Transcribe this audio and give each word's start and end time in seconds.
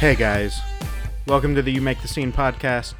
Hey 0.00 0.14
guys, 0.14 0.58
welcome 1.26 1.54
to 1.54 1.60
the 1.60 1.72
You 1.72 1.82
Make 1.82 2.00
the 2.00 2.08
Scene 2.08 2.32
podcast. 2.32 2.94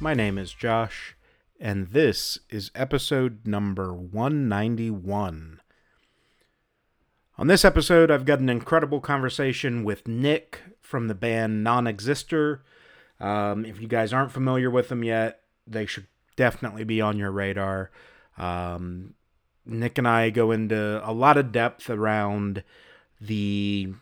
My 0.00 0.12
name 0.12 0.36
is 0.36 0.52
Josh, 0.52 1.16
and 1.58 1.88
this 1.88 2.40
is 2.50 2.70
episode 2.74 3.46
number 3.46 3.94
191. 3.94 5.62
On 7.38 7.46
this 7.46 7.64
episode, 7.64 8.10
I've 8.10 8.26
got 8.26 8.40
an 8.40 8.50
incredible 8.50 9.00
conversation 9.00 9.82
with 9.82 10.06
Nik 10.06 10.60
from 10.78 11.08
the 11.08 11.14
band 11.14 11.64
NONEXISTER. 11.64 12.60
Um, 13.18 13.64
if 13.64 13.80
you 13.80 13.88
guys 13.88 14.12
aren't 14.12 14.30
familiar 14.30 14.70
with 14.70 14.90
them 14.90 15.02
yet, 15.02 15.40
they 15.66 15.86
should 15.86 16.06
definitely 16.36 16.84
be 16.84 17.00
on 17.00 17.16
your 17.16 17.30
radar. 17.30 17.90
Um, 18.36 19.14
Nik 19.64 19.96
and 19.96 20.06
I 20.06 20.28
go 20.28 20.50
into 20.50 21.00
a 21.02 21.14
lot 21.14 21.38
of 21.38 21.50
depth 21.50 21.88
around 21.88 22.62
the 23.18 23.94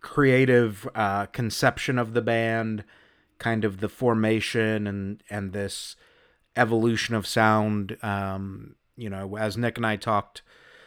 creative 0.00 0.88
uh, 0.94 1.26
conception 1.26 1.98
of 1.98 2.14
the 2.14 2.22
band, 2.22 2.84
kind 3.38 3.64
of 3.64 3.80
the 3.80 3.88
formation 3.88 4.86
and 4.86 5.22
and 5.30 5.52
this 5.52 5.96
evolution 6.56 7.14
of 7.14 7.26
sound. 7.26 7.96
Um, 8.02 8.76
you 8.96 9.10
know, 9.10 9.36
as 9.36 9.56
Nik 9.56 9.76
and 9.76 9.86
I 9.86 9.96
talked 9.96 10.42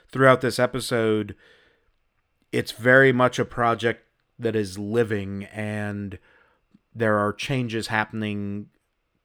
throughout 0.07 0.41
this 0.41 0.59
episode, 0.59 1.35
it's 2.51 2.71
very 2.71 3.11
much 3.11 3.39
a 3.39 3.45
project 3.45 4.05
that 4.39 4.55
is 4.55 4.77
living 4.77 5.45
and 5.45 6.19
there 6.93 7.17
are 7.17 7.34
changes 7.34 7.87
happening 7.87 8.67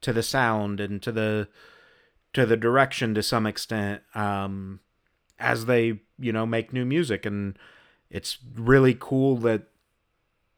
to 0.01 0.11
the 0.11 0.23
sound 0.23 0.79
and 0.79 1.01
to 1.01 1.11
the 1.11 1.47
to 2.33 2.45
the 2.45 2.57
direction 2.57 3.13
to 3.13 3.23
some 3.23 3.45
extent 3.45 4.01
um, 4.15 4.79
as 5.39 5.65
they 5.65 5.99
you 6.19 6.31
know 6.31 6.45
make 6.45 6.73
new 6.73 6.85
music 6.85 7.25
and 7.25 7.57
it's 8.09 8.37
really 8.55 8.95
cool 8.99 9.37
that 9.37 9.63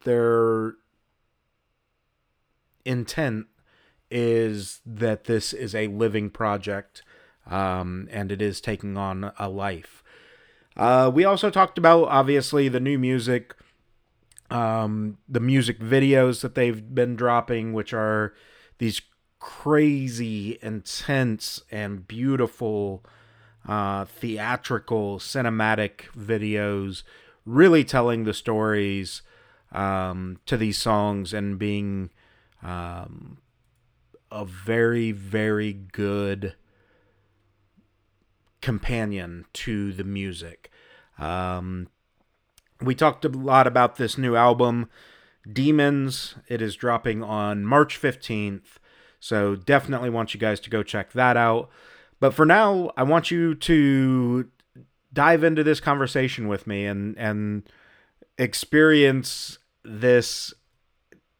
their 0.04 0.74
intent 2.84 3.46
is 4.10 4.80
that 4.86 5.24
this 5.24 5.52
is 5.52 5.74
a 5.74 5.88
living 5.88 6.30
project 6.30 7.02
um, 7.46 8.08
and 8.10 8.30
it 8.30 8.40
is 8.40 8.60
taking 8.60 8.96
on 8.96 9.32
a 9.38 9.48
life. 9.48 10.02
Uh, 10.76 11.10
we 11.12 11.24
also 11.24 11.50
talked 11.50 11.78
about 11.78 12.04
obviously 12.04 12.68
the 12.68 12.80
new 12.80 12.98
music, 12.98 13.54
um, 14.50 15.18
the 15.28 15.40
music 15.40 15.78
videos 15.78 16.40
that 16.42 16.54
they've 16.54 16.94
been 16.94 17.16
dropping, 17.16 17.72
which 17.72 17.92
are 17.92 18.34
these 18.78 19.00
crazy, 19.38 20.58
intense, 20.62 21.62
and 21.70 22.08
beautiful 22.08 23.04
uh, 23.68 24.04
theatrical 24.04 25.18
cinematic 25.18 26.10
videos, 26.16 27.02
really 27.44 27.84
telling 27.84 28.24
the 28.24 28.34
stories 28.34 29.22
um, 29.74 30.38
to 30.46 30.56
these 30.56 30.78
songs 30.78 31.34
and 31.34 31.58
being 31.58 32.10
um, 32.62 33.38
a 34.30 34.44
very, 34.44 35.12
very 35.12 35.72
good 35.72 36.54
companion 38.60 39.44
to 39.52 39.92
the 39.92 40.04
music. 40.04 40.70
Um, 41.18 41.88
we 42.80 42.94
talked 42.94 43.24
a 43.24 43.28
lot 43.28 43.66
about 43.66 43.96
this 43.96 44.16
new 44.16 44.36
album, 44.36 44.88
Demons. 45.50 46.36
It 46.48 46.62
is 46.62 46.76
dropping 46.76 47.22
on 47.22 47.64
March 47.64 48.00
15th. 48.00 48.78
So 49.20 49.56
definitely 49.56 50.10
want 50.10 50.34
you 50.34 50.40
guys 50.40 50.60
to 50.60 50.70
go 50.70 50.82
check 50.82 51.12
that 51.12 51.36
out. 51.36 51.68
But 52.20 52.34
for 52.34 52.46
now, 52.46 52.90
I 52.96 53.02
want 53.02 53.30
you 53.30 53.54
to 53.54 54.48
dive 55.12 55.44
into 55.44 55.62
this 55.62 55.80
conversation 55.80 56.48
with 56.48 56.66
me 56.66 56.86
and 56.86 57.16
and 57.16 57.62
experience 58.36 59.58
this 59.84 60.54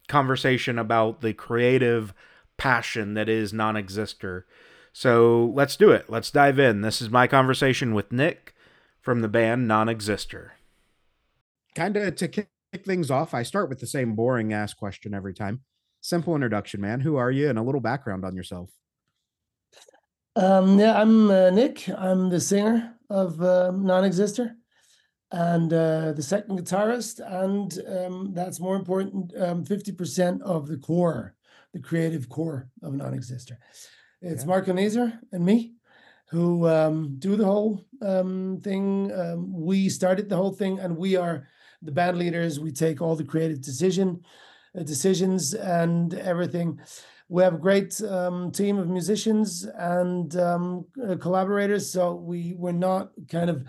conversation 0.09 0.79
about 0.79 1.21
the 1.21 1.33
creative 1.33 2.15
passion 2.57 3.15
that 3.15 3.29
is 3.29 3.53
NONEXISTER. 3.53 4.45
So 4.93 5.53
let's 5.55 5.77
do 5.77 5.91
it. 5.91 6.09
Let's 6.09 6.31
dive 6.31 6.59
in. 6.59 6.83
This 6.83 7.03
is 7.03 7.11
my 7.11 7.27
conversation 7.27 7.95
with 7.95 8.13
Nik 8.13 8.55
from 9.01 9.23
the 9.23 9.29
band 9.29 9.69
NONEXISTER. 9.69 10.53
Kind 11.75 11.97
of 11.97 12.15
to 12.17 12.29
kick 12.29 12.49
things 12.85 13.11
off, 13.11 13.35
I 13.35 13.43
start 13.43 13.69
with 13.69 13.81
the 13.81 13.87
same 13.87 14.15
boring 14.15 14.53
ass 14.53 14.75
question 14.75 15.15
every 15.15 15.35
time. 15.35 15.63
Simple 16.01 16.35
introduction, 16.35 16.81
man. 16.81 17.01
Who 17.01 17.17
are 17.17 17.31
you, 17.31 17.49
and 17.49 17.59
a 17.59 17.63
little 17.63 17.81
background 17.81 18.25
on 18.25 18.37
yourself. 18.37 18.71
Um, 20.37 20.79
yeah, 20.79 21.01
I'm 21.01 21.31
uh, 21.31 21.51
Nik. 21.51 21.89
I'm 21.89 22.31
the 22.31 22.41
singer 22.41 22.95
of 23.09 23.41
uh, 23.41 23.73
NONEXISTER 23.73 24.55
and 25.35 25.73
uh, 25.73 26.13
the 26.13 26.23
second 26.23 26.59
guitarist, 26.61 27.19
and 27.43 27.81
um, 27.89 28.33
that's 28.33 28.61
more 28.61 28.77
important. 28.77 29.33
Um, 29.37 29.65
fifty 29.65 29.91
percent 29.91 30.41
of 30.43 30.69
the 30.69 30.77
core, 30.77 31.35
the 31.73 31.81
creative 31.81 32.29
core 32.29 32.69
of 32.83 32.93
NONEXISTER. 32.93 33.57
It's 34.23 34.43
yeah. 34.43 34.47
Marco 34.47 34.73
Neser 34.73 35.19
and 35.33 35.45
me 35.45 35.75
who 36.31 36.69
um, 36.69 37.17
do 37.19 37.37
the 37.37 37.45
whole 37.45 37.85
um, 38.01 38.61
thing. 38.63 39.13
Um, 39.13 39.53
we 39.53 39.89
started 39.89 40.29
the 40.29 40.37
whole 40.37 40.53
thing, 40.53 40.79
and 40.79 40.97
we 40.97 41.17
are 41.17 41.49
the 41.83 41.93
band 41.93 42.17
leaders. 42.17 42.61
We 42.61 42.71
take 42.71 43.03
all 43.03 43.17
the 43.17 43.25
creative 43.25 43.61
decision 43.61 44.21
uh, 44.79 44.85
decisions 44.85 45.55
and 45.55 46.15
everything. 46.15 46.81
We 47.29 47.43
have 47.43 47.55
a 47.55 47.59
great 47.59 48.01
um, 48.03 48.53
team 48.53 48.79
of 48.79 48.89
musicians 48.89 49.65
and 49.65 50.37
um, 50.37 50.87
uh, 51.03 51.17
collaborators. 51.17 51.91
So 51.91 52.15
we 52.15 52.55
we're 52.57 52.73
not 52.91 53.11
kind 53.29 53.51
of 53.51 53.67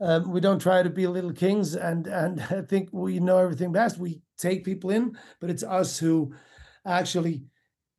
um, 0.00 0.30
we 0.30 0.40
don't 0.40 0.60
try 0.60 0.82
to 0.82 0.90
be 0.90 1.06
little 1.06 1.32
kings 1.32 1.74
and 1.74 2.06
and 2.06 2.40
I 2.50 2.62
think 2.68 2.90
we 2.92 3.20
know 3.20 3.38
everything 3.38 3.72
best. 3.72 3.98
We 3.98 4.20
take 4.38 4.64
people 4.64 4.90
in, 4.90 5.16
but 5.40 5.50
it's 5.50 5.62
us 5.62 5.98
who 5.98 6.34
actually 6.86 7.44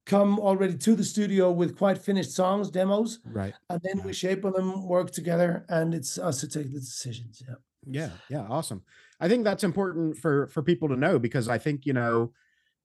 come 0.05 0.39
already 0.39 0.77
to 0.77 0.95
the 0.95 1.03
studio 1.03 1.51
with 1.51 1.77
quite 1.77 1.97
finished 1.97 2.31
songs, 2.31 2.69
demos, 2.69 3.19
right? 3.25 3.53
And 3.69 3.81
then 3.83 4.03
we 4.03 4.13
shape 4.13 4.43
them, 4.43 4.87
work 4.87 5.11
together, 5.11 5.65
and 5.69 5.93
it's 5.93 6.17
us 6.17 6.39
to 6.41 6.47
take 6.47 6.71
the 6.71 6.79
decisions. 6.79 7.41
Yeah, 7.47 7.55
yeah, 7.85 8.09
yeah. 8.29 8.47
Awesome. 8.47 8.83
I 9.19 9.27
think 9.27 9.43
that's 9.43 9.63
important 9.63 10.17
for 10.17 10.47
for 10.47 10.61
people 10.61 10.87
to 10.89 10.95
know 10.95 11.19
because 11.19 11.49
I 11.49 11.57
think 11.57 11.85
you 11.85 11.93
know 11.93 12.31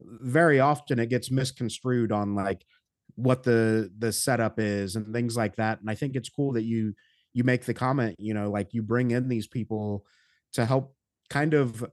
very 0.00 0.58
often 0.58 0.98
it 0.98 1.10
gets 1.10 1.30
misconstrued 1.30 2.12
on 2.12 2.34
like 2.34 2.64
what 3.14 3.42
the 3.42 3.90
the 3.98 4.12
setup 4.12 4.58
is 4.58 4.96
and 4.96 5.12
things 5.12 5.36
like 5.36 5.56
that 5.56 5.80
and 5.80 5.90
i 5.90 5.94
think 5.94 6.16
it's 6.16 6.30
cool 6.30 6.52
that 6.52 6.64
you 6.64 6.94
you 7.34 7.44
make 7.44 7.64
the 7.64 7.74
comment 7.74 8.16
you 8.18 8.34
know 8.34 8.50
like 8.50 8.72
you 8.72 8.82
bring 8.82 9.10
in 9.10 9.28
these 9.28 9.46
people 9.46 10.04
to 10.52 10.64
help 10.64 10.94
kind 11.30 11.54
of 11.54 11.84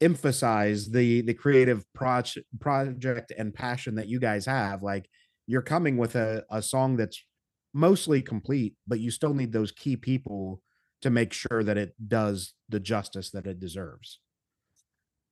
emphasize 0.00 0.90
the 0.90 1.22
the 1.22 1.34
creative 1.34 1.84
project 1.94 2.46
project 2.60 3.32
and 3.36 3.54
passion 3.54 3.94
that 3.94 4.08
you 4.08 4.20
guys 4.20 4.44
have 4.44 4.82
like 4.82 5.08
you're 5.46 5.62
coming 5.62 5.96
with 5.96 6.16
a, 6.16 6.44
a 6.50 6.60
song 6.60 6.96
that's 6.96 7.24
mostly 7.72 8.20
complete 8.20 8.74
but 8.86 9.00
you 9.00 9.10
still 9.10 9.34
need 9.34 9.52
those 9.52 9.72
key 9.72 9.96
people 9.96 10.60
to 11.02 11.10
make 11.10 11.32
sure 11.32 11.62
that 11.62 11.78
it 11.78 11.94
does 12.08 12.54
the 12.68 12.80
justice 12.80 13.30
that 13.30 13.46
it 13.46 13.58
deserves 13.58 14.20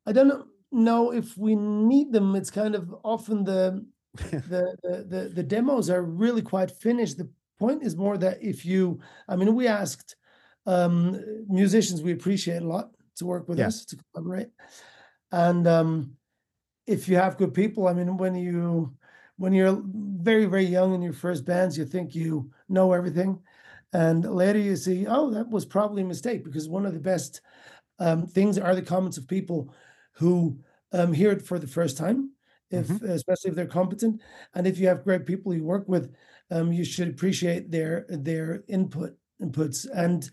i 0.07 0.13
don't 0.13 0.29
know 0.29 0.45
know 0.75 1.13
if 1.13 1.39
we 1.39 1.55
need 1.55 2.13
them. 2.13 2.35
It's 2.35 2.51
kind 2.51 2.75
of 2.75 2.95
often 3.05 3.45
the 3.45 3.87
the, 4.15 4.77
the, 4.83 5.07
the 5.09 5.29
the 5.35 5.43
demos 5.43 5.89
are 5.89 6.03
really 6.03 6.43
quite 6.43 6.71
finished. 6.71 7.19
The 7.19 7.31
point 7.59 7.83
is 7.83 7.97
more 7.97 8.19
that 8.19 8.43
if 8.43 8.65
you, 8.65 9.01
I 9.29 9.37
mean, 9.37 9.55
we 9.55 9.67
asked 9.67 10.17
um, 10.67 11.21
musicians 11.49 12.03
we 12.03 12.13
appreciate 12.13 12.63
a 12.63 12.67
lot 12.67 12.91
to 13.17 13.27
work 13.27 13.49
with 13.49 13.59
yeah. 13.59 13.67
us 13.67 13.85
to 13.87 13.97
collaborate, 14.13 14.49
and 15.31 15.67
um, 15.67 16.17
if 16.87 17.09
you 17.09 17.17
have 17.17 17.37
good 17.37 17.55
people, 17.55 17.87
I 17.89 17.93
mean, 17.93 18.17
when 18.17 18.35
you 18.35 18.95
when 19.37 19.53
you're 19.53 19.83
very 19.85 20.47
very 20.47 20.65
young 20.65 20.95
in 20.95 21.03
your 21.03 21.13
first 21.13 21.45
bands, 21.45 21.77
you 21.77 21.85
think 21.85 22.15
you 22.15 22.51
know 22.69 22.93
everything, 22.93 23.41
and 23.93 24.25
later 24.25 24.59
you 24.59 24.77
see, 24.77 25.07
oh, 25.07 25.31
that 25.31 25.49
was 25.51 25.65
probably 25.65 26.03
a 26.03 26.07
mistake 26.07 26.45
because 26.45 26.69
one 26.69 26.87
of 26.87 26.95
the 26.95 27.01
best 27.01 27.41
um, 27.99 28.27
things 28.27 28.59
are 28.59 28.75
the 28.75 28.83
comments 28.83 29.19
of 29.19 29.29
people 29.29 29.73
who 30.13 30.59
um, 30.93 31.13
hear 31.13 31.33
it 31.33 31.43
for 31.43 31.59
the 31.59 31.67
first 31.67 31.97
time, 31.97 32.31
if 32.71 32.89
mm-hmm. 32.89 33.07
especially 33.11 33.51
if 33.51 33.57
they're 33.57 33.67
competent, 33.67 34.21
and 34.55 34.67
if 34.67 34.79
you 34.79 34.89
have 34.89 35.05
great 35.05 35.27
people 35.27 35.55
you 35.55 35.65
work 35.65 35.89
with, 35.89 36.15
um, 36.51 36.73
you 36.73 36.85
should 36.85 37.09
appreciate 37.09 37.71
their 37.71 38.07
their 38.09 38.65
input 38.69 39.17
inputs. 39.43 39.87
And 39.95 40.29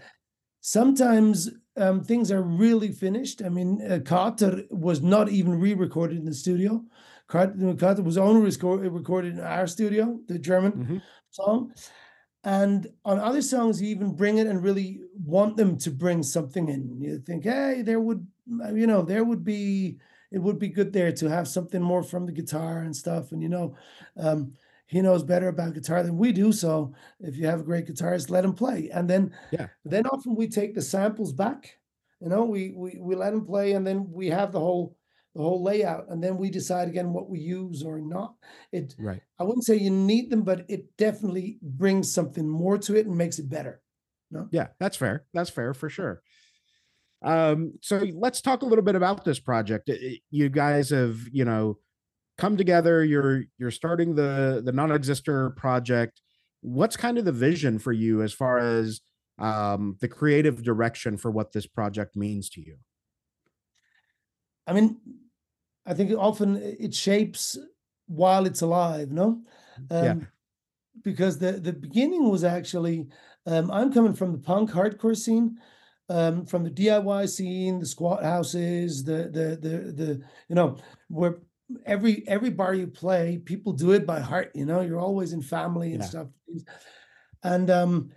sometimes 0.62 1.50
um, 1.78 2.04
things 2.04 2.32
are 2.32 2.42
really 2.42 2.92
finished. 2.92 3.42
I 3.44 3.50
mean, 3.50 3.82
uh, 3.82 4.00
Carter 4.04 4.64
was 4.70 5.02
not 5.02 5.30
even 5.30 5.60
re-recorded 5.60 6.18
in 6.18 6.26
the 6.26 6.34
studio. 6.34 6.84
Carter, 7.28 7.74
Carter 7.76 8.04
was 8.04 8.18
only 8.18 8.42
recorded 8.90 9.34
in 9.34 9.40
our 9.40 9.68
studio, 9.68 10.20
the 10.28 10.38
German 10.38 10.72
mm-hmm. 10.72 10.98
song. 11.30 11.74
And 12.44 12.88
on 13.06 13.20
other 13.20 13.42
songs, 13.42 13.82
you 13.82 13.90
even 13.90 14.16
bring 14.16 14.40
it 14.40 14.48
and 14.48 14.64
really 14.64 15.02
want 15.24 15.58
them 15.58 15.78
to 15.78 15.92
bring 15.92 16.24
something 16.24 16.70
in. 16.70 17.00
You 17.00 17.20
think, 17.20 17.44
hey, 17.44 17.84
there 17.84 18.00
would, 18.00 18.26
you 18.74 18.88
know, 18.88 19.04
there 19.04 19.24
would 19.24 19.44
be, 19.44 19.98
it 20.32 20.40
would 20.40 20.58
be 20.58 20.70
good 20.70 20.92
there 20.92 21.12
to 21.12 21.30
have 21.30 21.48
something 21.48 21.82
more 21.82 22.04
from 22.04 22.26
the 22.26 22.32
guitar 22.32 22.80
and 22.80 22.96
stuff. 22.96 23.32
And 23.32 23.44
you 23.44 23.50
know, 23.50 23.76
um, 24.18 24.54
he 24.92 25.02
knows 25.02 25.24
better 25.24 25.48
about 25.48 25.74
guitar 25.74 26.04
than 26.04 26.18
we 26.18 26.34
do. 26.34 26.52
So 26.52 26.94
if 27.22 27.38
you 27.38 27.48
have 27.48 27.62
a 27.62 27.64
great 27.64 27.88
guitarist, 27.88 28.30
let 28.30 28.44
him 28.44 28.54
play. 28.54 28.90
And 28.94 29.10
then, 29.10 29.34
yeah, 29.52 29.68
then 29.86 30.06
often 30.06 30.36
we 30.36 30.50
take 30.50 30.76
the 30.76 30.82
samples 30.82 31.32
back. 31.32 31.78
You 32.20 32.28
know, 32.28 32.44
we 32.44 32.74
we 32.76 33.00
we 33.00 33.16
let 33.16 33.34
him 33.34 33.46
play, 33.46 33.72
and 33.72 33.88
then 33.88 34.12
we 34.12 34.28
have 34.28 34.52
the 34.52 34.60
whole 34.60 34.98
the 35.34 35.42
whole 35.42 35.64
layout, 35.64 36.10
and 36.10 36.22
then 36.22 36.36
we 36.36 36.50
decide 36.50 36.90
again 36.90 37.14
what 37.14 37.30
we 37.30 37.40
use 37.40 37.84
or 37.84 38.02
not. 38.02 38.36
It 38.74 38.94
Right. 39.00 39.22
I 39.40 39.44
wouldn't 39.44 39.64
say 39.64 39.78
you 39.78 39.90
need 39.90 40.30
them, 40.30 40.44
but 40.44 40.66
it 40.68 40.98
definitely 40.98 41.58
brings 41.62 42.14
something 42.14 42.48
more 42.48 42.78
to 42.80 42.98
it 42.98 43.08
and 43.08 43.18
makes 43.18 43.40
it 43.40 43.50
better. 43.50 43.82
No? 44.30 44.50
Yeah, 44.52 44.68
that's 44.78 44.98
fair. 44.98 45.26
That's 45.34 45.50
fair 45.50 45.74
for 45.74 45.90
sure. 45.90 46.22
Um, 47.24 47.74
so 47.82 48.06
let's 48.14 48.42
talk 48.42 48.62
a 48.62 48.66
little 48.66 48.84
bit 48.84 48.96
about 48.96 49.24
this 49.24 49.40
project. 49.40 49.90
You 50.32 50.50
guys 50.50 50.90
have, 50.90 51.20
you 51.32 51.46
know, 51.46 51.78
come 52.42 52.58
together. 52.58 53.06
You're 53.06 53.44
you're 53.60 53.72
starting 53.72 54.16
the 54.16 54.62
the 54.66 54.74
NONEXISTER 54.74 55.56
project. 55.56 56.22
What's 56.62 56.98
kind 56.98 57.18
of 57.20 57.26
the 57.26 57.32
vision 57.32 57.78
for 57.78 57.92
you 57.92 58.24
as 58.24 58.34
far 58.34 58.58
as 58.58 59.02
um, 59.38 59.96
the 60.02 60.08
creative 60.08 60.64
direction 60.64 61.18
for 61.18 61.30
what 61.30 61.52
this 61.52 61.68
project 61.68 62.16
means 62.16 62.50
to 62.52 62.62
you? 62.62 62.78
I 64.66 64.74
mean, 64.74 64.98
I 65.86 65.94
think 65.94 66.12
often 66.18 66.58
it 66.58 66.94
shapes 66.96 67.58
while 68.08 68.46
it's 68.46 68.62
alive, 68.62 69.12
no? 69.12 69.42
Yeah. 69.92 70.12
Um, 70.12 70.28
because 71.04 71.38
the 71.38 71.54
the 71.54 71.74
beginning 71.74 72.28
was 72.30 72.44
actually 72.44 73.08
um, 73.46 73.70
I'm 73.70 73.94
coming 73.94 74.14
from 74.14 74.32
the 74.32 74.40
punk 74.40 74.72
hardcore 74.72 75.18
scene, 75.18 75.58
um, 76.10 76.46
from 76.46 76.64
the 76.64 76.72
DIY 76.72 77.30
scene, 77.30 77.80
the 77.80 77.86
squat 77.86 78.24
houses, 78.24 79.04
the 79.04 79.30
the 79.38 79.46
the 79.62 79.76
the 79.92 80.22
you 80.50 80.56
know 80.56 80.78
where 81.08 81.38
every 81.86 82.28
every 82.28 82.50
bar 82.50 82.74
you 82.74 82.88
play, 82.88 83.38
people 83.38 83.74
do 83.74 83.92
it 83.92 84.06
by 84.06 84.20
heart. 84.20 84.52
You 84.56 84.66
know, 84.66 84.82
you're 84.82 85.00
always 85.00 85.34
in 85.34 85.42
family 85.42 85.94
and 85.94 86.02
Yeah. 86.02 86.08
stuff. 86.08 86.28
And 87.44 87.70
um, 87.70 88.12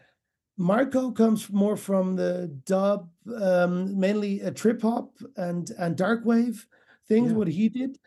Marco 0.57 1.11
comes 1.11 1.51
more 1.51 1.77
from 1.77 2.17
the 2.17 2.49
dub, 2.65 3.11
um, 3.41 3.99
mainly 3.99 4.41
a 4.41 4.51
trip 4.51 4.83
hop 4.83 5.11
and 5.37 5.71
and 5.79 5.97
dark 5.97 6.25
wave 6.25 6.67
things. 7.09 7.33
Yeah. 7.33 7.39
What 7.39 7.49
he 7.49 7.69
did, 7.69 7.99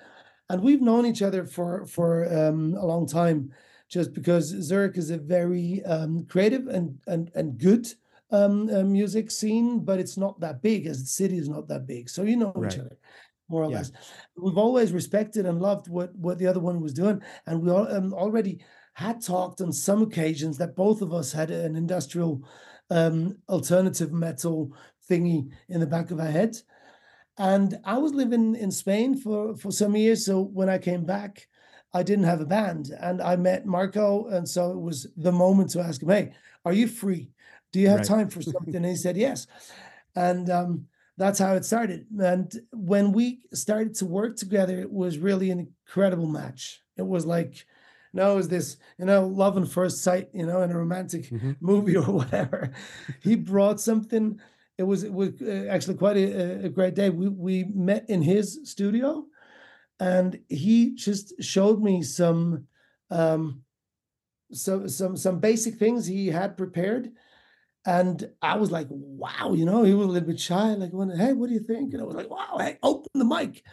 and 0.49 0.61
we've 0.61 0.81
known 0.81 1.05
each 1.05 1.21
other 1.21 1.45
for 1.45 1.85
for 1.85 2.25
um, 2.33 2.75
a 2.75 2.85
long 2.85 3.07
time, 3.07 3.51
just 3.89 4.13
because 4.13 4.45
Zurich 4.45 4.97
is 4.97 5.09
a 5.09 5.17
very 5.17 5.83
um, 5.85 6.25
creative 6.29 6.67
and 6.67 6.99
and 7.07 7.31
and 7.35 7.57
good 7.57 7.87
um, 8.31 8.69
uh, 8.69 8.83
music 8.83 9.31
scene, 9.31 9.79
but 9.79 9.99
it's 9.99 10.17
not 10.17 10.39
that 10.39 10.61
big 10.61 10.85
as 10.85 11.01
the 11.01 11.07
city 11.07 11.37
is 11.37 11.49
not 11.49 11.67
that 11.67 11.85
big. 11.85 12.09
So 12.09 12.23
you 12.23 12.37
know 12.37 12.53
each 12.65 12.77
other 12.77 12.97
more 13.49 13.63
or 13.63 13.69
Yeah. 13.69 13.79
less. 13.79 13.91
We've 14.35 14.57
always 14.57 14.91
respected 14.91 15.45
and 15.45 15.61
loved 15.61 15.87
what 15.87 16.15
what 16.15 16.37
the 16.37 16.47
other 16.47 16.59
one 16.59 16.81
was 16.81 16.93
doing, 16.93 17.21
and 17.45 17.61
we 17.61 17.69
all, 17.71 17.87
um, 17.93 18.13
already 18.13 18.61
had 18.93 19.21
talked 19.21 19.61
on 19.61 19.71
some 19.71 20.01
occasions 20.01 20.57
that 20.57 20.75
both 20.75 21.01
of 21.01 21.13
us 21.13 21.31
had 21.31 21.51
an 21.51 21.75
industrial 21.75 22.43
um, 22.89 23.37
alternative 23.49 24.11
metal 24.11 24.73
thingy 25.09 25.51
in 25.69 25.79
the 25.79 25.87
back 25.87 26.11
of 26.11 26.19
our 26.19 26.31
heads. 26.31 26.63
And 27.37 27.77
I 27.83 27.97
was 27.99 28.13
living 28.13 28.55
in 28.55 28.71
Spain 28.71 29.15
for 29.17 29.55
for 29.55 29.71
some 29.71 29.95
years, 29.95 30.25
so 30.25 30.41
when 30.41 30.69
I 30.69 30.77
came 30.79 31.05
back, 31.05 31.47
I 31.93 32.03
didn't 32.03 32.25
have 32.25 32.41
a 32.41 32.45
band, 32.45 32.91
and 32.99 33.21
I 33.21 33.35
met 33.35 33.65
Marco, 33.65 34.27
and 34.27 34.47
so 34.49 34.71
it 34.71 34.79
was 34.79 35.07
the 35.15 35.31
moment 35.31 35.69
to 35.71 35.81
ask 35.81 36.01
him, 36.01 36.09
"Hey, 36.09 36.33
are 36.65 36.73
you 36.73 36.87
free? 36.87 37.31
Do 37.71 37.79
you 37.79 37.89
have 37.89 38.01
Right. 38.01 38.07
time 38.07 38.29
for 38.29 38.41
something?" 38.41 38.75
And 38.75 38.85
he 38.85 38.95
said, 38.95 39.17
"Yes," 39.17 39.45
and 40.15 40.49
um, 40.49 40.87
that's 41.17 41.39
how 41.39 41.55
it 41.55 41.65
started. 41.65 42.07
And 42.19 42.51
when 42.71 43.11
we 43.11 43.41
started 43.53 43.95
to 43.95 44.05
work 44.05 44.35
together, 44.37 44.79
it 44.79 44.91
was 44.91 45.17
really 45.17 45.49
an 45.49 45.59
incredible 45.59 46.27
match. 46.27 46.81
It 46.95 47.05
was 47.07 47.25
like, 47.25 47.65
no, 48.13 48.33
it 48.33 48.35
was 48.35 48.49
this, 48.49 48.77
you 48.97 49.05
know, 49.05 49.27
love 49.27 49.57
and 49.57 49.69
first 49.71 50.03
sight, 50.03 50.29
you 50.33 50.45
know, 50.45 50.61
in 50.61 50.71
a 50.71 50.77
romantic 50.77 51.29
Mhm. 51.31 51.57
movie 51.61 51.97
or 51.97 52.03
whatever. 52.11 52.71
He 53.21 53.35
brought 53.35 53.79
something. 53.81 54.39
It 54.77 54.83
was 54.83 55.03
it 55.03 55.13
was 55.13 55.41
uh, 55.41 55.67
actually 55.69 55.95
quite 55.97 56.17
a, 56.17 56.65
a 56.65 56.69
great 56.69 56.93
day. 56.93 57.09
We 57.09 57.29
we 57.29 57.63
met 57.65 58.09
in 58.09 58.21
his 58.21 58.59
studio, 58.63 59.25
and 59.99 60.39
he 60.49 60.95
just 60.95 61.33
showed 61.43 61.81
me 61.81 62.03
some 62.03 62.67
um 63.09 63.63
some 64.53 64.87
some 64.87 65.17
some 65.17 65.39
basic 65.39 65.75
things 65.75 66.05
he 66.05 66.27
had 66.27 66.57
prepared. 66.57 67.11
And 67.87 68.33
I 68.43 68.57
was 68.57 68.71
like, 68.71 68.87
wow, 68.91 69.53
you 69.53 69.65
know, 69.65 69.83
he 69.83 69.95
was 69.95 70.07
a 70.07 70.11
little 70.11 70.29
bit 70.29 70.41
shy, 70.41 70.73
like, 70.75 70.93
when, 70.93 71.09
hey, 71.09 71.33
what 71.33 71.47
do 71.47 71.53
you 71.55 71.61
think? 71.61 71.93
And 71.93 72.03
I 72.03 72.05
was 72.05 72.15
like, 72.17 72.29
wow, 72.29 72.57
hey, 72.59 72.79
open 72.83 73.09
the 73.15 73.25
mic. 73.25 73.63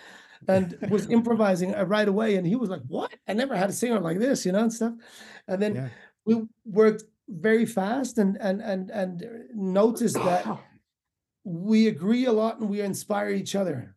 And 0.49 0.79
was 0.87 1.09
improvising 1.11 1.75
uh, 1.75 1.85
right 1.85 2.09
away. 2.09 2.37
And 2.37 2.47
he 2.47 2.57
was 2.57 2.71
like, 2.71 2.83
what? 2.89 3.15
I 3.29 3.35
never 3.35 3.57
had 3.57 3.71
a 3.71 3.75
singer 3.75 4.01
like 4.01 4.21
this, 4.21 4.47
you 4.47 4.53
know, 4.53 4.63
and 4.65 4.73
stuff. 4.73 4.95
And 5.49 5.63
then 5.63 5.83
Yeah. 5.83 5.91
we 6.27 6.45
worked 6.65 7.05
very 7.29 7.67
fast 7.67 8.19
and 8.19 8.37
and 8.41 8.63
and 8.63 8.91
and 8.91 9.25
noticed 9.55 10.23
that 10.25 10.53
we 11.45 11.89
agree 11.89 12.25
a 12.27 12.33
lot 12.33 12.61
and 12.61 12.71
we 12.71 12.81
inspire 12.81 13.31
each 13.31 13.55
other. 13.55 13.97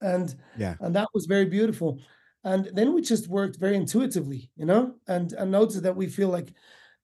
And 0.00 0.34
Yeah. 0.54 0.76
and 0.80 0.94
that 0.96 1.08
was 1.14 1.26
very 1.26 1.46
beautiful. 1.46 2.00
And 2.42 2.66
then 2.74 2.92
we 2.94 3.00
just 3.00 3.28
worked 3.28 3.56
very 3.56 3.76
intuitively, 3.76 4.50
you 4.56 4.66
know, 4.66 4.96
and 5.06 5.32
and 5.32 5.50
noticed 5.50 5.82
that 5.82 5.96
we 5.96 6.08
feel 6.08 6.28
like 6.28 6.54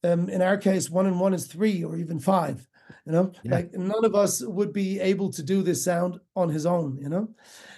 um 0.05 0.29
in 0.29 0.43
our 0.43 0.57
case 0.59 0.91
one 0.91 1.07
and 1.07 1.21
one 1.21 1.35
is 1.35 1.47
three 1.47 1.85
or 1.85 1.97
even 1.97 2.19
five, 2.21 2.69
you 3.07 3.13
know, 3.13 3.33
Yeah. 3.43 3.53
like 3.53 3.73
none 3.75 4.05
of 4.05 4.15
us 4.15 4.43
would 4.43 4.73
be 4.73 5.01
able 5.01 5.31
to 5.33 5.43
do 5.43 5.63
this 5.63 5.85
sound 5.85 6.21
on 6.37 6.49
his 6.49 6.67
own, 6.67 6.99
you 6.99 7.09
know. 7.09 7.35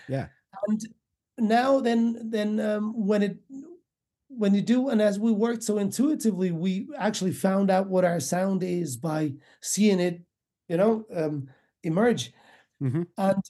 Yeah. 0.09 0.29
And 0.69 0.81
now 1.39 1.81
then 1.81 2.31
then 2.31 2.61
um 2.61 3.07
when 3.07 3.23
it 3.23 3.39
when 4.29 4.55
you 4.55 4.63
do 4.63 4.89
and 4.89 5.03
as 5.03 5.19
we 5.19 5.33
worked 5.33 5.63
so 5.63 5.79
intuitively 5.79 6.51
we 6.53 6.89
actually 6.99 7.33
found 7.33 7.71
out 7.71 7.89
what 7.89 8.05
our 8.05 8.21
sound 8.21 8.63
is 8.63 8.97
by 8.97 9.35
seeing 9.61 10.01
it 10.01 10.23
you 10.69 10.77
know 10.77 11.05
um 11.15 11.49
emerge 11.83 12.33
Mhm. 12.81 13.03
and 13.19 13.43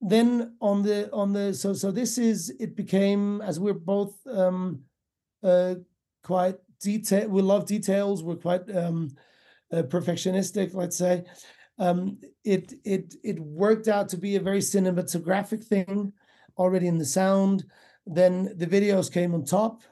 then 0.00 0.56
on 0.60 0.82
the 0.82 1.10
on 1.12 1.32
the 1.32 1.52
so 1.52 1.72
so 1.72 1.90
this 1.90 2.18
is 2.18 2.50
it 2.60 2.76
became 2.76 3.40
as 3.42 3.58
we're 3.58 3.74
both 3.74 4.24
um 4.26 4.84
uh 5.42 5.74
quite 6.22 6.58
detail 6.80 7.28
we 7.28 7.42
love 7.42 7.66
details 7.66 8.22
we're 8.22 8.36
quite 8.36 8.68
um 8.74 9.10
uh, 9.72 9.82
perfectionistic 9.82 10.74
let's 10.74 10.96
say. 10.96 11.24
Um 11.78 12.18
it 12.44 12.74
it 12.84 13.14
it 13.22 13.38
worked 13.38 13.88
out 13.88 14.08
to 14.10 14.16
be 14.16 14.36
a 14.36 14.40
very 14.40 14.60
cinematographic 14.60 15.62
thing 15.64 16.12
already 16.56 16.86
in 16.88 16.98
the 16.98 17.04
sound. 17.04 17.64
Then 18.06 18.52
the 18.56 18.66
videos 18.66 19.12
came 19.12 19.34
on 19.34 19.44
top 19.44 19.82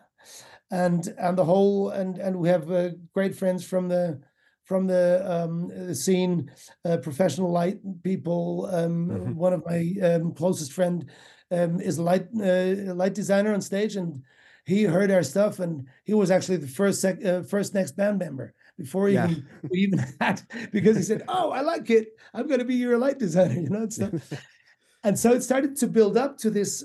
and 0.70 1.06
and 1.18 1.38
the 1.38 1.44
whole 1.44 1.90
and 1.90 2.18
and 2.18 2.36
we 2.36 2.48
have 2.48 2.70
uh, 2.70 2.90
great 3.12 3.34
friends 3.36 3.64
from 3.64 3.88
the 3.88 4.20
from 4.64 4.86
the 4.86 5.22
um 5.30 5.68
the 5.68 5.94
scene 5.94 6.50
uh, 6.84 6.96
professional 6.96 7.50
light 7.52 7.78
people. 8.02 8.66
Um 8.72 9.08
Mhm. 9.10 9.34
one 9.36 9.52
of 9.52 9.64
my 9.64 9.94
um 10.02 10.34
closest 10.34 10.72
friend 10.72 11.08
um 11.52 11.80
is 11.80 11.98
a 11.98 12.02
light 12.02 12.26
uh, 12.34 12.94
light 12.94 13.14
designer 13.14 13.54
on 13.54 13.60
stage 13.60 13.94
and 13.96 14.22
he 14.66 14.82
heard 14.82 15.10
our 15.10 15.22
stuff 15.22 15.60
and 15.60 15.86
he 16.04 16.12
was 16.12 16.30
actually 16.30 16.58
the 16.58 16.66
first 16.66 17.00
sec- 17.00 17.24
uh, 17.24 17.42
first 17.42 17.72
next 17.72 17.92
band 17.96 18.18
member 18.18 18.52
before 18.76 19.08
Yeah. 19.08 19.28
even 19.30 19.46
we 19.70 19.78
even 19.78 20.04
had 20.20 20.42
because 20.72 20.96
he 20.96 21.02
said 21.02 21.22
oh 21.28 21.50
i 21.52 21.60
like 21.62 21.88
it. 21.88 22.08
I'm 22.34 22.46
going 22.48 22.58
to 22.58 22.66
be 22.66 22.74
your 22.74 22.98
light 22.98 23.18
designer 23.18 23.54
you 23.64 23.70
know 23.70 23.82
and 23.82 23.92
stuff. 23.92 24.12
And 25.04 25.16
so 25.16 25.30
it 25.32 25.42
started 25.44 25.76
to 25.76 25.86
build 25.86 26.16
up 26.16 26.36
to 26.38 26.50
this 26.50 26.82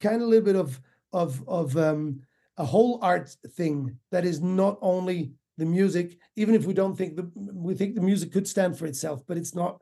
kind 0.00 0.22
of 0.22 0.28
little 0.28 0.44
bit 0.44 0.54
of 0.56 0.80
of 1.12 1.42
of 1.48 1.76
um 1.76 2.20
a 2.58 2.64
whole 2.64 3.00
art 3.02 3.28
thing 3.58 3.98
that 4.12 4.24
is 4.24 4.40
not 4.40 4.78
only 4.80 5.32
the 5.58 5.66
music 5.66 6.16
even 6.36 6.54
if 6.54 6.64
we 6.64 6.74
don't 6.74 6.96
think 6.96 7.16
the 7.16 7.28
we 7.52 7.74
think 7.74 7.94
the 7.96 8.00
music 8.10 8.30
could 8.32 8.46
stand 8.46 8.78
for 8.78 8.86
itself 8.86 9.22
but 9.26 9.36
it's 9.36 9.54
not 9.54 9.80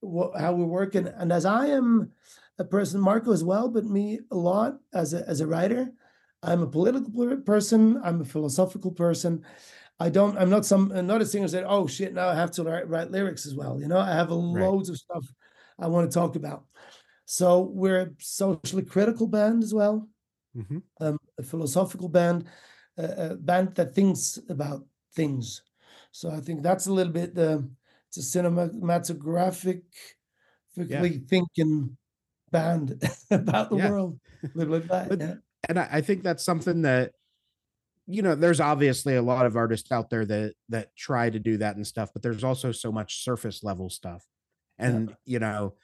what, 0.00 0.38
how 0.38 0.52
we're 0.52 0.66
working 0.80 1.06
and 1.06 1.32
as 1.32 1.44
i 1.46 1.66
am 1.66 2.10
a 2.58 2.64
person 2.64 3.00
marco 3.00 3.32
as 3.32 3.42
well 3.44 3.68
but 3.68 3.84
me 3.86 4.18
a 4.30 4.36
lot 4.36 4.76
as 4.92 5.14
a 5.14 5.26
as 5.28 5.40
a 5.40 5.46
writer 5.46 5.88
i'm 6.42 6.62
a 6.62 6.66
political 6.66 7.36
person 7.44 8.00
i'm 8.04 8.20
a 8.20 8.24
philosophical 8.24 8.90
person 8.90 9.42
i 10.00 10.08
don't 10.08 10.36
i'm 10.38 10.50
not 10.50 10.64
some 10.66 10.92
I'm 10.92 11.06
not 11.06 11.22
a 11.22 11.26
singer 11.26 11.48
that 11.48 11.64
oh 11.66 11.86
shit 11.86 12.12
now 12.14 12.28
i 12.28 12.34
have 12.34 12.50
to 12.52 12.62
write, 12.64 12.88
write 12.88 13.10
lyrics 13.10 13.46
as 13.46 13.54
well 13.54 13.80
you 13.80 13.88
know 13.88 13.98
i 13.98 14.12
have 14.12 14.30
a 14.30 14.34
loads 14.34 14.88
of 14.90 14.96
stuff 14.98 15.24
i 15.78 15.86
want 15.86 16.10
to 16.10 16.14
talk 16.14 16.36
about 16.36 16.64
so 17.24 17.60
we're 17.74 18.00
a 18.02 18.10
socially 18.20 18.84
critical 18.84 19.26
band 19.26 19.64
as 19.64 19.74
well, 19.74 20.08
Mhm. 20.56 20.80
um, 21.00 21.18
a 21.38 21.42
philosophical 21.42 22.08
band, 22.08 22.44
a, 22.96 23.30
a 23.32 23.34
band 23.36 23.74
that 23.74 23.94
thinks 23.96 24.38
about 24.48 24.86
things. 25.12 25.62
So 26.12 26.30
I 26.30 26.38
think 26.40 26.62
that's 26.62 26.86
a 26.86 26.92
little 26.92 27.12
bit 27.12 27.34
the 27.34 27.68
it's 28.08 28.18
a 28.18 28.38
cinematographic, 28.38 29.82
thinking 30.76 31.96
band 32.52 32.94
about 33.30 33.70
the 33.70 33.76
Yeah. 33.76 33.90
world. 33.90 34.20
A 34.44 34.48
little 34.54 34.78
bit 34.78 34.88
that, 34.88 35.08
But- 35.08 35.20
yeah. 35.20 35.34
And 35.68 35.78
I, 35.78 35.88
I 35.92 36.00
think 36.00 36.22
that's 36.22 36.44
something 36.44 36.82
that 36.82 37.12
you 38.06 38.22
know 38.22 38.34
there's 38.34 38.60
obviously 38.60 39.16
a 39.16 39.22
lot 39.22 39.46
of 39.46 39.56
artists 39.56 39.90
out 39.90 40.10
there 40.10 40.24
that 40.26 40.54
that 40.68 40.96
try 40.96 41.28
to 41.28 41.38
do 41.38 41.56
that 41.58 41.76
and 41.76 41.86
stuff 41.86 42.10
but 42.12 42.22
there's 42.22 42.44
also 42.44 42.72
so 42.72 42.92
much 42.92 43.22
surface 43.24 43.62
level 43.64 43.90
stuff. 43.90 44.24
And 44.78 45.16
you 45.24 45.38
know 45.38 45.74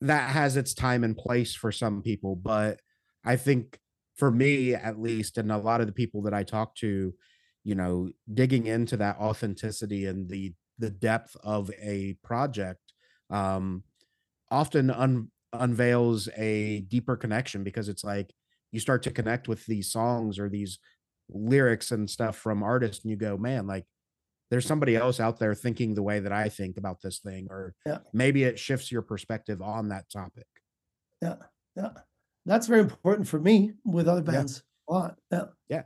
that 0.00 0.30
has 0.30 0.56
its 0.56 0.74
time 0.74 1.02
and 1.02 1.16
place 1.16 1.54
for 1.54 1.72
some 1.72 2.02
people 2.02 2.36
but 2.36 2.80
i 3.24 3.36
think 3.36 3.78
for 4.16 4.30
me 4.30 4.74
at 4.74 5.00
least 5.00 5.38
and 5.38 5.50
a 5.50 5.56
lot 5.56 5.80
of 5.80 5.86
the 5.86 5.92
people 5.92 6.22
that 6.22 6.34
i 6.34 6.42
talk 6.42 6.74
to 6.76 7.14
you 7.64 7.74
know 7.74 8.10
digging 8.32 8.66
into 8.66 8.96
that 8.96 9.16
authenticity 9.18 10.06
and 10.06 10.28
the 10.28 10.52
the 10.78 10.90
depth 10.90 11.36
of 11.42 11.70
a 11.80 12.14
project 12.22 12.92
um 13.30 13.82
often 14.50 14.90
un, 14.90 15.30
unveils 15.52 16.28
a 16.36 16.80
deeper 16.80 17.16
connection 17.16 17.64
because 17.64 17.88
it's 17.88 18.04
like 18.04 18.30
you 18.74 18.80
start 18.80 19.02
to 19.04 19.10
connect 19.10 19.46
with 19.48 19.64
these 19.66 19.90
songs 19.90 20.38
or 20.38 20.48
these 20.48 20.78
lyrics 21.30 21.92
and 21.92 22.10
stuff 22.10 22.36
from 22.36 22.62
artists 22.62 23.04
and 23.04 23.10
you 23.10 23.16
go 23.16 23.36
man 23.38 23.66
like 23.66 23.86
there's 24.50 24.66
somebody 24.66 24.94
else 24.94 25.20
out 25.20 25.38
there 25.38 25.54
thinking 25.54 25.94
the 25.94 26.02
way 26.02 26.20
that 26.20 26.32
I 26.32 26.48
think 26.48 26.76
about 26.76 27.00
this 27.00 27.18
thing 27.20 27.46
or 27.50 27.74
Yeah. 27.86 27.98
maybe 28.12 28.44
it 28.44 28.58
shifts 28.58 28.92
your 28.92 29.00
perspective 29.02 29.62
on 29.62 29.88
that 29.88 30.10
topic. 30.10 30.46
Yeah, 31.22 31.36
yeah. 31.76 31.90
That's 32.44 32.66
very 32.66 32.80
important 32.82 33.26
for 33.26 33.40
me 33.40 33.72
with 33.84 34.06
other 34.06 34.20
Yeah. 34.20 34.38
bands. 34.38 34.62
A 34.88 34.92
lot. 34.92 35.18
Yeah. 35.68 35.82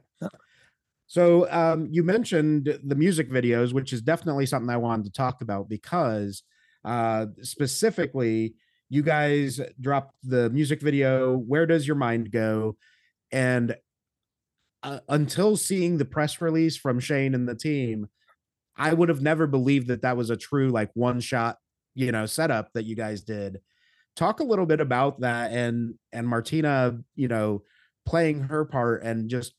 So 1.07 1.51
um, 1.51 1.89
you 1.91 2.03
mentioned 2.03 2.79
the 2.85 2.95
music 2.95 3.31
videos, 3.31 3.73
which 3.73 3.93
is 3.93 4.03
definitely 4.03 4.45
something 4.45 4.69
I 4.69 4.77
wanted 4.77 5.05
to 5.07 5.13
talk 5.13 5.41
about 5.41 5.69
because 5.69 6.43
uh, 6.85 7.27
specifically, 7.43 8.55
you 8.89 9.03
guys 9.03 9.61
dropped 9.81 10.15
the 10.23 10.51
music 10.51 10.81
video. 10.81 11.37
Where 11.37 11.67
does 11.67 11.87
your 11.87 11.97
mind 11.97 12.31
go? 12.31 12.77
And 13.31 13.77
uh, 14.83 15.01
until 15.09 15.57
seeing 15.57 15.99
the 15.99 16.05
press 16.05 16.41
release 16.41 16.77
from 16.77 17.01
Shane 17.01 17.35
and 17.35 17.49
the 17.49 17.55
team, 17.55 18.09
I 18.77 18.95
would 18.95 19.09
have 19.09 19.21
never 19.21 19.47
believed 19.47 19.89
that 19.89 20.03
that 20.03 20.17
was 20.17 20.31
a 20.31 20.37
true 20.37 20.71
like 20.71 20.91
one 20.95 21.21
shot, 21.21 21.59
you 21.95 22.13
know, 22.13 22.27
setup 22.27 22.73
that 22.75 22.85
you 22.85 22.95
guys 22.95 23.23
did. 23.23 23.61
Talk 24.17 24.41
a 24.41 24.45
little 24.45 24.67
bit 24.67 24.81
about 24.81 25.21
that 25.21 25.53
and 25.53 25.95
and 26.13 26.27
Martina, 26.27 26.99
you 27.15 27.29
know, 27.29 27.63
playing 28.07 28.45
her 28.45 28.65
part 28.65 29.03
and 29.03 29.29
just 29.29 29.55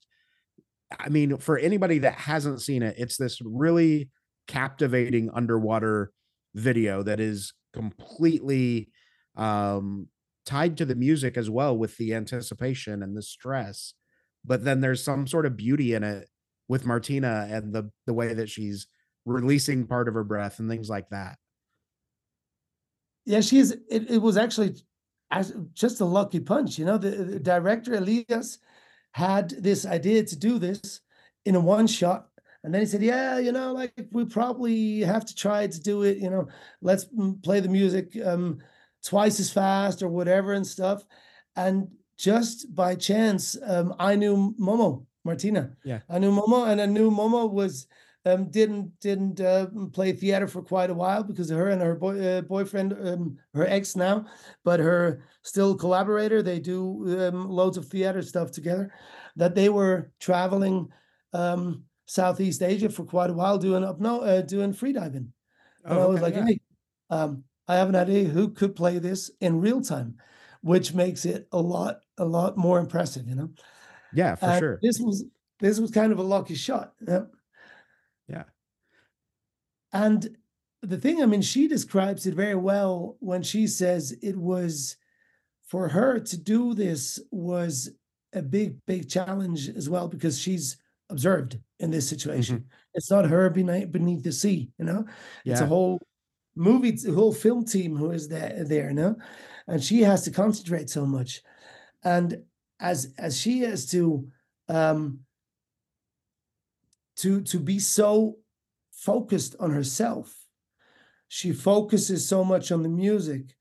I 0.98 1.10
mean, 1.10 1.38
for 1.38 1.58
anybody 1.58 2.00
that 2.00 2.16
hasn't 2.16 2.62
seen 2.62 2.82
it, 2.82 2.96
it's 2.98 3.18
this 3.18 3.42
really 3.42 4.10
captivating 4.48 5.30
underwater 5.34 6.12
video 6.56 7.04
that 7.04 7.20
is 7.20 7.54
completely 7.74 8.90
um 9.40 10.08
tied 10.46 10.78
to 10.78 10.86
the 10.86 10.96
music 10.96 11.38
as 11.38 11.50
well 11.50 11.78
with 11.78 11.98
the 11.98 12.14
anticipation 12.14 13.04
and 13.04 13.16
the 13.16 13.22
stress. 13.22 13.94
But 14.44 14.64
then 14.64 14.82
there's 14.82 15.04
some 15.04 15.28
sort 15.28 15.46
of 15.46 15.58
beauty 15.58 15.94
in 15.94 16.04
it 16.04 16.28
with 16.68 16.86
Martina 16.86 17.48
and 17.50 17.74
the 17.74 17.92
the 18.06 18.14
way 18.14 18.34
that 18.34 18.50
she's 18.50 18.88
releasing 19.26 19.88
part 19.88 20.08
of 20.08 20.14
her 20.14 20.24
breath 20.24 20.60
and 20.60 20.70
things 20.70 20.90
like 20.90 21.10
that. 21.10 21.38
Yeah, 23.26 23.42
she 23.42 23.60
is. 23.60 23.78
It, 23.90 24.10
it 24.10 24.22
was 24.22 24.38
actually 24.38 24.76
just 25.74 26.02
a 26.02 26.06
lucky 26.06 26.40
punch. 26.40 26.80
You 26.80 26.86
know, 26.86 26.98
the, 26.98 27.12
the 27.12 27.40
director 27.40 27.94
Elias 27.96 28.58
had 29.12 29.50
this 29.52 29.86
idea 29.86 30.24
to 30.24 30.36
do 30.36 30.58
this 30.58 31.02
in 31.46 31.56
a 31.56 31.60
one 31.60 31.88
shot. 31.88 32.28
And 32.64 32.74
then 32.74 32.82
he 32.82 32.88
said, 32.88 33.02
Yeah, 33.02 33.38
you 33.40 33.52
know, 33.52 33.74
like 33.74 33.94
we 34.12 34.26
probably 34.26 35.02
have 35.02 35.26
to 35.26 35.36
try 35.36 35.68
to 35.68 35.80
do 35.80 36.04
it, 36.04 36.18
you 36.18 36.30
know, 36.30 36.48
let's 36.82 37.06
mm, 37.06 37.42
play 37.44 37.60
the 37.60 37.70
music 37.70 38.18
um, 38.26 38.60
twice 39.06 39.40
as 39.40 39.52
fast 39.52 40.02
or 40.02 40.10
whatever 40.10 40.54
and 40.54 40.66
stuff. 40.66 41.04
And 41.56 41.88
just 42.18 42.74
by 42.76 42.96
chance, 42.96 43.58
um, 43.66 43.96
I 44.00 44.16
knew 44.16 44.54
Momo, 44.60 45.06
Martina. 45.24 45.72
Yeah. 45.84 46.00
I 46.10 46.20
knew 46.20 46.32
Momo, 46.32 46.68
and 46.68 46.82
I 46.82 46.86
knew 46.86 47.10
Momo 47.10 47.50
was 47.50 47.88
um, 48.26 48.50
didn't 48.50 49.00
didn't 49.00 49.40
uh, 49.40 49.68
play 49.94 50.12
theater 50.12 50.48
for 50.48 50.62
quite 50.62 50.90
a 50.90 50.94
while 50.94 51.24
because 51.24 51.50
of 51.52 51.58
her 51.58 51.70
and 51.70 51.82
her 51.82 51.96
boy, 51.96 52.20
uh, 52.20 52.42
boyfriend, 52.42 52.94
um, 52.94 53.38
her 53.54 53.66
ex 53.66 53.96
now, 53.96 54.26
but 54.66 54.80
her 54.80 55.24
still 55.44 55.76
collaborator. 55.76 56.42
They 56.42 56.60
do 56.60 57.28
um, 57.28 57.50
loads 57.50 57.78
of 57.78 57.86
theater 57.86 58.22
stuff 58.22 58.52
together. 58.52 58.94
That 59.38 59.56
they 59.56 59.70
were 59.70 60.12
traveling 60.20 60.90
um, 61.32 61.84
Southeast 62.06 62.62
Asia 62.62 62.90
for 62.90 63.06
quite 63.06 63.30
a 63.30 63.34
while 63.34 63.58
doing 63.58 63.84
up 63.84 64.02
no 64.02 64.22
uh, 64.22 64.42
doing 64.42 64.74
freediving. 64.74 65.30
And 65.86 66.00
I 66.00 66.06
was 66.06 66.22
like, 66.22 66.36
yeah. 66.36 66.46
hey, 66.46 66.60
um, 67.10 67.44
I 67.70 67.76
have 67.76 67.90
an 67.90 67.96
idea 67.96 68.26
who 68.26 68.50
could 68.52 68.76
play 68.76 69.00
this 69.00 69.32
in 69.42 69.62
real 69.62 69.82
time, 69.82 70.18
which 70.62 70.94
makes 70.94 71.26
it 71.26 71.48
a 71.54 71.62
lot 71.62 72.02
a 72.18 72.26
lot 72.26 72.58
more 72.58 72.80
impressive, 72.80 73.28
you 73.28 73.36
know. 73.36 73.52
yeah, 74.12 74.36
for 74.36 74.46
And 74.50 74.60
sure. 74.60 74.80
This 74.82 75.00
was 75.00 75.26
this 75.60 75.80
was 75.80 75.92
kind 75.92 76.12
of 76.12 76.20
a 76.20 76.24
lucky 76.24 76.56
shot. 76.56 76.94
Yeah. 77.08 77.26
Yeah. 78.28 78.44
And 79.94 80.38
the 80.82 80.98
thing, 80.98 81.22
I 81.22 81.26
mean, 81.26 81.42
she 81.42 81.68
describes 81.68 82.26
it 82.26 82.34
very 82.34 82.56
well 82.56 83.18
when 83.20 83.44
she 83.44 83.68
says 83.68 84.14
it 84.22 84.38
was 84.38 84.98
for 85.68 85.90
her 85.90 86.20
to 86.20 86.38
do 86.38 86.74
this 86.74 87.20
was 87.32 87.90
a 88.34 88.42
big, 88.42 88.78
big 88.86 89.10
challenge 89.10 89.70
as 89.70 89.90
well 89.90 90.08
because 90.08 90.40
she's 90.40 90.78
observed 91.10 91.60
in 91.80 91.92
this 91.92 92.08
situation. 92.08 92.58
Mm-hmm. 92.60 92.68
It's 92.94 93.12
not 93.12 93.26
her 93.26 93.50
beneath, 93.50 93.92
beneath 93.92 94.24
the 94.24 94.32
sea, 94.32 94.72
you 94.78 94.86
know. 94.86 95.06
It's 95.46 95.62
a 95.62 95.66
whole 95.66 96.00
movie, 96.60 96.98
a 97.08 97.14
whole 97.14 97.34
film 97.34 97.66
team 97.66 97.96
who 97.96 98.12
is 98.12 98.28
there, 98.28 98.64
there, 98.66 98.92
know, 98.94 99.16
and 99.68 99.84
she 99.84 100.02
has 100.02 100.24
to 100.24 100.32
concentrate 100.32 100.90
so 100.90 101.06
much, 101.06 101.42
and 102.04 102.44
as 102.80 103.14
as 103.18 103.40
she 103.40 103.62
has 103.62 103.90
to 103.92 104.28
um 104.68 105.20
to 107.18 107.42
to 107.42 107.60
be 107.60 107.80
so 107.80 108.38
focused 108.92 109.56
on 109.60 109.72
herself 109.72 110.40
she 111.30 111.54
focuses 111.54 112.28
so 112.28 112.44
much 112.44 112.72
on 112.72 112.84
the 112.84 112.90
music. 112.90 113.56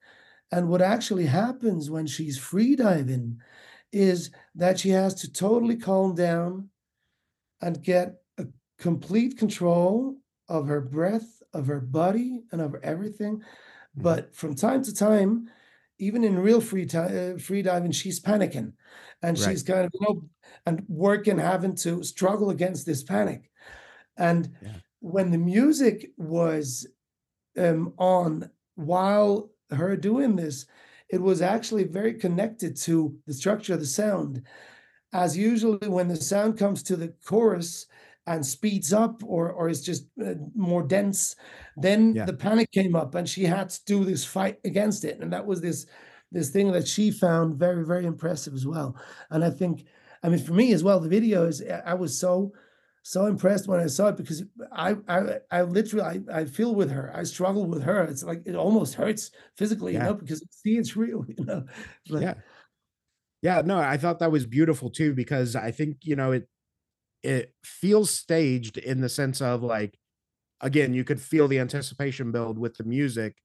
And 0.50 0.68
what 0.68 0.82
actually 0.82 1.26
happens 1.26 1.90
when 1.90 2.06
she's 2.06 2.40
freediving 2.40 3.36
is 3.92 4.30
that 4.54 4.80
she 4.80 4.88
has 4.88 5.14
to 5.16 5.32
totally 5.32 5.76
calm 5.76 6.14
down 6.14 6.70
and 7.60 7.82
get 7.82 8.14
a 8.38 8.46
complete 8.78 9.36
control 9.36 10.16
of 10.48 10.66
her 10.66 10.80
breath 10.80 11.37
of 11.52 11.66
her 11.66 11.80
body 11.80 12.44
and 12.52 12.60
of 12.60 12.74
everything 12.82 13.42
Mhm. 13.96 14.02
but 14.02 14.34
from 14.34 14.54
time 14.54 14.82
to 14.84 14.94
time 14.94 15.50
even 15.98 16.24
in 16.24 16.38
real 16.38 16.60
free 16.60 16.86
time 16.86 17.36
uh, 17.36 17.38
free 17.38 17.62
diving 17.62 17.92
she's 17.92 18.20
panicking 18.20 18.72
and 19.22 19.38
Right. 19.38 19.38
she's 19.38 19.62
kind 19.62 19.86
of 19.86 19.92
you 19.94 20.00
know 20.02 20.28
and 20.66 20.84
working 20.88 21.38
having 21.38 21.74
to 21.76 22.02
struggle 22.04 22.50
against 22.50 22.86
this 22.86 23.02
panic 23.02 23.50
and 24.18 24.54
Yeah. 24.60 24.80
when 25.00 25.30
the 25.30 25.38
music 25.38 26.12
was 26.18 26.86
um, 27.58 27.94
on 27.98 28.50
while 28.76 29.50
her 29.70 29.96
doing 29.96 30.36
this 30.36 30.66
it 31.10 31.20
was 31.22 31.42
actually 31.42 31.84
very 31.84 32.14
connected 32.14 32.76
to 32.76 33.18
the 33.26 33.34
structure 33.34 33.74
of 33.74 33.80
the 33.80 33.86
sound 33.86 34.42
as 35.12 35.36
usually 35.36 35.88
when 35.88 36.08
the 36.08 36.16
sound 36.16 36.58
comes 36.58 36.82
to 36.82 36.96
the 36.96 37.08
chorus 37.24 37.86
and 38.28 38.44
speeds 38.46 38.92
up 38.92 39.22
or 39.24 39.50
or 39.52 39.68
is 39.68 39.82
just 39.82 40.04
uh, 40.24 40.34
more 40.54 40.82
dense 40.82 41.34
then 41.76 42.00
Yeah. 42.14 42.26
the 42.26 42.34
panic 42.34 42.70
came 42.72 42.94
up 42.96 43.14
and 43.14 43.28
she 43.28 43.44
had 43.44 43.70
to 43.70 43.80
do 43.86 44.04
this 44.04 44.24
fight 44.24 44.58
against 44.64 45.04
it. 45.04 45.20
And 45.20 45.32
that 45.32 45.46
was 45.46 45.60
this 45.60 45.86
this 46.30 46.50
thing 46.50 46.72
that 46.72 46.86
she 46.88 47.10
found 47.10 47.56
very 47.58 47.84
very 47.84 48.06
impressive 48.06 48.54
as 48.54 48.66
well. 48.66 48.96
And 49.30 49.44
i 49.44 49.50
think 49.50 49.86
i 50.22 50.28
mean 50.28 50.40
for 50.40 50.54
me 50.54 50.72
as 50.72 50.82
well 50.84 51.00
the 51.00 51.08
video 51.08 51.46
is 51.46 51.62
i 51.86 51.94
was 51.94 52.18
so 52.18 52.52
so 53.02 53.26
impressed 53.26 53.68
when 53.68 53.80
i 53.80 53.86
saw 53.86 54.08
it 54.08 54.16
because 54.16 54.42
i 54.72 54.96
i, 55.08 55.38
I 55.50 55.62
literally 55.62 56.04
I, 56.04 56.40
I 56.40 56.44
feel 56.44 56.74
with 56.74 56.90
her. 56.90 57.10
I 57.14 57.22
struggle 57.24 57.66
with 57.66 57.82
her. 57.84 58.04
It's 58.04 58.22
like 58.24 58.42
it 58.46 58.54
almost 58.56 58.94
hurts 58.94 59.30
physically 59.56 59.94
Yeah. 59.94 60.00
you 60.00 60.04
know 60.06 60.14
because 60.14 60.42
see 60.50 60.76
it's 60.78 60.96
real 60.96 61.24
you 61.38 61.44
know 61.44 61.64
like, 62.08 62.22
yeah. 62.22 62.34
Yeah 63.42 63.62
no 63.64 63.78
i 63.78 63.96
thought 63.96 64.18
that 64.18 64.32
was 64.32 64.46
beautiful 64.46 64.90
too 64.90 65.14
because 65.14 65.54
i 65.54 65.70
think 65.70 65.98
you 66.02 66.16
know 66.16 66.32
it 66.32 66.48
it 67.22 67.54
feels 67.64 68.10
staged 68.10 68.78
in 68.78 69.00
the 69.00 69.08
sense 69.08 69.40
of 69.40 69.62
like 69.62 69.98
again 70.60 70.94
you 70.94 71.04
could 71.04 71.20
feel 71.20 71.48
the 71.48 71.58
anticipation 71.58 72.32
build 72.32 72.58
with 72.58 72.76
the 72.76 72.84
music. 72.84 73.36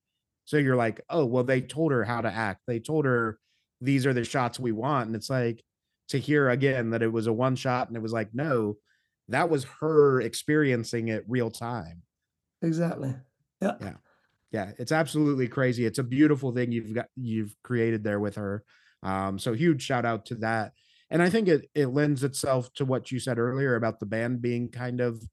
So 0.46 0.58
you're 0.58 0.75
like 0.75 1.01
oh 1.10 1.25
well 1.25 1.44
they 1.44 1.62
told 1.62 1.92
her 1.92 2.03
how 2.03 2.22
to 2.22 2.32
act. 2.32 2.62
They 2.68 2.80
told 2.80 3.06
her 3.06 3.39
these 3.82 4.06
are 4.06 4.13
the 4.13 4.24
shots 4.24 4.60
we 4.60 4.72
want 4.72 5.08
and 5.08 5.15
it's 5.15 5.30
like 5.30 5.63
to 6.10 6.20
hear 6.20 6.50
again 6.50 6.92
that 6.92 7.03
it 7.03 7.12
was 7.12 7.27
a 7.27 7.34
one 7.34 7.56
shot 7.56 7.88
and 7.88 7.98
it 7.98 8.01
was 8.01 8.13
like 8.13 8.34
no 8.34 8.77
that 9.30 9.50
was 9.50 9.65
her 9.80 10.22
experiencing 10.22 11.08
it 11.08 11.24
real 11.27 11.50
time. 11.51 12.03
Exactly. 12.62 13.15
Yeah 13.62 13.77
Yeah. 13.80 13.96
yeah 14.51 14.72
it's 14.80 14.92
absolutely 14.92 15.48
crazy. 15.48 15.86
It's 15.86 16.00
a 16.00 16.03
beautiful 16.03 16.51
thing 16.51 16.72
you've 16.72 16.94
got 16.94 17.08
you've 17.15 17.56
created 17.63 18.03
there 18.03 18.20
with 18.20 18.36
her. 18.36 18.63
Um 19.01 19.39
so 19.39 19.53
huge 19.53 19.82
shout 19.82 20.06
out 20.06 20.25
to 20.27 20.36
that 20.36 20.74
and 21.13 21.24
i 21.24 21.29
think 21.29 21.48
it 21.48 21.70
it 21.74 21.88
lends 21.88 22.24
itself 22.24 22.72
to 22.74 22.84
what 22.84 23.12
you 23.12 23.20
said 23.20 23.39
earlier 23.39 23.75
about 23.75 24.01
the 24.01 24.05
band 24.05 24.41
being 24.41 24.67
kind 24.70 25.00
of 25.00 25.24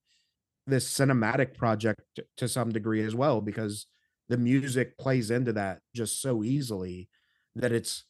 this 0.67 0.89
cinematic 0.89 1.57
project 1.57 2.01
to 2.37 2.47
some 2.47 2.71
degree 2.71 3.03
as 3.03 3.15
well 3.15 3.41
because 3.41 3.87
the 4.29 4.37
music 4.37 4.97
plays 4.97 5.33
into 5.33 5.53
that 5.53 5.81
just 5.93 6.23
so 6.23 6.45
easily 6.45 7.09
that 7.57 7.73
it's 7.73 8.05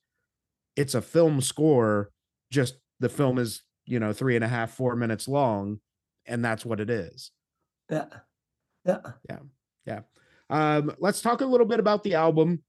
it's 0.77 0.95
a 0.95 1.01
film 1.01 1.41
score 1.41 2.11
just 2.51 2.75
the 2.99 3.09
film 3.09 3.39
is 3.39 3.63
you 3.87 3.99
know 3.99 4.13
three 4.13 4.35
and 4.37 4.45
a 4.45 4.49
half 4.49 4.71
four 4.71 4.95
minutes 4.95 5.27
long 5.27 5.79
and 6.27 6.45
that's 6.45 6.67
what 6.67 6.81
it 6.81 6.91
is 6.91 7.31
yeah 8.85 8.99
yeah 9.27 9.39
yeah. 9.87 10.01
Um, 10.49 10.93
let's 10.99 11.23
talk 11.23 11.41
a 11.41 11.47
little 11.47 11.67
bit 11.67 11.81
about 11.81 12.03
the 12.03 12.15
album. 12.15 12.63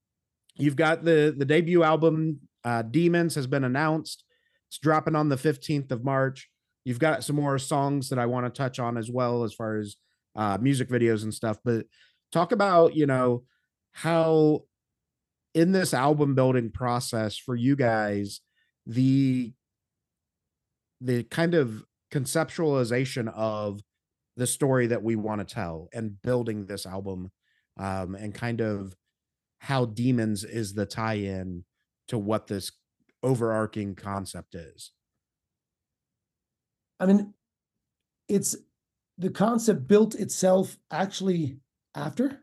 You've 0.56 0.76
got 0.76 1.04
the 1.04 1.34
the 1.36 1.46
debut 1.46 1.84
album, 1.84 2.42
uh, 2.64 2.84
Demons, 2.84 3.36
has 3.36 3.48
been 3.48 3.64
announced. 3.64 4.24
It's 4.72 4.78
dropping 4.78 5.18
on 5.18 5.28
the 5.28 5.36
15th 5.36 5.92
of 5.92 6.06
March. 6.06 6.50
You've 6.86 6.98
got 6.98 7.26
some 7.26 7.36
more 7.36 7.60
songs 7.60 8.08
that 8.08 8.18
I 8.18 8.26
want 8.26 8.46
to 8.46 8.58
touch 8.58 8.80
on 8.80 8.98
as 8.98 9.12
well, 9.12 9.44
as 9.44 9.54
far 9.54 9.76
as 9.76 9.98
uh, 10.34 10.58
music 10.62 10.88
videos 10.88 11.24
and 11.24 11.34
stuff. 11.34 11.58
But 11.66 11.88
talk 12.32 12.54
about, 12.54 12.96
you 12.96 13.06
know, 13.06 13.44
how 13.92 14.62
in 15.54 15.74
this 15.74 15.94
album 15.94 16.36
building 16.36 16.72
process 16.72 17.36
for 17.36 17.54
you 17.54 17.76
guys, 17.76 18.40
the 18.86 19.52
the 21.02 21.24
kind 21.24 21.54
of 21.54 21.84
conceptualization 22.10 23.28
of 23.36 23.82
the 24.38 24.48
story 24.48 24.88
that 24.88 25.04
we 25.04 25.18
want 25.18 25.46
to 25.46 25.54
tell 25.54 25.90
and 25.92 26.22
building 26.22 26.66
this 26.66 26.86
album 26.86 27.30
um, 27.78 28.16
and 28.16 28.34
kind 28.34 28.62
of 28.62 28.96
how 29.60 29.84
demons 29.84 30.46
is 30.46 30.74
the 30.76 30.86
tie-in 30.86 31.66
to 32.08 32.18
what 32.18 32.48
this 32.48 32.72
overarching 33.24 33.96
concept 33.96 34.56
is 34.56 34.92
i 37.00 37.06
mean 37.06 37.34
it's 38.28 38.56
the 39.18 39.30
concept 39.30 39.88
built 39.88 40.16
itself 40.16 40.78
actually 40.92 41.58
after 41.96 42.42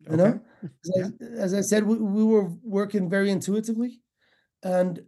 you 0.00 0.12
okay. 0.12 0.16
know 0.16 0.40
as, 0.62 0.92
yeah. 0.96 1.28
as, 1.38 1.54
i 1.54 1.60
said 1.60 1.84
we, 1.84 1.96
we 1.96 2.24
were 2.24 2.50
working 2.62 3.08
very 3.08 3.30
intuitively 3.30 4.00
and 4.62 5.00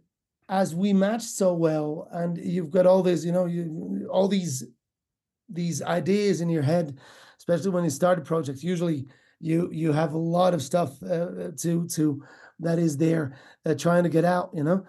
as 0.47 0.73
we 0.73 0.93
matched 0.93 1.29
so 1.29 1.53
well 1.53 2.07
and 2.11 2.37
you've 2.37 2.71
got 2.71 2.85
all 2.85 3.03
this 3.03 3.23
you 3.25 3.31
know 3.31 3.45
you 3.45 4.07
all 4.11 4.27
these 4.27 4.63
these 5.49 5.81
ideas 5.81 6.41
in 6.41 6.49
your 6.49 6.63
head 6.63 6.97
especially 7.37 7.71
when 7.71 7.83
you 7.83 7.89
start 7.89 8.19
a 8.19 8.21
project 8.21 8.63
usually 8.63 9.07
you 9.39 9.69
you 9.71 9.91
have 9.91 10.13
a 10.13 10.17
lot 10.17 10.53
of 10.53 10.61
stuff 10.61 11.01
uh, 11.03 11.51
to 11.57 11.87
to 11.87 12.21
that 12.59 12.79
is 12.79 12.97
there 12.97 13.37
uh, 13.65 13.73
trying 13.73 14.03
to 14.03 14.09
get 14.09 14.25
out 14.25 14.51
you 14.53 14.63
know? 14.63 14.85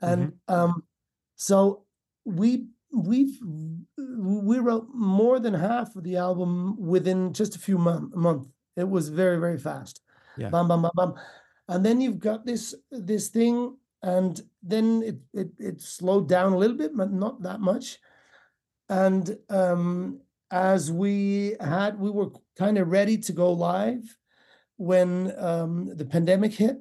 And 0.00 0.32
mm-hmm. 0.32 0.54
um 0.54 0.82
so 1.36 1.84
we 2.24 2.66
we've 2.92 3.38
we 3.96 4.58
wrote 4.58 4.88
more 4.92 5.38
than 5.38 5.54
half 5.54 5.96
of 5.96 6.04
the 6.04 6.16
album 6.16 6.76
within 6.78 7.32
just 7.32 7.56
a 7.56 7.58
few 7.58 7.78
month 7.78 8.14
month. 8.14 8.48
It 8.76 8.88
was 8.88 9.08
very 9.08 9.38
very 9.38 9.58
fast. 9.58 10.00
Yeah. 10.36 10.48
bam 10.48 10.68
bam 10.68 10.82
bam 10.82 10.92
bam 10.96 11.14
and 11.68 11.84
then 11.84 12.00
you've 12.00 12.18
got 12.18 12.46
this 12.46 12.74
this 12.90 13.28
thing 13.28 13.76
and 14.02 14.40
then 14.62 15.02
it, 15.02 15.18
it 15.32 15.50
it 15.58 15.80
slowed 15.80 16.28
down 16.28 16.52
a 16.52 16.58
little 16.58 16.76
bit 16.76 16.96
but 16.96 17.12
not 17.12 17.42
that 17.42 17.60
much. 17.60 17.98
And 18.88 19.36
um 19.48 20.20
as 20.50 20.92
we 20.92 21.56
had 21.60 21.98
we 21.98 22.10
were 22.10 22.30
kind 22.56 22.78
of 22.78 22.88
ready 22.88 23.16
to 23.16 23.32
go 23.32 23.52
live 23.52 24.04
when 24.76 25.32
um, 25.38 25.90
the 25.96 26.04
pandemic 26.04 26.52
hit 26.52 26.76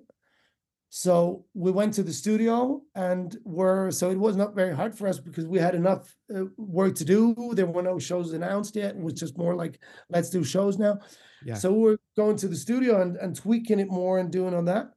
so 0.93 1.45
we 1.53 1.71
went 1.71 1.93
to 1.93 2.03
the 2.03 2.11
studio 2.11 2.81
and 2.95 3.37
were 3.45 3.91
so 3.91 4.11
it 4.11 4.19
was 4.19 4.35
not 4.35 4.53
very 4.53 4.75
hard 4.75 4.93
for 4.93 5.07
us 5.07 5.19
because 5.21 5.47
we 5.47 5.57
had 5.57 5.73
enough 5.73 6.13
uh, 6.35 6.43
work 6.57 6.95
to 6.95 7.05
do. 7.05 7.53
There 7.53 7.65
were 7.65 7.81
no 7.81 7.97
shows 7.97 8.33
announced 8.33 8.75
yet. 8.75 8.97
It 8.97 9.01
was 9.01 9.13
just 9.13 9.37
more 9.37 9.55
like 9.55 9.79
let's 10.09 10.29
do 10.29 10.43
shows 10.43 10.77
now. 10.77 10.99
Yeah. 11.45 11.53
so 11.53 11.71
we 11.71 11.93
are 11.93 11.99
going 12.17 12.35
to 12.35 12.49
the 12.49 12.57
studio 12.57 13.01
and, 13.01 13.15
and 13.15 13.33
tweaking 13.33 13.79
it 13.79 13.87
more 13.87 14.19
and 14.19 14.29
doing 14.29 14.53
on 14.53 14.65
that. 14.65 14.91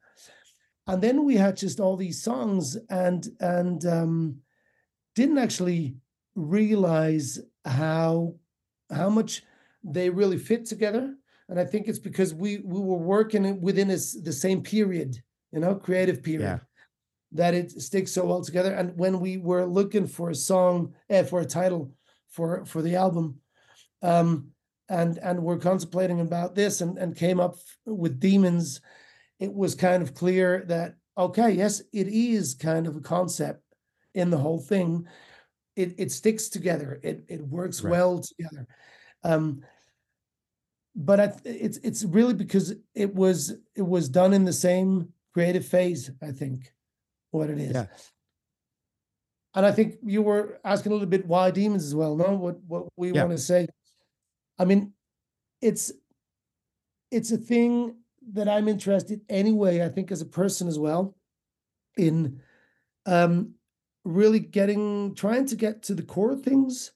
And 0.88 1.00
then 1.00 1.24
we 1.24 1.36
had 1.36 1.56
just 1.56 1.78
all 1.78 1.96
these 1.96 2.20
songs 2.20 2.76
and 2.90 3.28
and 3.38 3.86
um, 3.86 4.38
didn't 5.14 5.38
actually 5.38 5.94
realize 6.34 7.38
how 7.64 8.34
how 8.90 9.10
much 9.10 9.44
they 9.84 10.10
really 10.10 10.38
fit 10.38 10.66
together. 10.66 11.14
And 11.48 11.60
I 11.60 11.64
think 11.64 11.86
it's 11.86 12.00
because 12.00 12.34
we 12.34 12.58
we 12.64 12.80
were 12.80 12.98
working 12.98 13.60
within 13.60 13.86
this, 13.86 14.20
the 14.20 14.32
same 14.32 14.60
period, 14.60 15.22
you 15.54 15.60
know, 15.60 15.76
creative 15.76 16.22
period, 16.22 16.42
yeah. 16.42 16.58
that 17.32 17.54
it 17.54 17.70
sticks 17.70 18.12
so 18.12 18.24
well 18.26 18.42
together. 18.42 18.74
And 18.74 18.96
when 18.98 19.20
we 19.20 19.36
were 19.36 19.64
looking 19.64 20.06
for 20.08 20.30
a 20.30 20.34
song, 20.34 20.94
eh, 21.08 21.22
for 21.22 21.40
a 21.40 21.46
title 21.46 21.92
for 22.28 22.64
for 22.64 22.82
the 22.82 22.96
album, 22.96 23.40
um, 24.02 24.48
and 24.88 25.18
and 25.18 25.42
we're 25.42 25.58
contemplating 25.58 26.20
about 26.20 26.54
this 26.56 26.80
and 26.80 26.98
and 26.98 27.16
came 27.16 27.38
up 27.38 27.56
with 27.86 28.18
demons, 28.18 28.80
it 29.38 29.54
was 29.54 29.76
kind 29.76 30.02
of 30.02 30.14
clear 30.14 30.64
that 30.66 30.96
okay, 31.16 31.52
yes, 31.52 31.80
it 31.92 32.08
is 32.08 32.54
kind 32.54 32.88
of 32.88 32.96
a 32.96 33.00
concept 33.00 33.62
in 34.14 34.30
the 34.30 34.38
whole 34.38 34.60
thing, 34.60 35.06
it 35.76 35.94
it 35.98 36.12
sticks 36.12 36.48
together. 36.48 37.00
It 37.02 37.24
it 37.28 37.46
works 37.46 37.82
right. 37.82 37.92
well 37.92 38.20
together. 38.20 38.66
Um, 39.22 39.62
but 40.96 41.20
I, 41.20 41.32
it's 41.44 41.78
it's 41.78 42.04
really 42.04 42.34
because 42.34 42.74
it 42.94 43.14
was 43.14 43.54
it 43.74 43.82
was 43.82 44.08
done 44.08 44.32
in 44.32 44.44
the 44.44 44.52
same 44.52 45.12
creative 45.34 45.66
phase. 45.66 46.10
I 46.22 46.30
think 46.32 46.72
what 47.30 47.50
it 47.50 47.58
is. 47.58 47.74
Yeah. 47.74 47.86
And 49.54 49.66
I 49.66 49.72
think 49.72 49.96
you 50.02 50.22
were 50.22 50.58
asking 50.64 50.92
a 50.92 50.94
little 50.94 51.08
bit 51.08 51.26
why 51.26 51.50
demons 51.50 51.84
as 51.84 51.94
well. 51.94 52.16
No, 52.16 52.34
what 52.34 52.56
what 52.66 52.86
we 52.96 53.12
yeah. 53.12 53.24
want 53.24 53.36
to 53.36 53.42
say. 53.42 53.66
I 54.58 54.64
mean, 54.64 54.92
it's 55.60 55.92
it's 57.10 57.30
a 57.30 57.36
thing 57.36 57.96
that 58.32 58.48
I'm 58.48 58.68
interested 58.68 59.20
anyway. 59.28 59.84
I 59.84 59.88
think 59.90 60.10
as 60.10 60.22
a 60.22 60.26
person 60.26 60.66
as 60.66 60.78
well, 60.78 61.14
in 61.96 62.40
um, 63.06 63.54
really 64.04 64.40
getting 64.40 65.14
trying 65.14 65.46
to 65.46 65.56
get 65.56 65.82
to 65.84 65.94
the 65.94 66.02
core 66.02 66.32
of 66.32 66.42
things 66.42 66.92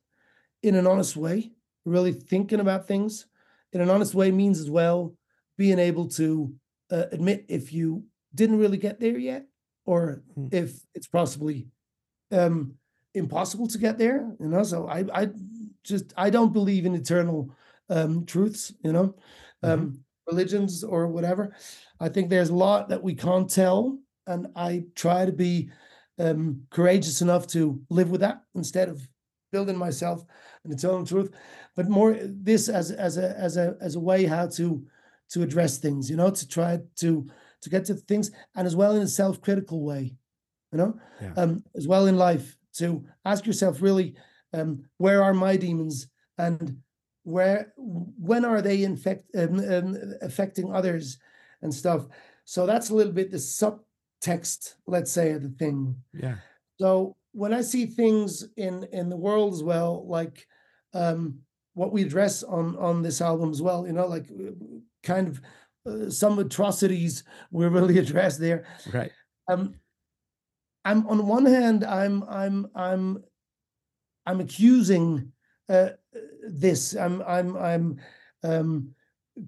in 0.62 0.74
an 0.74 0.86
honest 0.86 1.16
way 1.16 1.52
really 1.84 2.12
thinking 2.12 2.60
about 2.60 2.86
things 2.86 3.26
in 3.72 3.80
an 3.80 3.90
honest 3.90 4.14
way 4.14 4.30
means 4.30 4.60
as 4.60 4.70
well 4.70 5.14
being 5.56 5.78
able 5.78 6.06
to 6.06 6.52
uh, 6.90 7.04
admit 7.12 7.44
if 7.48 7.72
you 7.72 8.04
didn't 8.34 8.58
really 8.58 8.78
get 8.78 9.00
there 9.00 9.18
yet 9.18 9.46
or 9.84 10.22
mm. 10.38 10.52
if 10.52 10.80
it's 10.94 11.06
possibly 11.06 11.66
um 12.32 12.74
impossible 13.14 13.66
to 13.66 13.78
get 13.78 13.98
there 13.98 14.30
you 14.38 14.48
know 14.48 14.62
so 14.62 14.86
i 14.88 15.04
i 15.14 15.28
just 15.82 16.12
i 16.16 16.28
don't 16.30 16.52
believe 16.52 16.84
in 16.84 16.94
eternal 16.94 17.50
um 17.88 18.24
truths 18.26 18.72
you 18.84 18.92
know 18.92 19.14
um 19.62 19.80
mm-hmm. 19.80 19.96
religions 20.26 20.84
or 20.84 21.08
whatever 21.08 21.54
i 22.00 22.08
think 22.08 22.28
there's 22.28 22.50
a 22.50 22.54
lot 22.54 22.88
that 22.88 23.02
we 23.02 23.14
can't 23.14 23.50
tell 23.50 23.98
and 24.26 24.46
i 24.54 24.84
try 24.94 25.24
to 25.24 25.32
be 25.32 25.70
um, 26.18 26.62
courageous 26.70 27.22
enough 27.22 27.46
to 27.48 27.80
live 27.90 28.10
with 28.10 28.20
that 28.20 28.42
instead 28.54 28.88
of 28.88 29.06
building 29.52 29.76
myself 29.76 30.24
an 30.64 30.72
eternal 30.72 31.06
truth, 31.06 31.30
but 31.74 31.88
more 31.88 32.16
this 32.22 32.68
as 32.68 32.90
as 32.90 33.16
a 33.16 33.38
as 33.38 33.56
a 33.56 33.76
as 33.80 33.94
a 33.94 34.00
way 34.00 34.24
how 34.24 34.46
to 34.46 34.84
to 35.30 35.42
address 35.42 35.78
things, 35.78 36.10
you 36.10 36.16
know, 36.16 36.30
to 36.30 36.48
try 36.48 36.78
to 36.96 37.26
to 37.62 37.70
get 37.70 37.84
to 37.86 37.94
things, 37.94 38.30
and 38.54 38.66
as 38.66 38.76
well 38.76 38.96
in 38.96 39.02
a 39.02 39.08
self-critical 39.08 39.82
way, 39.82 40.14
you 40.72 40.78
know, 40.78 40.98
yeah. 41.20 41.32
um, 41.36 41.62
as 41.76 41.86
well 41.88 42.06
in 42.06 42.16
life 42.16 42.56
to 42.74 43.04
ask 43.24 43.46
yourself 43.46 43.82
really, 43.82 44.14
um, 44.52 44.84
where 44.98 45.22
are 45.22 45.34
my 45.34 45.56
demons 45.56 46.08
and 46.38 46.78
where 47.24 47.72
when 47.76 48.44
are 48.44 48.62
they 48.62 48.84
infect 48.84 49.24
um, 49.36 49.58
um, 49.58 49.96
affecting 50.22 50.72
others 50.72 51.18
and 51.62 51.74
stuff. 51.74 52.06
So 52.44 52.64
that's 52.64 52.90
a 52.90 52.94
little 52.94 53.12
bit 53.12 53.30
the 53.30 53.38
sub 53.38 53.80
text, 54.20 54.76
let's 54.86 55.12
say, 55.12 55.32
of 55.32 55.42
the 55.42 55.50
thing. 55.50 55.96
Yeah. 56.14 56.36
So 56.80 57.16
when 57.32 57.52
I 57.52 57.60
see 57.60 57.86
things 57.86 58.48
in 58.56 58.84
in 58.92 59.10
the 59.10 59.16
world 59.16 59.52
as 59.52 59.62
well, 59.62 60.06
like 60.08 60.46
um, 60.94 61.40
what 61.74 61.92
we 61.92 62.02
address 62.02 62.42
on 62.42 62.76
on 62.76 63.02
this 63.02 63.20
album 63.20 63.50
as 63.50 63.60
well, 63.60 63.86
you 63.86 63.92
know, 63.92 64.06
like 64.06 64.30
uh, 64.30 64.52
kind 65.02 65.28
of 65.28 65.40
uh, 65.88 66.10
some 66.10 66.38
atrocities 66.38 67.24
were 67.50 67.70
really 67.70 67.98
addressed 68.04 68.40
there. 68.40 68.64
Right. 68.92 69.12
Um, 69.48 69.74
I'm 70.84 71.06
on 71.06 71.26
one 71.26 71.46
hand, 71.46 71.84
I'm 71.84 72.24
I'm 72.28 72.66
I'm 72.74 73.24
I'm 74.26 74.40
accusing 74.40 75.32
uh, 75.68 75.90
this. 76.48 76.94
I'm 76.94 77.22
I'm 77.22 77.56
I'm 77.56 77.96
um, 78.42 78.94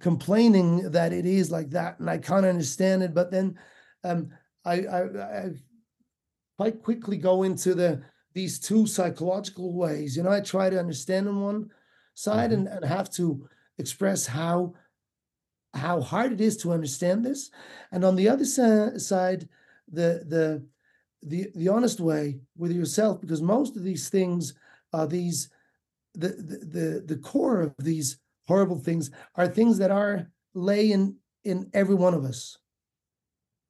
complaining 0.00 0.90
that 0.90 1.12
it 1.12 1.26
is 1.26 1.50
like 1.50 1.70
that, 1.70 1.98
and 1.98 2.11
I 2.11 2.18
can't 2.18 2.46
understand 2.46 3.03
it. 3.03 3.14
But 3.14 3.31
then 3.31 3.59
um, 4.05 4.31
I, 4.64 4.81
I, 4.81 5.03
I 5.03 5.50
quite 6.57 6.83
quickly 6.83 7.16
go 7.16 7.42
into 7.42 7.74
the 7.74 8.03
these 8.35 8.59
two 8.59 8.87
psychological 8.87 9.74
ways. 9.74 10.16
You 10.16 10.22
know, 10.22 10.31
I 10.31 10.40
try 10.40 10.70
to 10.70 10.79
understand 10.79 11.29
on 11.29 11.40
one 11.40 11.70
side 12.14 12.50
mm-hmm. 12.50 12.66
and, 12.66 12.68
and 12.68 12.85
have 12.85 13.11
to 13.12 13.48
express 13.79 14.26
how 14.26 14.74
how 15.74 16.00
hard 16.00 16.33
it 16.33 16.40
is 16.40 16.56
to 16.59 16.72
understand 16.72 17.24
this, 17.24 17.50
and 17.92 18.04
on 18.04 18.16
the 18.16 18.28
other 18.28 18.44
side, 18.44 19.48
the 19.90 20.24
the 20.26 20.64
the 21.22 21.50
the 21.54 21.68
honest 21.68 22.00
way 22.00 22.40
with 22.56 22.72
yourself, 22.72 23.20
because 23.20 23.42
most 23.42 23.76
of 23.76 23.85
these 23.85 24.09
things 24.09 24.54
are 24.92 25.06
these 25.06 25.50
the 26.14 26.28
the 26.28 26.59
the, 26.66 27.04
the 27.06 27.16
core 27.16 27.61
of 27.61 27.74
these 27.78 28.18
horrible 28.48 28.78
things 28.78 29.11
are 29.37 29.46
things 29.46 29.78
that 29.78 29.90
are 29.90 30.28
lay 30.54 30.90
in 30.90 31.14
in 31.44 31.70
every 31.72 31.94
one 31.94 32.14
of 32.14 32.24
us. 32.24 32.59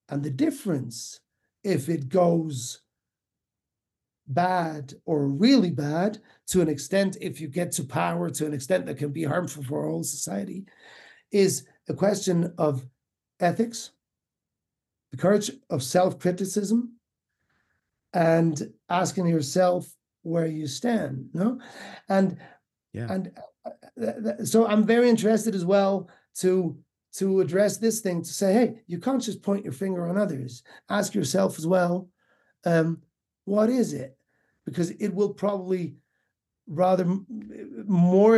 And 0.08 0.22
the 0.22 0.30
difference, 0.30 1.20
if 1.62 1.88
it 1.88 2.08
goes 2.08 2.80
bad 4.26 4.94
or 5.04 5.26
really 5.26 5.70
bad 5.70 6.18
to 6.46 6.60
an 6.60 6.68
extent, 6.68 7.16
if 7.20 7.40
you 7.40 7.48
get 7.48 7.72
to 7.72 7.84
power 7.84 8.30
to 8.30 8.46
an 8.46 8.54
extent 8.54 8.86
that 8.86 8.96
can 8.96 9.10
be 9.10 9.24
harmful 9.24 9.62
for 9.62 9.84
whole 9.84 10.02
society, 10.02 10.64
is 11.30 11.66
a 11.90 11.94
question 11.94 12.54
of 12.56 12.86
ethics, 13.40 13.90
the 15.10 15.16
courage 15.16 15.50
of 15.68 15.82
self 15.82 16.18
criticism, 16.18 16.96
and 18.14 18.72
asking 18.88 19.26
yourself 19.26 19.92
where 20.22 20.46
you 20.46 20.66
stand. 20.66 21.28
No, 21.34 21.60
and 22.08 22.38
yeah. 22.92 23.12
and 23.12 23.32
uh, 23.66 24.06
uh, 24.06 24.44
so 24.44 24.66
I'm 24.66 24.86
very 24.86 25.08
interested 25.10 25.54
as 25.54 25.64
well 25.64 26.08
to 26.36 26.78
to 27.14 27.40
address 27.40 27.76
this 27.76 28.00
thing 28.00 28.22
to 28.22 28.32
say, 28.32 28.52
hey, 28.52 28.82
you 28.86 29.00
can't 29.00 29.20
just 29.20 29.42
point 29.42 29.64
your 29.64 29.72
finger 29.72 30.06
on 30.06 30.16
others. 30.16 30.62
Ask 30.88 31.12
yourself 31.12 31.58
as 31.58 31.66
well, 31.66 32.08
um, 32.64 33.02
what 33.46 33.68
is 33.68 33.92
it? 33.92 34.16
Because 34.64 34.92
it 34.92 35.12
will 35.12 35.34
probably 35.34 35.96
rather 36.68 37.04
more 37.84 38.36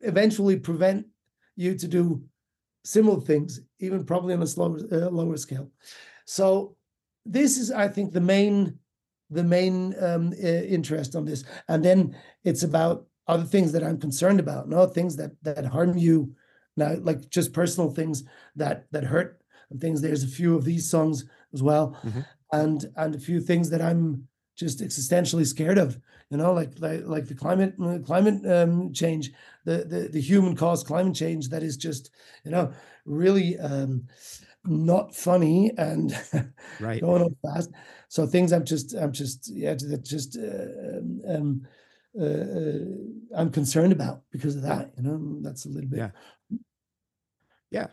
eventually 0.00 0.58
prevent 0.58 1.06
you 1.54 1.76
to 1.76 1.86
do 1.86 2.24
similar 2.84 3.20
things, 3.20 3.60
even 3.78 4.04
probably 4.04 4.34
on 4.34 4.42
a 4.42 4.46
slower 4.46 4.80
uh, 4.90 5.08
lower 5.10 5.36
scale. 5.36 5.70
So 6.24 6.76
this 7.24 7.58
is, 7.58 7.70
I 7.70 7.88
think, 7.88 8.12
the 8.12 8.20
main 8.20 8.78
the 9.30 9.44
main 9.44 9.94
um, 10.02 10.32
interest 10.34 11.16
on 11.16 11.24
this, 11.24 11.44
and 11.68 11.84
then 11.84 12.16
it's 12.44 12.62
about 12.62 13.06
other 13.28 13.44
things 13.44 13.72
that 13.72 13.84
I'm 13.84 13.98
concerned 13.98 14.40
about, 14.40 14.68
no 14.68 14.86
things 14.86 15.16
that 15.16 15.32
that 15.42 15.64
harm 15.64 15.96
you, 15.96 16.34
now 16.76 16.96
like 17.00 17.28
just 17.30 17.52
personal 17.52 17.90
things 17.90 18.24
that 18.56 18.86
that 18.92 19.04
hurt 19.04 19.40
and 19.70 19.80
things. 19.80 20.00
There's 20.00 20.24
a 20.24 20.28
few 20.28 20.56
of 20.56 20.64
these 20.64 20.88
songs 20.88 21.24
as 21.54 21.62
well, 21.62 21.96
mm-hmm. 22.04 22.20
and 22.52 22.84
and 22.96 23.14
a 23.14 23.20
few 23.20 23.40
things 23.40 23.70
that 23.70 23.82
I'm 23.82 24.28
just 24.56 24.80
existentially 24.80 25.46
scared 25.46 25.78
of 25.78 25.98
you 26.30 26.36
know 26.36 26.52
like 26.52 26.72
like, 26.78 27.02
like 27.04 27.26
the 27.26 27.34
climate 27.34 27.74
uh, 27.82 27.98
climate 28.04 28.44
um, 28.50 28.92
change 28.92 29.32
the, 29.64 29.84
the 29.84 30.08
the 30.12 30.20
human 30.20 30.56
caused 30.56 30.86
climate 30.86 31.14
change 31.14 31.48
that 31.48 31.62
is 31.62 31.76
just 31.76 32.10
you 32.44 32.50
know 32.50 32.72
really 33.04 33.58
um, 33.58 34.06
not 34.64 35.14
funny 35.14 35.72
and 35.76 36.16
right. 36.80 37.00
going 37.00 37.22
on 37.22 37.36
fast. 37.42 37.70
So 38.08 38.26
things 38.26 38.52
i'm 38.52 38.64
just 38.64 38.94
i'm 38.94 39.12
just 39.12 39.50
yeah 39.52 39.74
that 39.74 40.04
just 40.04 40.36
uh, 40.36 41.34
um, 41.34 41.66
uh, 42.18 42.24
uh, 42.24 43.40
i'm 43.40 43.50
concerned 43.50 43.92
about 43.92 44.22
because 44.30 44.54
of 44.54 44.62
that 44.62 44.92
you 44.96 45.02
know 45.02 45.38
that's 45.40 45.64
a 45.64 45.68
little 45.68 45.88
bit 45.88 45.98
yeah. 45.98 46.10
Yeah. 47.70 47.86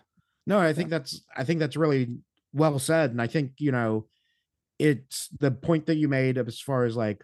No 0.46 0.60
i 0.60 0.74
think 0.74 0.90
that's 0.90 1.22
i 1.36 1.44
think 1.46 1.60
that's 1.60 1.78
really 1.78 2.18
well 2.54 2.80
said. 2.80 3.12
And 3.12 3.22
i 3.22 3.28
think 3.28 3.54
you 3.60 3.72
know 3.72 4.06
it's 4.80 5.28
the 5.40 5.52
point 5.52 5.86
that 5.86 5.98
you 5.98 6.08
made 6.08 6.38
as 6.38 6.60
far 6.60 6.86
as 6.86 6.96
like 6.96 7.24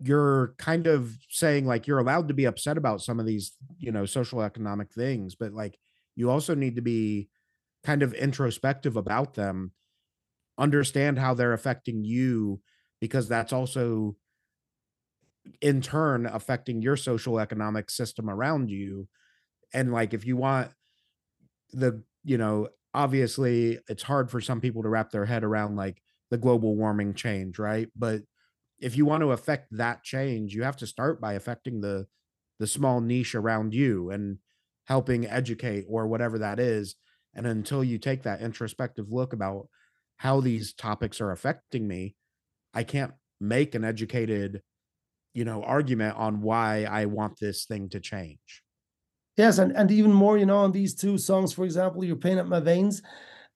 you're 0.00 0.54
kind 0.58 0.86
of 0.86 1.18
saying 1.28 1.66
like 1.66 1.86
you're 1.86 1.98
allowed 1.98 2.28
to 2.28 2.34
be 2.34 2.44
upset 2.44 2.78
about 2.78 3.02
some 3.02 3.18
of 3.20 3.26
these 3.26 3.52
you 3.78 3.90
know 3.92 4.06
social 4.06 4.42
economic 4.42 4.92
things 4.92 5.34
but 5.34 5.52
like 5.52 5.78
you 6.16 6.30
also 6.30 6.54
need 6.54 6.76
to 6.76 6.82
be 6.82 7.28
kind 7.84 8.02
of 8.02 8.14
introspective 8.14 8.96
about 8.96 9.34
them 9.34 9.72
understand 10.56 11.18
how 11.18 11.34
they're 11.34 11.52
affecting 11.52 12.04
you 12.04 12.60
because 13.00 13.28
that's 13.28 13.52
also 13.52 14.16
in 15.60 15.80
turn 15.80 16.26
affecting 16.26 16.82
your 16.82 16.96
social 16.96 17.38
economic 17.38 17.90
system 17.90 18.30
around 18.30 18.70
you 18.70 19.08
and 19.72 19.92
like 19.92 20.14
if 20.14 20.24
you 20.24 20.36
want 20.36 20.70
the 21.72 22.02
you 22.24 22.38
know 22.38 22.68
obviously 22.98 23.80
it's 23.88 24.04
hard 24.04 24.30
for 24.30 24.42
some 24.42 24.60
people 24.60 24.82
to 24.82 24.90
wrap 24.90 25.12
their 25.12 25.26
head 25.26 25.44
around 25.44 25.76
like 25.76 26.02
the 26.30 26.38
global 26.38 26.76
warming 26.76 27.14
change, 27.14 27.58
right? 27.58 27.88
But 27.96 28.22
if 28.80 28.96
you 28.96 29.06
want 29.06 29.22
to 29.22 29.32
affect 29.32 29.68
that 29.72 30.04
change, 30.04 30.54
you 30.54 30.62
have 30.64 30.76
to 30.78 30.86
start 30.86 31.20
by 31.20 31.34
affecting 31.34 31.80
the 31.80 32.08
the 32.58 32.66
small 32.66 33.00
niche 33.00 33.34
around 33.36 33.74
you 33.74 34.10
and 34.10 34.38
helping 34.86 35.26
educate 35.26 35.86
or 35.88 36.08
whatever 36.08 36.38
that 36.38 36.60
is. 36.60 36.96
And 37.34 37.46
until 37.46 37.84
you 37.84 37.98
take 37.98 38.24
that 38.24 38.40
introspective 38.42 39.10
look 39.12 39.32
about 39.32 39.68
how 40.18 40.40
these 40.40 40.72
topics 40.74 41.20
are 41.20 41.30
affecting 41.30 41.88
me, 41.88 42.16
I 42.74 42.84
can't 42.84 43.14
make 43.40 43.74
an 43.74 43.84
educated, 43.84 44.62
you 45.34 45.44
know, 45.44 45.62
argument 45.64 46.16
on 46.16 46.42
why 46.42 46.84
I 46.84 47.06
want 47.06 47.38
this 47.40 47.66
thing 47.66 47.88
to 47.90 48.00
change. 48.00 48.64
Yes, 49.38 49.58
and, 49.58 49.70
and 49.76 49.88
even 49.92 50.12
more, 50.12 50.36
you 50.36 50.46
know, 50.46 50.58
on 50.58 50.72
these 50.72 50.96
two 50.96 51.16
songs, 51.16 51.52
for 51.52 51.64
example, 51.64 52.04
You're 52.04 52.16
Pain 52.16 52.38
Up 52.38 52.46
My 52.46 52.58
Veins. 52.58 53.02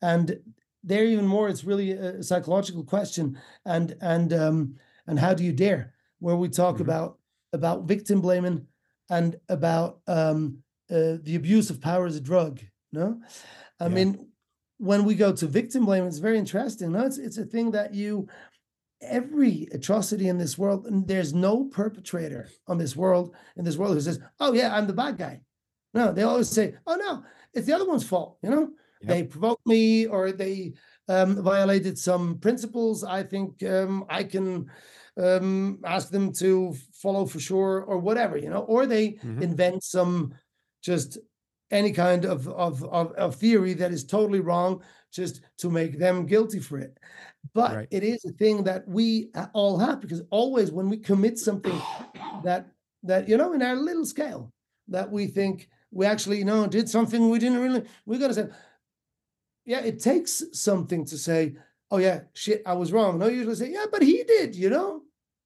And 0.01 0.39
there 0.85 1.05
even 1.05 1.27
more, 1.27 1.49
it's 1.49 1.65
really 1.65 1.91
a 1.91 2.23
psychological 2.23 2.85
question. 2.85 3.37
And 3.67 3.97
and 4.01 4.33
um 4.33 4.77
and 5.09 5.19
how 5.19 5.35
do 5.35 5.43
you 5.45 5.53
dare? 5.53 5.95
Where 6.21 6.37
we 6.37 6.49
talk 6.49 6.77
mm-hmm. 6.77 6.85
about 6.85 7.19
about 7.53 7.85
victim 7.85 8.21
blaming 8.21 8.67
and 9.11 9.37
about 9.49 10.01
um 10.07 10.59
uh, 10.89 11.19
the 11.23 11.35
abuse 11.35 11.69
of 11.69 11.81
power 11.81 12.07
as 12.07 12.17
a 12.17 12.21
drug. 12.21 12.61
No, 12.93 13.21
I 13.81 13.85
yeah. 13.85 13.89
mean, 13.89 14.29
when 14.79 15.05
we 15.05 15.17
go 15.17 15.33
to 15.33 15.47
victim 15.47 15.85
blaming, 15.85 16.09
it's 16.09 16.19
very 16.19 16.39
interesting. 16.39 16.93
No, 16.93 17.07
it's 17.07 17.19
it's 17.19 17.39
a 17.39 17.45
thing 17.45 17.73
that 17.73 17.93
you 17.93 18.29
every 19.01 19.67
atrocity 19.73 20.29
in 20.29 20.39
this 20.39 20.57
world, 20.57 20.87
and 20.87 21.09
there's 21.09 21.35
no 21.35 21.65
perpetrator 21.65 22.49
on 22.69 22.79
this 22.79 22.95
world 22.95 23.35
in 23.57 23.65
this 23.65 23.77
world 23.77 23.95
who 23.95 24.01
says, 24.01 24.21
"Oh 24.39 24.53
yeah, 24.53 24.73
I'm 24.77 24.87
the 24.87 24.93
bad 24.93 25.19
guy." 25.19 25.41
No, 25.95 26.13
they 26.13 26.23
always 26.23 26.49
say, 26.49 26.75
"Oh 26.87 26.97
no, 26.97 27.25
it's 27.53 27.67
the 27.67 27.75
other 27.75 27.87
one's 27.87 28.07
fault." 28.07 28.39
You 28.43 28.51
know, 28.51 28.71
yep. 29.01 29.09
they 29.09 29.23
provoked 29.25 29.67
me 29.67 30.07
or 30.07 30.33
they 30.33 30.75
um, 31.09 31.43
violated 31.43 31.99
some 31.99 32.39
principles. 32.39 33.05
I 33.05 33.23
think 33.23 33.63
um, 33.65 34.05
I 34.09 34.25
can 34.25 34.71
um, 35.17 35.79
ask 35.85 36.11
them 36.11 36.33
to 36.35 36.75
follow 36.93 37.27
for 37.27 37.41
sure 37.41 37.83
or 37.83 37.99
whatever, 37.99 38.37
you 38.37 38.51
know, 38.51 38.63
or 38.63 38.87
they 38.87 39.13
mm-hmm. 39.13 39.43
invent 39.43 39.85
some 39.85 40.35
just 40.83 41.19
any 41.71 41.93
kind 41.93 42.25
of, 42.25 42.49
of, 42.49 42.85
of, 42.85 43.13
of, 43.13 43.35
theory 43.37 43.73
that 43.73 43.93
is 43.93 44.05
totally 44.05 44.41
wrong 44.41 44.83
just 45.11 45.41
to 45.57 45.71
make 45.71 45.99
them 45.99 46.27
guilty 46.27 46.59
for 46.59 46.79
it. 46.79 46.99
But 47.55 47.75
right. 47.75 47.89
it 47.91 48.03
is 48.03 48.25
a 48.25 48.33
thing 48.33 48.65
that 48.65 48.87
we 48.87 49.31
all 49.55 49.79
have 49.79 50.01
because 50.01 50.23
always 50.31 50.71
when 50.71 50.89
we 50.89 50.99
commit 50.99 51.39
something 51.39 51.81
that 52.45 52.69
that 53.03 53.29
you 53.29 53.37
know 53.37 53.53
in 53.53 53.63
our 53.63 53.75
little 53.75 54.07
scale 54.07 54.53
that 54.89 55.11
we 55.11 55.27
think 55.27 55.69
we 55.93 56.05
actually 56.07 56.39
you 56.39 56.45
know 56.45 56.67
did 56.67 56.89
something 56.89 57.31
we 57.31 57.39
didn't 57.39 57.61
really 57.61 57.85
we're 58.07 58.19
gonna 58.19 58.35
say 58.35 58.49
yeah, 59.65 59.81
it 59.81 60.01
takes 60.01 60.43
something 60.53 61.05
to 61.07 61.17
say, 61.17 61.55
oh 61.91 61.99
yeah, 61.99 62.21
shit, 62.35 62.63
I 62.67 62.75
was 62.75 62.93
wrong. 62.93 63.19
No, 63.19 63.29
you 63.29 63.39
usually 63.39 63.55
say, 63.55 63.71
yeah, 63.71 63.87
but 63.91 64.03
he 64.03 64.25
did, 64.25 64.55
you 64.55 64.71
know, 64.71 65.03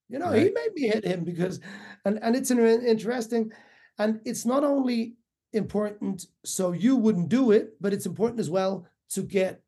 you 0.08 0.18
know, 0.18 0.30
right. 0.30 0.42
he 0.42 0.50
made 0.50 0.72
me 0.74 0.88
hit 0.88 1.04
him 1.04 1.24
because, 1.24 1.60
and 2.04 2.18
and 2.22 2.36
it's 2.36 2.50
an 2.50 2.60
interesting, 2.60 3.52
and 3.98 4.20
it's 4.24 4.46
not 4.46 4.64
only 4.64 5.16
important 5.52 6.26
so 6.44 6.72
you 6.72 6.96
wouldn't 6.96 7.28
do 7.28 7.50
it, 7.50 7.74
but 7.80 7.92
it's 7.92 8.06
important 8.06 8.40
as 8.40 8.50
well 8.50 8.86
to 9.10 9.22
get 9.22 9.60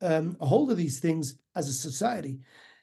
um, 0.00 0.36
a 0.40 0.46
hold 0.46 0.70
of 0.70 0.76
these 0.76 1.00
things 1.00 1.36
as 1.54 1.68
a 1.68 1.72
society. 1.72 2.40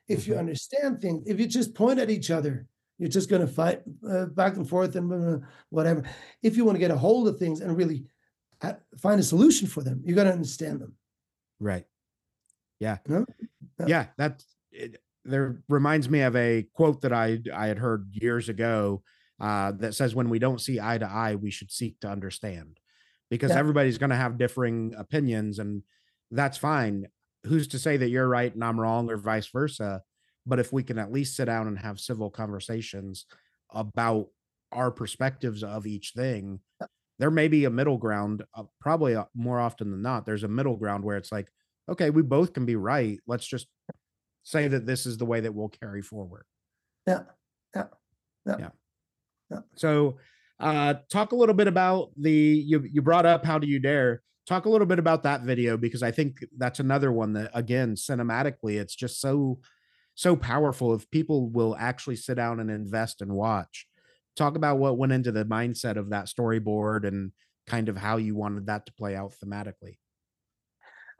If 0.07 0.21
mm-hmm. 0.21 0.31
you 0.31 0.37
understand 0.37 1.01
things, 1.01 1.23
if 1.25 1.39
you 1.39 1.47
just 1.47 1.73
point 1.73 1.99
at 1.99 2.09
each 2.09 2.31
other, 2.31 2.67
you're 3.01 3.09
just 3.09 3.31
going 3.31 3.41
to 3.41 3.51
fight 3.51 3.81
uh, 4.07 4.27
back 4.27 4.57
and 4.57 4.69
forth 4.69 4.95
and 4.95 5.11
uh, 5.11 5.45
whatever. 5.71 6.03
If 6.43 6.55
you 6.55 6.65
want 6.65 6.75
to 6.75 6.79
get 6.79 6.91
a 6.91 6.97
hold 6.97 7.27
of 7.27 7.39
things 7.39 7.59
and 7.59 7.75
really 7.75 8.05
uh, 8.61 8.73
find 8.99 9.19
a 9.19 9.23
solution 9.23 9.67
for 9.67 9.81
them, 9.81 10.03
you 10.05 10.13
got 10.13 10.25
to 10.25 10.31
understand 10.31 10.81
them. 10.81 10.93
Right. 11.59 11.85
Yeah. 12.79 12.99
No? 13.07 13.25
Yeah. 13.87 14.05
That 14.19 14.43
it, 14.71 15.01
there 15.25 15.63
reminds 15.67 16.09
me 16.11 16.21
of 16.21 16.35
a 16.35 16.67
quote 16.73 17.01
that 17.01 17.11
I 17.11 17.39
I 17.51 17.65
had 17.65 17.79
heard 17.79 18.07
years 18.11 18.49
ago 18.49 19.01
uh, 19.39 19.71
that 19.79 19.95
says, 19.95 20.13
"When 20.13 20.29
we 20.29 20.37
don't 20.37 20.61
see 20.61 20.79
eye 20.79 20.99
to 20.99 21.09
eye, 21.09 21.33
we 21.33 21.49
should 21.49 21.71
seek 21.71 21.99
to 22.01 22.07
understand," 22.07 22.79
because 23.31 23.49
yeah. 23.49 23.57
everybody's 23.57 23.97
going 23.97 24.11
to 24.11 24.15
have 24.15 24.37
differing 24.37 24.93
opinions, 24.95 25.57
and 25.57 25.81
that's 26.29 26.57
fine. 26.59 27.07
Who's 27.45 27.67
to 27.69 27.79
say 27.79 27.97
that 27.97 28.09
you're 28.09 28.27
right 28.27 28.53
and 28.53 28.63
I'm 28.63 28.79
wrong, 28.79 29.09
or 29.09 29.17
vice 29.17 29.47
versa? 29.47 30.03
But 30.45 30.59
if 30.59 30.73
we 30.73 30.83
can 30.83 30.97
at 30.97 31.11
least 31.11 31.35
sit 31.35 31.45
down 31.45 31.67
and 31.67 31.77
have 31.77 31.99
civil 31.99 32.29
conversations 32.29 33.25
about 33.73 34.27
our 34.71 34.91
perspectives 34.91 35.63
of 35.63 35.85
each 35.85 36.13
thing, 36.15 36.59
there 37.21 37.31
may 37.31 37.47
be 37.47 37.65
a 37.65 37.69
middle 37.69 37.97
ground 37.97 38.43
uh, 38.55 38.63
probably 38.79 39.15
uh, 39.15 39.25
more 39.35 39.59
often 39.59 39.91
than 39.91 40.01
not 40.01 40.25
there's 40.25 40.43
a 40.43 40.47
middle 40.47 40.75
ground 40.75 41.03
where 41.03 41.17
it's 41.17 41.31
like 41.31 41.47
okay 41.87 42.09
we 42.09 42.23
both 42.23 42.51
can 42.51 42.65
be 42.65 42.75
right 42.75 43.19
let's 43.27 43.45
just 43.45 43.67
say 44.43 44.67
that 44.67 44.87
this 44.87 45.05
is 45.05 45.17
the 45.17 45.25
way 45.25 45.39
that 45.39 45.53
we'll 45.53 45.69
carry 45.69 46.01
forward 46.01 46.43
yeah 47.07 47.21
yeah 47.75 47.85
yeah, 48.47 48.55
yeah. 48.59 48.69
yeah. 49.51 49.59
so 49.75 50.17
uh 50.59 50.95
talk 51.11 51.31
a 51.31 51.35
little 51.35 51.53
bit 51.53 51.67
about 51.67 52.09
the 52.19 52.31
you 52.31 52.83
you 52.91 53.03
brought 53.03 53.27
up 53.27 53.45
how 53.45 53.59
do 53.59 53.67
you 53.67 53.79
dare 53.79 54.23
talk 54.47 54.65
a 54.65 54.69
little 54.69 54.87
bit 54.87 54.99
about 54.99 55.21
that 55.21 55.41
video 55.43 55.77
because 55.77 56.01
i 56.01 56.09
think 56.09 56.43
that's 56.57 56.79
another 56.79 57.11
one 57.11 57.33
that 57.33 57.51
again 57.53 57.93
cinematically 57.93 58.79
it's 58.81 58.95
just 58.95 59.21
so 59.21 59.59
so 60.21 60.35
powerful 60.35 60.93
if 60.93 61.09
people 61.09 61.49
will 61.49 61.75
actually 61.79 62.15
sit 62.15 62.35
down 62.35 62.59
and 62.59 62.69
invest 62.69 63.21
and 63.21 63.31
watch 63.31 63.87
talk 64.35 64.55
about 64.55 64.77
what 64.77 64.97
went 64.97 65.11
into 65.11 65.31
the 65.31 65.45
mindset 65.45 65.97
of 65.97 66.09
that 66.09 66.25
storyboard 66.25 67.07
and 67.07 67.31
kind 67.67 67.89
of 67.89 67.97
how 67.97 68.17
you 68.17 68.35
wanted 68.35 68.67
that 68.67 68.85
to 68.85 68.93
play 68.93 69.15
out 69.15 69.33
thematically. 69.43 69.97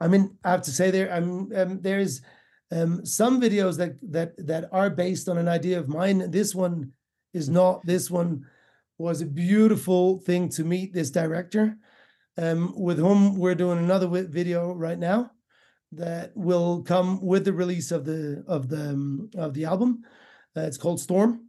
I 0.00 0.08
mean, 0.08 0.36
I 0.44 0.50
have 0.50 0.62
to 0.62 0.70
say 0.70 0.90
there, 0.90 1.12
um, 1.12 1.78
there's 1.80 2.22
um, 2.72 3.04
some 3.04 3.40
videos 3.40 3.76
that 3.76 3.96
that 4.10 4.34
that 4.46 4.68
are 4.72 4.90
based 4.90 5.28
on 5.28 5.38
an 5.38 5.46
idea 5.46 5.78
of 5.78 5.88
mine. 5.88 6.30
This 6.30 6.54
one 6.54 6.92
is 7.34 7.48
not. 7.48 7.84
This 7.84 8.10
one 8.10 8.46
was 8.98 9.20
a 9.20 9.26
beautiful 9.26 10.18
thing 10.18 10.48
to 10.50 10.64
meet 10.64 10.92
this 10.92 11.10
director, 11.10 11.76
um, 12.38 12.72
with 12.76 12.98
whom 12.98 13.36
we're 13.36 13.54
doing 13.54 13.78
another 13.78 14.08
video 14.08 14.72
right 14.72 14.98
now 14.98 15.30
that 15.92 16.36
will 16.36 16.82
come 16.82 17.20
with 17.20 17.44
the 17.44 17.52
release 17.52 17.92
of 17.92 18.04
the 18.04 18.44
of 18.46 18.68
the 18.68 18.90
um, 18.90 19.30
of 19.36 19.54
the 19.54 19.64
album. 19.64 20.02
Uh, 20.56 20.62
it's 20.62 20.76
called 20.76 21.00
Storm, 21.00 21.48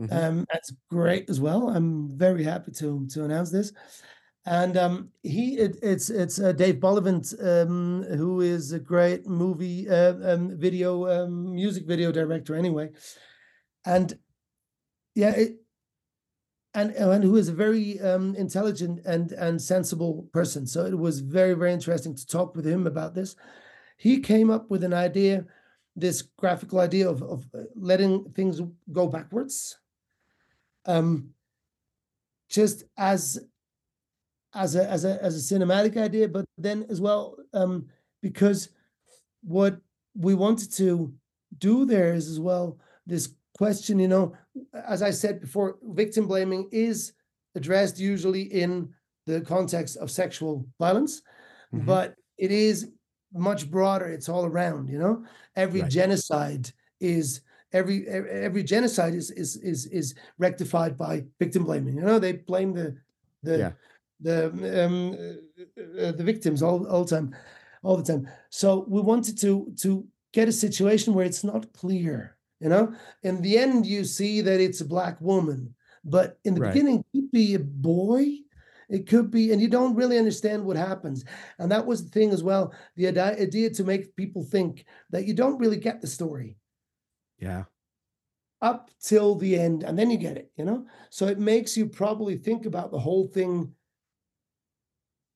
Mm-hmm. 0.00 0.16
Um, 0.16 0.46
that's 0.52 0.72
great 0.90 1.30
as 1.30 1.40
well. 1.40 1.68
I'm 1.68 2.08
very 2.16 2.42
happy 2.42 2.72
to 2.72 3.06
to 3.08 3.24
announce 3.24 3.50
this. 3.50 3.72
and 4.46 4.76
um, 4.76 5.10
he 5.22 5.56
it, 5.56 5.78
it's 5.82 6.10
it's 6.10 6.40
uh, 6.40 6.52
Dave 6.52 6.80
Bullivant, 6.80 7.32
um, 7.40 8.02
who 8.02 8.40
is 8.40 8.72
a 8.72 8.78
great 8.78 9.26
movie 9.26 9.88
uh, 9.88 10.14
um, 10.34 10.58
video 10.58 11.06
um, 11.06 11.54
music 11.54 11.86
video 11.86 12.10
director 12.10 12.56
anyway, 12.56 12.90
and 13.86 14.18
yeah, 15.14 15.30
it, 15.30 15.56
and 16.74 16.90
and 16.90 17.22
who 17.22 17.36
is 17.36 17.48
a 17.48 17.54
very 17.54 18.00
um, 18.00 18.34
intelligent 18.34 19.00
and 19.06 19.30
and 19.32 19.62
sensible 19.62 20.28
person. 20.32 20.66
So 20.66 20.84
it 20.86 20.98
was 20.98 21.20
very 21.20 21.54
very 21.54 21.72
interesting 21.72 22.16
to 22.16 22.26
talk 22.26 22.56
with 22.56 22.66
him 22.66 22.88
about 22.88 23.14
this. 23.14 23.36
He 23.96 24.20
came 24.20 24.50
up 24.50 24.70
with 24.70 24.84
an 24.84 24.92
idea, 24.92 25.44
this 25.96 26.22
graphical 26.22 26.80
idea 26.80 27.08
of 27.08 27.22
of 27.22 27.46
uh, 27.54 27.62
letting 27.74 28.24
things 28.32 28.60
go 28.92 29.06
backwards. 29.06 29.78
Um, 30.86 31.30
just 32.48 32.84
as 32.96 33.38
as 34.54 34.76
a 34.76 34.88
as 34.88 35.04
a 35.04 35.22
as 35.22 35.36
a 35.36 35.54
cinematic 35.54 35.96
idea, 35.96 36.28
but 36.28 36.44
then 36.58 36.86
as 36.88 37.00
well 37.00 37.36
um, 37.52 37.86
because 38.22 38.68
what 39.42 39.78
we 40.16 40.34
wanted 40.34 40.72
to 40.72 41.12
do 41.58 41.84
there 41.84 42.14
is 42.14 42.28
as 42.28 42.40
well 42.40 42.78
this 43.06 43.34
question. 43.56 43.98
You 43.98 44.08
know, 44.08 44.32
as 44.72 45.02
I 45.02 45.10
said 45.10 45.40
before, 45.40 45.78
victim 45.82 46.26
blaming 46.26 46.68
is 46.72 47.12
addressed 47.54 47.98
usually 47.98 48.42
in 48.42 48.92
the 49.26 49.40
context 49.40 49.96
of 49.96 50.10
sexual 50.10 50.66
violence, 50.78 51.22
mm-hmm. 51.74 51.86
but 51.86 52.14
it 52.38 52.50
is 52.50 52.90
much 53.34 53.70
broader. 53.70 54.06
It's 54.06 54.28
all 54.28 54.44
around. 54.46 54.88
You 54.88 54.98
know, 54.98 55.24
every 55.56 55.82
right. 55.82 55.90
genocide 55.90 56.70
is 57.00 57.40
every 57.72 58.06
every 58.08 58.62
genocide 58.62 59.14
is 59.14 59.30
is 59.30 59.56
is 59.56 59.86
is 59.86 60.14
rectified 60.38 60.96
by 60.96 61.24
victim 61.38 61.64
blaming. 61.64 61.96
You 61.96 62.02
know, 62.02 62.18
they 62.18 62.32
blame 62.32 62.72
the 62.72 62.96
the 63.42 63.58
yeah 63.58 63.72
the 64.20 64.86
um, 64.86 65.12
uh, 66.00 66.12
the 66.12 66.24
victims 66.24 66.62
all 66.62 66.86
all 66.86 67.04
the 67.04 67.16
time, 67.16 67.34
all 67.82 67.96
the 67.96 68.02
time. 68.02 68.28
So 68.50 68.84
we 68.88 69.00
wanted 69.00 69.38
to 69.38 69.72
to 69.82 70.06
get 70.32 70.48
a 70.48 70.52
situation 70.52 71.14
where 71.14 71.26
it's 71.26 71.44
not 71.44 71.72
clear. 71.72 72.36
You 72.60 72.68
know, 72.70 72.94
in 73.22 73.42
the 73.42 73.58
end, 73.58 73.86
you 73.86 74.04
see 74.04 74.40
that 74.40 74.60
it's 74.60 74.80
a 74.80 74.86
black 74.86 75.20
woman, 75.20 75.74
but 76.04 76.38
in 76.44 76.54
the 76.54 76.62
right. 76.62 76.72
beginning, 76.72 77.00
it 77.00 77.06
could 77.12 77.30
be 77.30 77.54
a 77.54 77.58
boy. 77.60 78.38
It 78.88 79.08
could 79.08 79.30
be, 79.30 79.52
and 79.52 79.60
you 79.60 79.68
don't 79.68 79.94
really 79.94 80.18
understand 80.18 80.64
what 80.64 80.76
happens. 80.76 81.24
And 81.58 81.70
that 81.70 81.86
was 81.86 82.04
the 82.04 82.10
thing 82.10 82.30
as 82.30 82.42
well. 82.42 82.72
The 82.96 83.08
idea 83.18 83.70
to 83.70 83.84
make 83.84 84.16
people 84.16 84.42
think 84.42 84.84
that 85.10 85.26
you 85.26 85.34
don't 85.34 85.58
really 85.58 85.78
get 85.78 86.00
the 86.00 86.06
story. 86.06 86.56
Yeah 87.38 87.64
up 88.64 88.90
till 88.98 89.34
the 89.34 89.58
end 89.58 89.82
and 89.82 89.98
then 89.98 90.10
you 90.10 90.16
get 90.16 90.38
it 90.38 90.50
you 90.56 90.64
know 90.64 90.86
so 91.10 91.26
it 91.26 91.38
makes 91.38 91.76
you 91.76 91.86
probably 91.86 92.34
think 92.34 92.64
about 92.64 92.90
the 92.90 92.98
whole 92.98 93.26
thing 93.26 93.70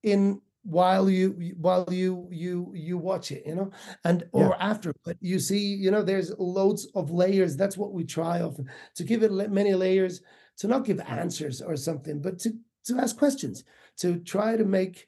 in 0.03 0.41
while 0.63 1.11
you 1.11 1.55
while 1.59 1.87
you 1.91 2.27
you 2.31 2.73
you 2.75 2.97
watch 2.97 3.31
it 3.31 3.43
you 3.47 3.55
know 3.55 3.71
and 4.05 4.27
or 4.33 4.57
yeah. 4.59 4.67
after 4.67 4.95
but 5.05 5.17
you 5.21 5.39
see 5.39 5.59
you 5.59 5.91
know 5.91 6.03
there's 6.03 6.33
loads 6.39 6.89
of 6.95 7.11
layers 7.11 7.55
that's 7.55 7.77
what 7.77 7.93
we 7.93 8.03
try 8.03 8.41
often 8.41 8.67
to 8.95 9.05
give 9.05 9.23
it 9.23 9.51
many 9.51 9.75
layers 9.75 10.23
to 10.57 10.67
not 10.67 10.85
give 10.87 11.01
answers 11.01 11.61
or 11.61 11.77
something 11.77 12.23
but 12.23 12.39
to 12.39 12.51
to 12.89 12.99
ask 12.99 13.17
questions 13.17 13.65
to 13.99 14.19
try 14.19 14.57
to 14.57 14.65
make 14.65 15.07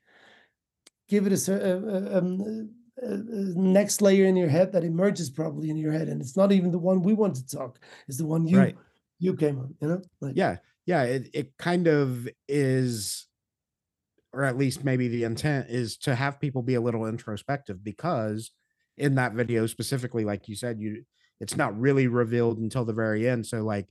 give 1.09 1.27
it 1.27 1.49
a, 1.49 1.53
a, 1.53 1.57
uh, 1.57 2.15
uh, 2.15 2.19
um, 2.19 2.71
a, 3.03 3.07
a, 3.07 3.17
next 3.57 4.01
layer 4.01 4.27
in 4.27 4.37
your 4.37 4.49
head 4.49 4.73
that 4.73 4.85
emerges 4.85 5.29
probably 5.29 5.71
in 5.71 5.77
your 5.77 5.93
head 5.93 6.09
and 6.09 6.21
it's 6.21 6.37
not 6.37 6.53
even 6.53 6.71
the 6.71 6.79
one 6.79 7.03
we 7.03 7.15
want 7.15 7.35
to 7.35 7.47
talk 7.47 7.79
it's 8.09 8.19
the 8.19 8.27
one 8.27 8.47
you 8.47 8.59
right. 8.59 8.77
you 9.19 9.35
came 9.35 9.59
on 9.59 9.75
you 9.81 9.89
know 9.89 10.03
like, 10.21 10.37
yeah 10.37 10.57
yeah 10.87 11.03
it, 11.03 11.29
it 11.33 11.57
kind 11.59 11.87
of 11.87 12.29
is 12.49 13.27
or 14.33 14.45
at 14.45 14.57
least 14.57 14.85
maybe 14.85 15.09
the 15.09 15.25
intent 15.25 15.69
is 15.69 15.97
to 15.97 16.15
have 16.15 16.41
people 16.41 16.63
be 16.63 16.75
a 16.75 16.81
little 16.81 17.07
introspective 17.07 17.83
because 17.83 18.53
in 18.97 19.17
that 19.17 19.33
video 19.33 19.67
specifically 19.67 20.25
like 20.25 20.49
you 20.49 20.55
said 20.55 20.79
you 20.81 21.05
it's 21.41 21.57
not 21.57 21.79
really 21.79 22.07
revealed 22.07 22.59
until 22.59 22.85
the 22.85 22.93
very 22.93 23.29
end 23.29 23.47
so 23.47 23.63
like 23.63 23.89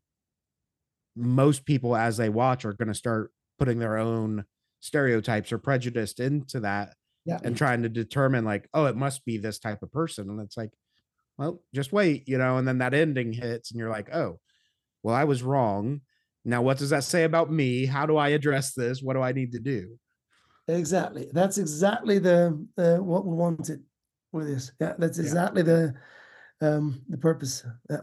most 1.15 1.65
people 1.65 1.95
as 1.95 2.17
they 2.17 2.29
watch 2.29 2.63
are 2.63 2.73
going 2.73 2.87
to 2.87 2.93
start 2.93 3.31
putting 3.59 3.79
their 3.79 3.97
own 3.97 4.45
stereotypes 4.79 5.51
or 5.51 5.57
prejudice 5.57 6.13
into 6.13 6.61
that 6.61 6.93
yeah. 7.25 7.39
and 7.43 7.57
trying 7.57 7.83
to 7.83 7.89
determine 7.89 8.45
like 8.45 8.67
oh 8.73 8.85
it 8.85 8.95
must 8.95 9.25
be 9.25 9.37
this 9.37 9.59
type 9.59 9.83
of 9.83 9.91
person 9.91 10.29
and 10.29 10.39
it's 10.39 10.55
like 10.55 10.71
well 11.37 11.61
just 11.75 11.91
wait 11.91 12.27
you 12.27 12.37
know 12.37 12.57
and 12.57 12.67
then 12.67 12.77
that 12.77 12.93
ending 12.93 13.33
hits 13.33 13.71
and 13.71 13.79
you're 13.79 13.89
like 13.89 14.13
oh 14.15 14.39
well 15.03 15.15
i 15.15 15.25
was 15.25 15.43
wrong 15.43 15.99
now 16.45 16.61
what 16.61 16.77
does 16.77 16.91
that 16.91 17.03
say 17.03 17.25
about 17.25 17.51
me 17.51 17.85
how 17.85 18.05
do 18.05 18.15
i 18.15 18.29
address 18.29 18.73
this 18.73 19.03
what 19.03 19.15
do 19.15 19.21
i 19.21 19.33
need 19.33 19.51
to 19.51 19.59
do 19.59 19.99
Exactly. 20.69 21.27
That's 21.33 21.57
exactly 21.57 22.19
the 22.19 22.65
uh, 22.77 22.97
what 22.97 23.25
we 23.25 23.35
wanted 23.35 23.83
with 24.31 24.47
this. 24.47 24.71
Yeah, 24.79 24.93
that's 24.97 25.17
exactly 25.17 25.63
yeah. 25.63 25.87
the 26.61 26.67
um 26.77 27.01
the 27.09 27.17
purpose. 27.17 27.65
Yeah. 27.89 28.01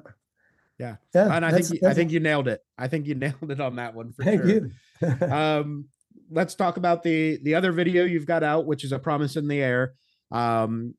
Yeah. 0.78 0.96
Yeah. 1.14 1.34
And 1.34 1.44
I 1.44 1.52
think 1.52 1.70
you, 1.70 1.88
I 1.88 1.94
think 1.94 2.10
you 2.10 2.20
nailed 2.20 2.48
it. 2.48 2.60
I 2.76 2.88
think 2.88 3.06
you 3.06 3.14
nailed 3.14 3.50
it 3.50 3.60
on 3.60 3.76
that 3.76 3.94
one 3.94 4.12
for 4.12 4.24
Thank 4.24 4.42
sure. 4.42 4.50
you. 4.50 4.70
um 5.30 5.86
let's 6.30 6.54
talk 6.54 6.76
about 6.76 7.02
the 7.02 7.38
the 7.42 7.54
other 7.54 7.72
video 7.72 8.04
you've 8.04 8.26
got 8.26 8.42
out 8.42 8.66
which 8.66 8.84
is 8.84 8.92
a 8.92 8.98
promise 8.98 9.36
in 9.36 9.48
the 9.48 9.60
air. 9.62 9.94
Um 10.30 10.94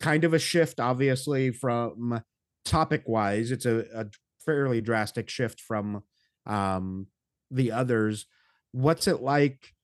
kind 0.00 0.24
of 0.24 0.34
a 0.34 0.38
shift 0.38 0.78
obviously 0.78 1.50
from 1.50 2.22
topic 2.64 3.04
wise. 3.06 3.50
It's 3.50 3.66
a, 3.66 3.84
a 3.94 4.06
fairly 4.44 4.80
drastic 4.80 5.28
shift 5.28 5.60
from 5.60 6.02
um 6.46 7.06
the 7.50 7.72
others. 7.72 8.26
What's 8.72 9.06
it 9.06 9.22
like 9.22 9.74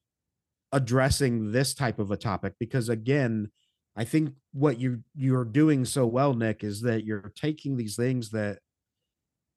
addressing 0.73 1.53
this 1.53 1.75
type 1.75 1.99
of 1.99 2.11
a 2.11 2.17
topic 2.17 2.55
because 2.59 2.89
again 2.89 3.51
i 3.95 4.05
think 4.05 4.33
what 4.53 4.81
you 4.81 5.01
you're 5.15 5.45
doing 5.45 5.85
so 5.85 6.07
well 6.07 6.33
nick 6.33 6.65
is 6.65 6.81
that 6.81 7.05
you're 7.05 7.31
taking 7.37 7.77
these 7.77 7.95
things 7.95 8.31
that 8.31 8.59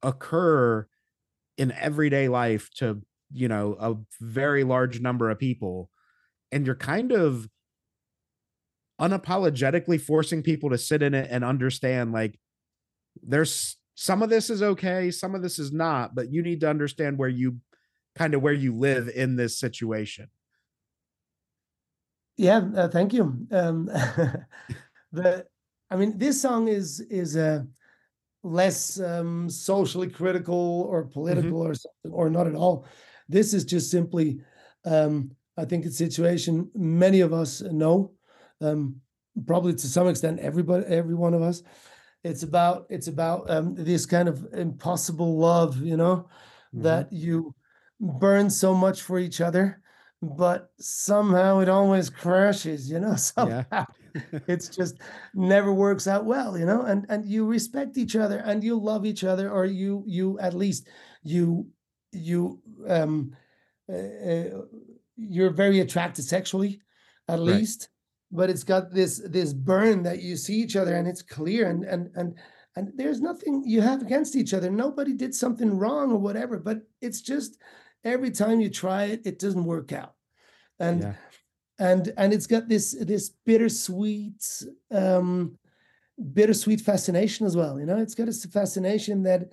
occur 0.04 0.86
in 1.58 1.72
everyday 1.72 2.28
life 2.28 2.70
to 2.76 3.02
you 3.34 3.48
know 3.48 3.76
a 3.80 3.96
very 4.22 4.64
large 4.64 5.00
number 5.00 5.30
of 5.30 5.40
people 5.40 5.90
and 6.52 6.66
you're 6.66 6.76
kind 6.76 7.12
of 7.12 7.48
unapologetically 9.00 10.00
forcing 10.00 10.42
people 10.42 10.70
to 10.70 10.78
sit 10.78 11.04
in 11.04 11.14
it 11.14 11.28
and 11.30 11.44
understand 11.44 12.14
like 12.14 12.40
there's 13.24 13.78
some 13.96 14.22
of 14.22 14.30
this 14.30 14.50
is 14.50 14.62
okay 14.62 15.12
some 15.12 15.36
of 15.36 15.42
this 15.42 15.60
is 15.60 15.72
not 15.72 16.16
but 16.16 16.32
you 16.32 16.42
need 16.42 16.62
to 16.62 16.70
understand 16.70 17.18
where 17.18 17.30
you 17.30 17.58
kind 18.16 18.34
of 18.34 18.42
where 18.42 18.54
you 18.54 18.74
live 18.74 19.10
in 19.10 19.36
this 19.36 19.58
situation 19.58 20.30
yeah, 22.38 22.62
uh, 22.76 22.88
thank 22.90 23.14
you. 23.14 23.48
Um, 23.52 23.86
the, 25.12 25.46
I 25.90 25.96
mean, 25.96 26.18
this 26.18 26.42
song 26.42 26.68
is 26.68 27.00
is 27.00 27.38
uh, 27.38 27.64
less 28.44 29.00
um, 29.00 29.50
socially 29.50 30.10
critical 30.10 30.88
or 30.90 31.04
mm-hmm. 31.04 31.14
political 31.14 31.60
mm-hmm. 31.60 31.72
or 31.72 31.76
something, 31.76 32.12
or 32.12 32.30
not 32.30 32.48
at 32.48 32.56
all. 32.56 32.86
This 33.28 33.54
is 33.54 33.66
just 33.66 33.92
simply, 33.92 34.40
um, 34.86 35.32
I 35.58 35.66
think, 35.66 35.86
a 35.86 35.92
situation 35.92 36.70
many 36.76 37.22
of 37.22 37.34
us 37.34 37.62
know, 37.62 38.12
um, 38.62 38.98
probably 39.46 39.74
to 39.74 39.88
some 39.88 40.08
extent, 40.08 40.40
everybody, 40.40 40.86
every 40.86 41.16
one 41.16 41.34
of 41.34 41.42
us. 41.42 41.62
It's 42.24 42.44
about 42.44 42.88
it's 42.90 43.08
about 43.08 43.50
um, 43.52 43.76
this 43.76 44.06
kind 44.06 44.28
of 44.28 44.48
impossible 44.54 45.38
love, 45.38 45.82
you 45.82 45.98
know, 45.98 46.28
mm-hmm. 46.74 46.82
that 46.84 47.12
you 47.12 47.54
burn 48.00 48.50
so 48.50 48.74
much 48.74 49.02
for 49.02 49.20
each 49.20 49.42
other 49.42 49.82
but 50.22 50.70
somehow 50.80 51.60
it 51.60 51.70
always 51.70 52.10
crashes, 52.10 52.90
you 52.90 53.00
know. 53.00 53.16
Somehow 53.16 53.64
yeah. 53.72 53.86
it's 54.48 54.70
just 54.70 54.96
never 55.34 55.74
works 55.74 56.08
out 56.08 56.26
well, 56.26 56.58
you 56.58 56.66
know. 56.66 56.82
And 56.82 57.06
and 57.10 57.26
you 57.26 57.46
respect 57.46 57.98
each 57.98 58.16
other 58.16 58.38
and 58.40 58.64
you 58.64 58.80
love 58.80 59.06
each 59.06 59.24
other, 59.24 59.50
or 59.52 59.66
you 59.66 60.04
you 60.08 60.40
at 60.40 60.54
least 60.54 60.88
you 61.24 61.68
you 62.16 62.62
um 62.88 63.36
uh, 63.92 63.96
uh 63.96 64.62
you're 65.18 65.52
very 65.52 65.80
attracted 65.80 66.26
sexually, 66.26 66.82
at 67.28 67.40
right. 67.40 67.48
least. 67.48 67.90
But 68.32 68.50
it's 68.50 68.64
got 68.64 68.92
this 68.92 69.22
this 69.26 69.54
burn 69.54 70.04
that 70.04 70.22
you 70.22 70.36
see 70.36 70.56
each 70.56 70.76
other 70.76 70.96
and 70.96 71.08
it's 71.08 71.22
clear 71.22 71.70
and 71.70 71.84
and 71.84 72.10
and 72.16 72.36
and 72.76 72.92
there's 72.96 73.22
nothing 73.22 73.64
you 73.66 73.82
have 73.82 74.02
against 74.02 74.36
each 74.36 74.54
other. 74.54 74.70
Nobody 74.70 75.14
did 75.14 75.34
something 75.34 75.78
wrong 75.78 76.12
or 76.12 76.18
whatever, 76.18 76.60
but 76.60 76.82
it's 77.02 77.22
just 77.22 77.58
every 78.04 78.32
time 78.32 78.60
you 78.60 78.70
try 78.70 79.06
it, 79.06 79.22
it 79.26 79.40
doesn't 79.40 79.64
work 79.64 79.94
out. 79.94 80.14
And 80.80 81.02
yeah. 81.02 81.14
and 81.80 82.14
and 82.18 82.34
it's 82.34 82.48
got 82.48 82.68
this 82.68 82.96
this 83.00 83.30
bittersweet 83.46 84.44
um 84.92 85.58
bittersweet 86.34 86.82
fascination 86.82 87.46
as 87.46 87.56
well. 87.56 87.80
You 87.80 87.86
know, 87.86 87.98
it's 87.98 88.16
got 88.16 88.28
a 88.28 88.34
fascination 88.34 89.24
that 89.24 89.50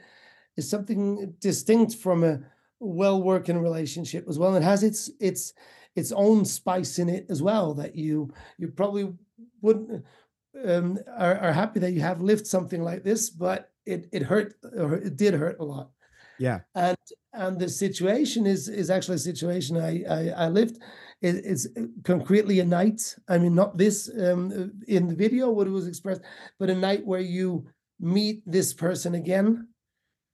is 0.57 0.69
something 0.69 1.35
distinct 1.41 1.95
from 1.97 2.25
a 2.25 2.41
well-working 2.83 3.59
relationship 3.59 4.27
as 4.29 4.39
well. 4.39 4.55
It 4.57 4.63
has 4.63 4.83
its 4.83 5.11
its 5.21 5.55
its 5.95 6.13
own 6.13 6.45
spice 6.45 6.99
in 6.99 7.09
it 7.09 7.27
as 7.29 7.43
well 7.43 7.75
that 7.75 7.95
you 7.95 8.33
you 8.59 8.69
probably 8.69 9.13
wouldn't 9.61 10.05
um, 10.67 10.99
are, 11.17 11.39
are 11.39 11.53
happy 11.53 11.81
that 11.81 11.93
you 11.93 12.01
have 12.01 12.21
lived 12.21 12.47
something 12.47 12.83
like 12.83 13.03
this, 13.05 13.31
but 13.31 13.71
it 13.87 14.09
it 14.13 14.23
hurt 14.23 14.55
or 14.77 14.95
it 14.95 15.17
did 15.17 15.35
hurt 15.35 15.59
a 15.61 15.65
lot. 15.65 15.91
Yeah. 16.39 16.61
And 16.75 16.97
and 17.33 17.59
the 17.59 17.69
situation 17.69 18.47
is 18.47 18.69
is 18.69 18.91
actually 18.91 19.17
a 19.17 19.31
situation 19.31 19.77
I 19.77 20.03
I, 20.09 20.29
I 20.45 20.49
lived. 20.49 20.79
It, 21.21 21.37
it's 21.45 21.69
concretely 22.03 22.61
a 22.61 22.65
night. 22.65 23.15
I 23.29 23.39
mean, 23.39 23.55
not 23.55 23.79
this 23.79 24.11
um, 24.19 24.73
in 24.89 25.07
the 25.09 25.15
video 25.15 25.51
what 25.51 25.69
it 25.69 25.71
was 25.71 25.87
expressed, 25.87 26.23
but 26.59 26.71
a 26.71 26.75
night 26.75 27.07
where 27.07 27.21
you 27.21 27.67
meet 28.01 28.43
this 28.45 28.75
person 28.75 29.15
again, 29.15 29.69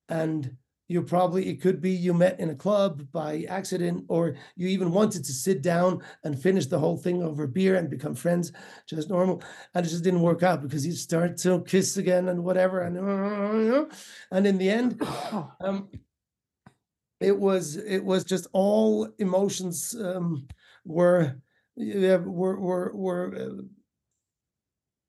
and 0.09 0.57
you 0.89 1.03
probably 1.03 1.49
it 1.49 1.61
could 1.61 1.81
be 1.81 1.91
you 1.91 2.15
met 2.15 2.41
in 2.41 2.51
a 2.51 2.55
club 2.55 3.07
by 3.13 3.45
accident 3.49 4.05
or 4.09 4.35
you 4.57 4.69
even 4.69 4.91
wanted 4.91 5.23
to 5.25 5.33
sit 5.33 5.63
down 5.63 6.03
and 6.25 6.41
finish 6.43 6.67
the 6.67 6.79
whole 6.79 6.97
thing 6.97 7.23
over 7.23 7.47
beer 7.47 7.77
and 7.77 7.91
become 7.91 8.15
friends 8.15 8.53
just 8.87 9.11
normal. 9.11 9.43
And 9.75 9.85
it 9.85 9.89
just 9.91 10.03
didn't 10.03 10.23
work 10.23 10.43
out 10.43 10.63
because 10.63 10.87
you 10.87 10.93
start 10.93 11.37
to 11.39 11.63
kiss 11.65 11.99
again 11.99 12.29
and 12.29 12.43
whatever 12.43 12.81
and 12.81 12.97
and 14.33 14.47
in 14.47 14.59
the 14.59 14.71
end 14.71 15.01
um 15.61 15.89
it 17.21 17.39
was 17.39 17.77
it 17.77 18.03
was 18.03 18.25
just 18.25 18.47
all 18.53 19.09
emotions 19.19 19.95
um 20.01 20.49
were 20.85 21.37
were 21.77 22.59
were 22.59 22.93
were 22.95 23.35
uh, 23.37 23.63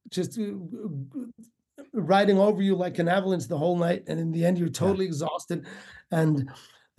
just 0.10 0.38
uh, 0.40 0.44
riding 1.94 2.38
over 2.38 2.62
you 2.62 2.76
like 2.76 3.00
an 3.00 3.08
avalanche 3.08 3.48
the 3.48 3.58
whole 3.58 3.78
night 3.78 4.04
and 4.08 4.20
in 4.20 4.32
the 4.32 4.46
end 4.46 4.58
you're 4.58 4.70
totally 4.70 5.06
yeah. 5.06 5.10
exhausted 5.10 5.66
and 6.12 6.50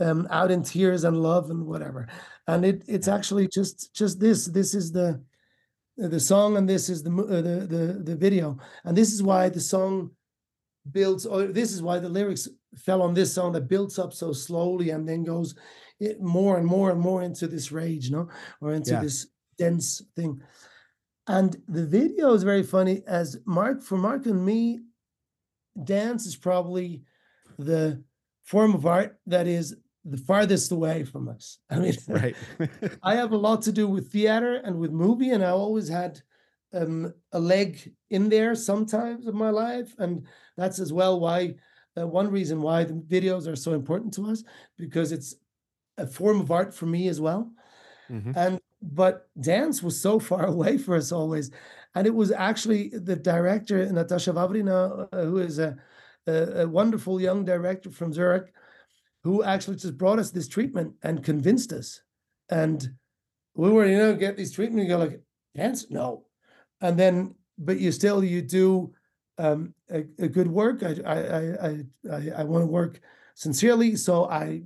um, 0.00 0.26
out 0.31 0.50
in 0.50 0.62
tears 0.62 1.05
and 1.05 1.22
love 1.22 1.50
and 1.50 1.66
whatever. 1.66 2.09
And 2.46 2.64
it 2.64 2.85
it's 2.88 3.09
actually 3.09 3.48
just 3.48 3.94
just 3.94 4.18
this 4.18 4.46
this 4.46 4.74
is 4.74 4.92
the 4.92 5.22
the 5.96 6.20
song 6.20 6.57
and 6.57 6.68
this 6.68 6.88
is 6.88 7.03
the 7.03 7.11
uh, 7.11 7.42
the, 7.42 7.66
the 7.66 8.00
the 8.05 8.16
video. 8.16 8.59
And 8.85 8.96
this 8.96 9.12
is 9.12 9.22
why 9.22 9.48
the 9.48 9.61
song 9.61 10.11
builds 10.90 11.26
or 11.26 11.44
this 11.46 11.72
is 11.72 11.83
why 11.83 11.98
the 11.98 12.09
lyrics 12.09 12.48
fell 12.76 13.03
on 13.03 13.14
this 13.14 13.33
song 13.33 13.53
that 13.53 13.68
builds 13.68 13.98
up 13.98 14.12
so 14.12 14.33
slowly 14.33 14.90
and 14.90 15.07
then 15.09 15.22
goes 15.24 15.55
it 15.98 16.20
more 16.20 16.57
and 16.57 16.66
more 16.66 16.90
and 16.90 16.98
more 16.98 17.22
into 17.22 17.46
this 17.46 17.70
rage 17.70 18.07
you 18.07 18.16
know 18.16 18.29
or 18.62 18.72
into 18.72 18.92
yeah. 18.92 19.00
this 19.00 19.26
dense 19.59 20.03
thing 20.16 20.40
and 21.30 21.56
the 21.68 21.86
video 21.86 22.32
is 22.32 22.42
very 22.42 22.64
funny 22.64 23.02
as 23.06 23.38
Mark, 23.44 23.82
for 23.82 23.96
Mark 23.96 24.26
and 24.26 24.44
me, 24.44 24.80
dance 25.84 26.26
is 26.26 26.34
probably 26.34 27.02
the 27.56 28.02
form 28.42 28.74
of 28.74 28.84
art 28.84 29.18
that 29.26 29.46
is 29.46 29.76
the 30.04 30.16
farthest 30.16 30.72
away 30.72 31.04
from 31.04 31.28
us. 31.28 31.58
I 31.70 31.78
mean, 31.78 31.94
right. 32.08 32.34
I 33.02 33.14
have 33.14 33.30
a 33.30 33.36
lot 33.36 33.62
to 33.62 33.72
do 33.72 33.86
with 33.86 34.10
theater 34.10 34.56
and 34.56 34.78
with 34.80 34.90
movie, 34.90 35.30
and 35.30 35.44
I 35.44 35.50
always 35.50 35.88
had 35.88 36.20
um, 36.72 37.14
a 37.30 37.38
leg 37.38 37.94
in 38.10 38.28
there 38.28 38.56
sometimes 38.56 39.28
of 39.28 39.34
my 39.34 39.50
life, 39.50 39.94
and 39.98 40.26
that's 40.56 40.80
as 40.80 40.92
well 40.92 41.20
why 41.20 41.54
uh, 41.96 42.08
one 42.08 42.28
reason 42.28 42.60
why 42.60 42.82
the 42.82 42.94
videos 42.94 43.46
are 43.46 43.56
so 43.56 43.74
important 43.74 44.14
to 44.14 44.26
us 44.26 44.42
because 44.76 45.12
it's 45.12 45.36
a 45.96 46.08
form 46.08 46.40
of 46.40 46.50
art 46.50 46.74
for 46.74 46.86
me 46.86 47.06
as 47.06 47.20
well. 47.20 47.52
Mm-hmm. 48.10 48.32
And 48.34 48.59
but 48.82 49.28
dance 49.40 49.82
was 49.82 50.00
so 50.00 50.18
far 50.18 50.46
away 50.54 50.78
for 50.78 50.96
us 50.96 51.12
always. 51.12 51.50
And 51.94 52.06
it 52.06 52.14
was 52.14 52.30
actually 52.30 52.88
the 52.88 53.16
director, 53.16 53.84
Natasha 53.90 54.32
Wawrina, 54.32 55.08
uh, 55.12 55.22
who 55.22 55.38
is 55.38 55.58
a, 55.58 55.76
a, 56.26 56.62
a, 56.62 56.68
wonderful 56.68 57.20
young 57.20 57.44
director 57.44 57.90
from 57.90 58.12
Zurich, 58.12 58.52
who 59.24 59.42
actually 59.42 59.76
just 59.76 59.98
brought 59.98 60.20
us 60.20 60.30
this 60.30 60.46
treatment 60.46 60.94
and 61.02 61.24
convinced 61.24 61.72
us. 61.72 62.00
And 62.48 62.88
we 63.54 63.70
were, 63.70 63.86
you 63.86 63.98
know, 63.98 64.14
get 64.14 64.36
these 64.36 64.52
treatment, 64.52 64.84
you 64.84 64.88
go 64.88 64.98
like, 64.98 65.20
dance? 65.56 65.90
No. 65.90 66.24
And 66.80 66.96
then, 66.96 67.34
but 67.58 67.80
you 67.80 67.90
still, 67.90 68.22
you 68.22 68.40
do 68.40 68.94
um, 69.38 69.74
a, 69.90 70.04
a 70.18 70.28
good 70.28 70.48
work. 70.48 70.82
I, 70.82 70.94
I, 71.04 71.18
I, 71.68 71.84
I, 72.10 72.30
I 72.38 72.44
want 72.44 72.62
to 72.62 72.66
work 72.66 73.00
sincerely. 73.34 73.96
So 73.96 74.26
I 74.30 74.62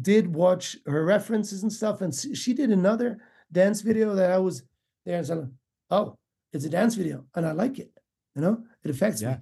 did 0.00 0.34
watch 0.34 0.76
her 0.86 1.04
references 1.04 1.62
and 1.62 1.72
stuff. 1.72 2.00
And 2.00 2.14
she 2.14 2.54
did 2.54 2.70
another 2.70 3.18
dance 3.52 3.82
video 3.82 4.14
that 4.14 4.30
I 4.30 4.38
was 4.38 4.62
there 5.04 5.18
and 5.18 5.26
said, 5.26 5.50
oh, 5.90 6.16
it's 6.52 6.64
a 6.64 6.70
dance 6.70 6.94
video 6.94 7.24
and 7.34 7.46
I 7.46 7.52
like 7.52 7.78
it. 7.78 7.92
You 8.34 8.42
know, 8.42 8.64
it 8.82 8.90
affects 8.90 9.22
yeah. 9.22 9.30
me. 9.30 9.36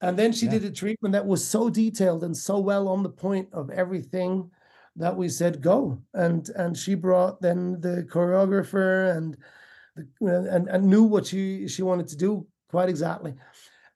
And 0.00 0.18
then 0.18 0.32
she 0.32 0.46
yeah. 0.46 0.52
did 0.52 0.64
a 0.64 0.70
treatment 0.70 1.12
that 1.12 1.26
was 1.26 1.46
so 1.46 1.70
detailed 1.70 2.22
and 2.22 2.36
so 2.36 2.58
well 2.58 2.88
on 2.88 3.02
the 3.02 3.08
point 3.08 3.48
of 3.52 3.70
everything 3.70 4.50
that 4.96 5.16
we 5.16 5.28
said 5.28 5.62
go. 5.62 5.98
And 6.14 6.48
and 6.50 6.76
she 6.76 6.94
brought 6.94 7.40
then 7.40 7.80
the 7.80 8.06
choreographer 8.10 9.16
and 9.16 9.36
the, 10.20 10.50
and 10.50 10.68
and 10.68 10.84
knew 10.84 11.04
what 11.04 11.26
she 11.26 11.66
she 11.68 11.82
wanted 11.82 12.08
to 12.08 12.16
do 12.16 12.46
quite 12.70 12.88
exactly. 12.88 13.34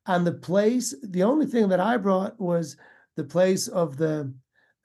And 0.07 0.27
the 0.27 0.33
place, 0.33 0.95
the 1.03 1.23
only 1.23 1.47
thing 1.47 1.69
that 1.69 1.81
I 1.81 1.97
brought 1.97 2.41
was 2.41 2.77
the 3.17 3.25
place 3.25 3.69
of 3.69 3.97
the 3.97 4.33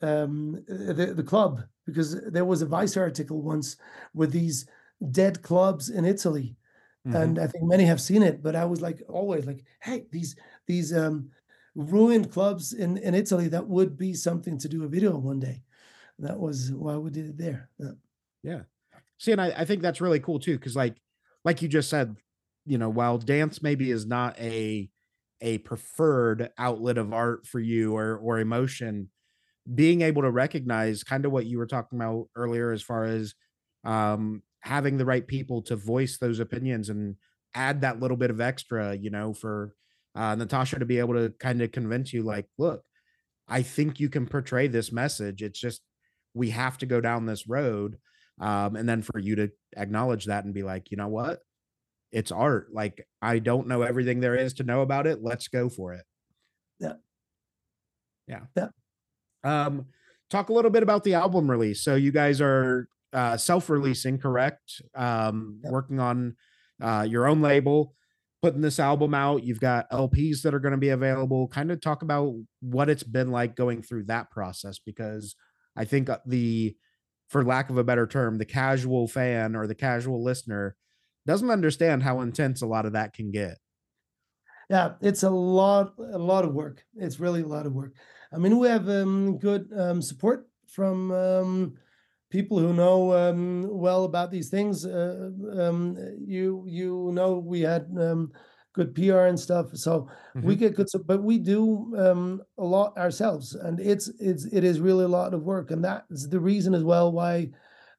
um 0.01 0.63
the, 0.67 1.13
the 1.15 1.23
club 1.23 1.63
because 1.85 2.21
there 2.31 2.45
was 2.45 2.61
a 2.61 2.65
Vice 2.65 2.97
article 2.97 3.41
once 3.41 3.77
with 4.13 4.31
these 4.31 4.67
dead 5.11 5.41
clubs 5.41 5.89
in 5.89 6.05
Italy. 6.05 6.55
Mm-hmm. 7.07 7.15
And 7.17 7.39
I 7.39 7.47
think 7.47 7.65
many 7.65 7.85
have 7.85 8.01
seen 8.01 8.23
it, 8.23 8.41
but 8.41 8.55
I 8.55 8.65
was 8.65 8.81
like 8.81 9.01
always 9.07 9.45
like, 9.45 9.63
hey, 9.81 10.05
these 10.11 10.35
these 10.67 10.95
um, 10.95 11.29
ruined 11.75 12.31
clubs 12.31 12.73
in, 12.73 12.97
in 12.97 13.13
Italy 13.13 13.47
that 13.49 13.67
would 13.67 13.97
be 13.97 14.13
something 14.13 14.57
to 14.57 14.67
do 14.67 14.83
a 14.83 14.87
video 14.87 15.15
one 15.15 15.39
day. 15.39 15.61
That 16.19 16.39
was 16.39 16.71
why 16.71 16.95
we 16.95 17.11
did 17.11 17.29
it 17.29 17.37
there. 17.37 17.69
Yeah. 17.77 17.91
yeah. 18.41 18.61
See, 19.19 19.33
and 19.33 19.41
I, 19.41 19.53
I 19.55 19.65
think 19.65 19.81
that's 19.81 20.01
really 20.01 20.19
cool 20.19 20.39
too, 20.39 20.57
because 20.57 20.75
like 20.75 20.95
like 21.43 21.61
you 21.61 21.67
just 21.67 21.89
said, 21.89 22.15
you 22.65 22.77
know, 22.77 22.89
while 22.89 23.17
dance 23.17 23.61
maybe 23.61 23.91
is 23.91 24.05
not 24.05 24.39
a 24.39 24.89
a 25.41 25.59
preferred 25.59 26.49
outlet 26.57 26.97
of 26.97 27.13
art 27.13 27.45
for 27.45 27.59
you 27.59 27.95
or 27.95 28.17
or 28.17 28.39
emotion, 28.39 29.09
being 29.73 30.01
able 30.01 30.21
to 30.21 30.31
recognize 30.31 31.03
kind 31.03 31.25
of 31.25 31.31
what 31.31 31.45
you 31.45 31.57
were 31.57 31.65
talking 31.65 31.99
about 31.99 32.27
earlier 32.35 32.71
as 32.71 32.81
far 32.81 33.05
as 33.05 33.33
um, 33.83 34.43
having 34.59 34.97
the 34.97 35.05
right 35.05 35.25
people 35.25 35.61
to 35.63 35.75
voice 35.75 36.17
those 36.17 36.39
opinions 36.39 36.89
and 36.89 37.15
add 37.53 37.81
that 37.81 37.99
little 37.99 38.17
bit 38.17 38.29
of 38.29 38.41
extra, 38.41 38.95
you 38.95 39.09
know, 39.09 39.33
for 39.33 39.73
uh, 40.15 40.35
Natasha 40.35 40.79
to 40.79 40.85
be 40.85 40.99
able 40.99 41.13
to 41.13 41.33
kind 41.39 41.61
of 41.61 41.71
convince 41.71 42.13
you, 42.13 42.21
like, 42.23 42.45
look, 42.57 42.83
I 43.47 43.61
think 43.61 43.99
you 43.99 44.09
can 44.09 44.27
portray 44.27 44.67
this 44.67 44.91
message. 44.91 45.41
It's 45.41 45.59
just 45.59 45.81
we 46.33 46.49
have 46.51 46.77
to 46.79 46.85
go 46.85 47.01
down 47.01 47.25
this 47.25 47.47
road. 47.47 47.97
Um, 48.39 48.75
and 48.75 48.87
then 48.87 49.01
for 49.01 49.17
you 49.19 49.35
to 49.37 49.51
acknowledge 49.77 50.25
that 50.25 50.45
and 50.45 50.53
be 50.53 50.63
like, 50.63 50.91
you 50.91 50.97
know 50.97 51.07
what? 51.07 51.39
It's 52.11 52.31
art. 52.31 52.67
Like, 52.73 53.07
I 53.21 53.39
don't 53.39 53.67
know 53.67 53.81
everything 53.81 54.19
there 54.19 54.35
is 54.35 54.53
to 54.55 54.63
know 54.63 54.81
about 54.81 55.07
it. 55.07 55.23
Let's 55.23 55.47
go 55.47 55.69
for 55.69 55.93
it. 55.93 56.05
Yeah. 56.79 56.93
Yeah. 58.27 58.41
Yeah. 58.55 58.67
Um, 59.45 59.85
talk 60.29 60.49
a 60.49 60.53
little 60.53 60.71
bit 60.71 60.83
about 60.83 61.03
the 61.03 61.13
album 61.13 61.49
release. 61.49 61.81
So 61.81 61.95
you 61.95 62.11
guys 62.11 62.41
are 62.41 62.89
uh, 63.13 63.37
self-releasing, 63.37 64.17
correct? 64.17 64.81
Um, 64.95 65.59
yep. 65.63 65.71
Working 65.71 65.99
on 65.99 66.35
uh, 66.81 67.05
your 67.07 67.27
own 67.27 67.41
label, 67.41 67.93
putting 68.41 68.61
this 68.61 68.79
album 68.79 69.13
out. 69.13 69.43
You've 69.43 69.59
got 69.59 69.89
LPs 69.91 70.41
that 70.41 70.53
are 70.53 70.59
going 70.59 70.73
to 70.73 70.77
be 70.77 70.89
available. 70.89 71.47
Kind 71.47 71.71
of 71.71 71.79
talk 71.79 72.01
about 72.01 72.33
what 72.59 72.89
it's 72.89 73.03
been 73.03 73.31
like 73.31 73.55
going 73.55 73.83
through 73.83 74.05
that 74.05 74.31
process, 74.31 74.79
because 74.79 75.35
I 75.77 75.85
think 75.85 76.09
uh, 76.09 76.17
the, 76.25 76.75
for 77.29 77.45
lack 77.45 77.69
of 77.69 77.77
a 77.77 77.83
better 77.83 78.07
term, 78.07 78.37
the 78.37 78.45
casual 78.45 79.07
fan 79.07 79.55
or 79.55 79.67
the 79.67 79.75
casual 79.75 80.23
listener 80.23 80.75
doesn't 81.25 81.49
understand 81.49 82.03
how 82.03 82.21
intense 82.21 82.61
a 82.61 82.67
lot 82.67 82.85
of 82.85 82.93
that 82.93 83.13
can 83.13 83.31
get. 83.31 83.57
Yeah, 84.69 84.93
it's 85.01 85.23
a 85.23 85.29
lot, 85.29 85.93
a 85.99 86.17
lot 86.17 86.45
of 86.45 86.53
work. 86.53 86.83
It's 86.95 87.19
really 87.19 87.41
a 87.41 87.47
lot 87.47 87.67
of 87.67 87.73
work. 87.73 87.93
I 88.35 88.37
mean, 88.37 88.59
we 88.59 88.67
have 88.67 88.89
um, 88.89 89.37
good 89.37 89.71
um, 89.77 90.01
support 90.01 90.47
from 90.67 91.11
um, 91.11 91.73
people 92.29 92.59
who 92.59 92.73
know 92.73 93.13
um, 93.13 93.67
well 93.71 94.03
about 94.03 94.29
these 94.29 94.49
things. 94.49 94.85
Uh, 94.85 95.29
um, 95.57 95.97
you 96.19 96.65
you 96.67 97.11
know 97.13 97.37
we 97.37 97.61
had 97.61 97.87
um, 97.97 98.33
good 98.73 98.93
PR 98.93 99.27
and 99.31 99.39
stuff, 99.39 99.67
so 99.73 100.09
mm-hmm. 100.35 100.45
we 100.45 100.55
get 100.57 100.75
good. 100.75 100.87
But 101.05 101.23
we 101.23 101.37
do 101.37 101.93
a 102.57 102.63
lot 102.63 102.97
ourselves, 102.97 103.55
and 103.55 103.79
it's 103.79 104.09
it's 104.19 104.45
it 104.45 104.65
is 104.65 104.81
really 104.81 105.05
a 105.05 105.15
lot 105.19 105.33
of 105.33 105.43
work, 105.43 105.71
and 105.71 105.83
that's 105.83 106.27
the 106.27 106.39
reason 106.39 106.73
as 106.73 106.83
well 106.83 107.13
why 107.13 107.51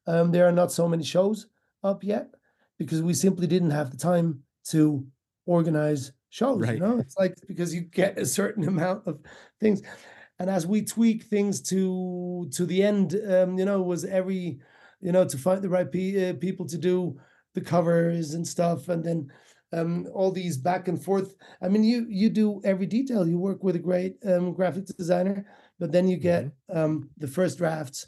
there 0.05 0.47
are 0.47 0.51
not 0.51 0.71
so 0.71 0.87
many 0.87 1.03
shows 1.03 1.47
up 1.83 2.03
yet, 2.03 2.29
because 2.77 3.01
we 3.01 3.15
simply 3.15 3.47
didn't 3.47 3.71
have 3.71 3.89
the 3.89 3.97
time 3.97 4.43
to 4.69 5.03
organize 5.47 6.11
shows. 6.29 6.61
Right. 6.61 6.75
You 6.75 6.79
know, 6.79 6.99
it's 6.99 7.17
like 7.17 7.33
because 7.47 7.73
you 7.73 7.81
get 7.81 8.19
a 8.19 8.25
certain 8.25 8.67
amount 8.73 9.07
of 9.07 9.19
things 9.59 9.81
and 10.39 10.49
as 10.49 10.67
we 10.67 10.83
tweak 10.83 11.23
things 11.23 11.61
to 11.61 12.47
to 12.51 12.65
the 12.65 12.83
end 12.83 13.19
um, 13.29 13.57
you 13.57 13.65
know 13.65 13.81
was 13.81 14.05
every 14.05 14.59
you 15.01 15.11
know 15.11 15.25
to 15.25 15.37
find 15.37 15.61
the 15.61 15.69
right 15.69 15.91
pe- 15.91 16.29
uh, 16.29 16.33
people 16.33 16.65
to 16.65 16.77
do 16.77 17.17
the 17.53 17.61
covers 17.61 18.33
and 18.33 18.47
stuff 18.47 18.89
and 18.89 19.03
then 19.03 19.31
um, 19.73 20.07
all 20.13 20.31
these 20.31 20.57
back 20.57 20.87
and 20.87 21.03
forth. 21.03 21.35
I 21.61 21.67
mean 21.67 21.83
you 21.83 22.05
you 22.09 22.29
do 22.29 22.61
every 22.63 22.85
detail. 22.85 23.27
You 23.27 23.37
work 23.37 23.63
with 23.63 23.75
a 23.75 23.79
great 23.79 24.15
um, 24.25 24.53
graphic 24.53 24.85
designer 24.85 25.45
but 25.79 25.91
then 25.91 26.07
you 26.07 26.17
get 26.17 26.45
mm-hmm. 26.45 26.77
um, 26.77 27.09
the 27.17 27.27
first 27.27 27.57
drafts. 27.57 28.07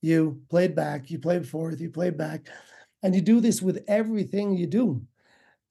You 0.00 0.40
play 0.48 0.66
it 0.66 0.76
back 0.76 1.10
you 1.10 1.18
play 1.18 1.36
it 1.36 1.46
forth 1.46 1.80
you 1.80 1.90
play 1.90 2.08
it 2.08 2.18
back 2.18 2.48
and 3.02 3.14
you 3.14 3.20
do 3.20 3.40
this 3.40 3.62
with 3.62 3.84
everything 3.88 4.56
you 4.56 4.66
do. 4.66 5.02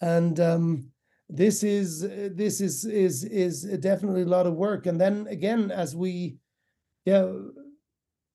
And 0.02 0.40
um, 0.40 0.92
this 1.30 1.64
is 1.64 2.02
this 2.02 2.62
is 2.62 2.86
is 2.86 3.24
is 3.26 3.64
definitely 3.80 4.22
a 4.22 4.26
lot 4.26 4.48
of 4.48 4.54
work 4.54 4.86
and 4.86 5.00
then 5.00 5.28
again 5.28 5.72
as 5.72 5.96
we 5.96 6.38
yeah, 7.08 7.32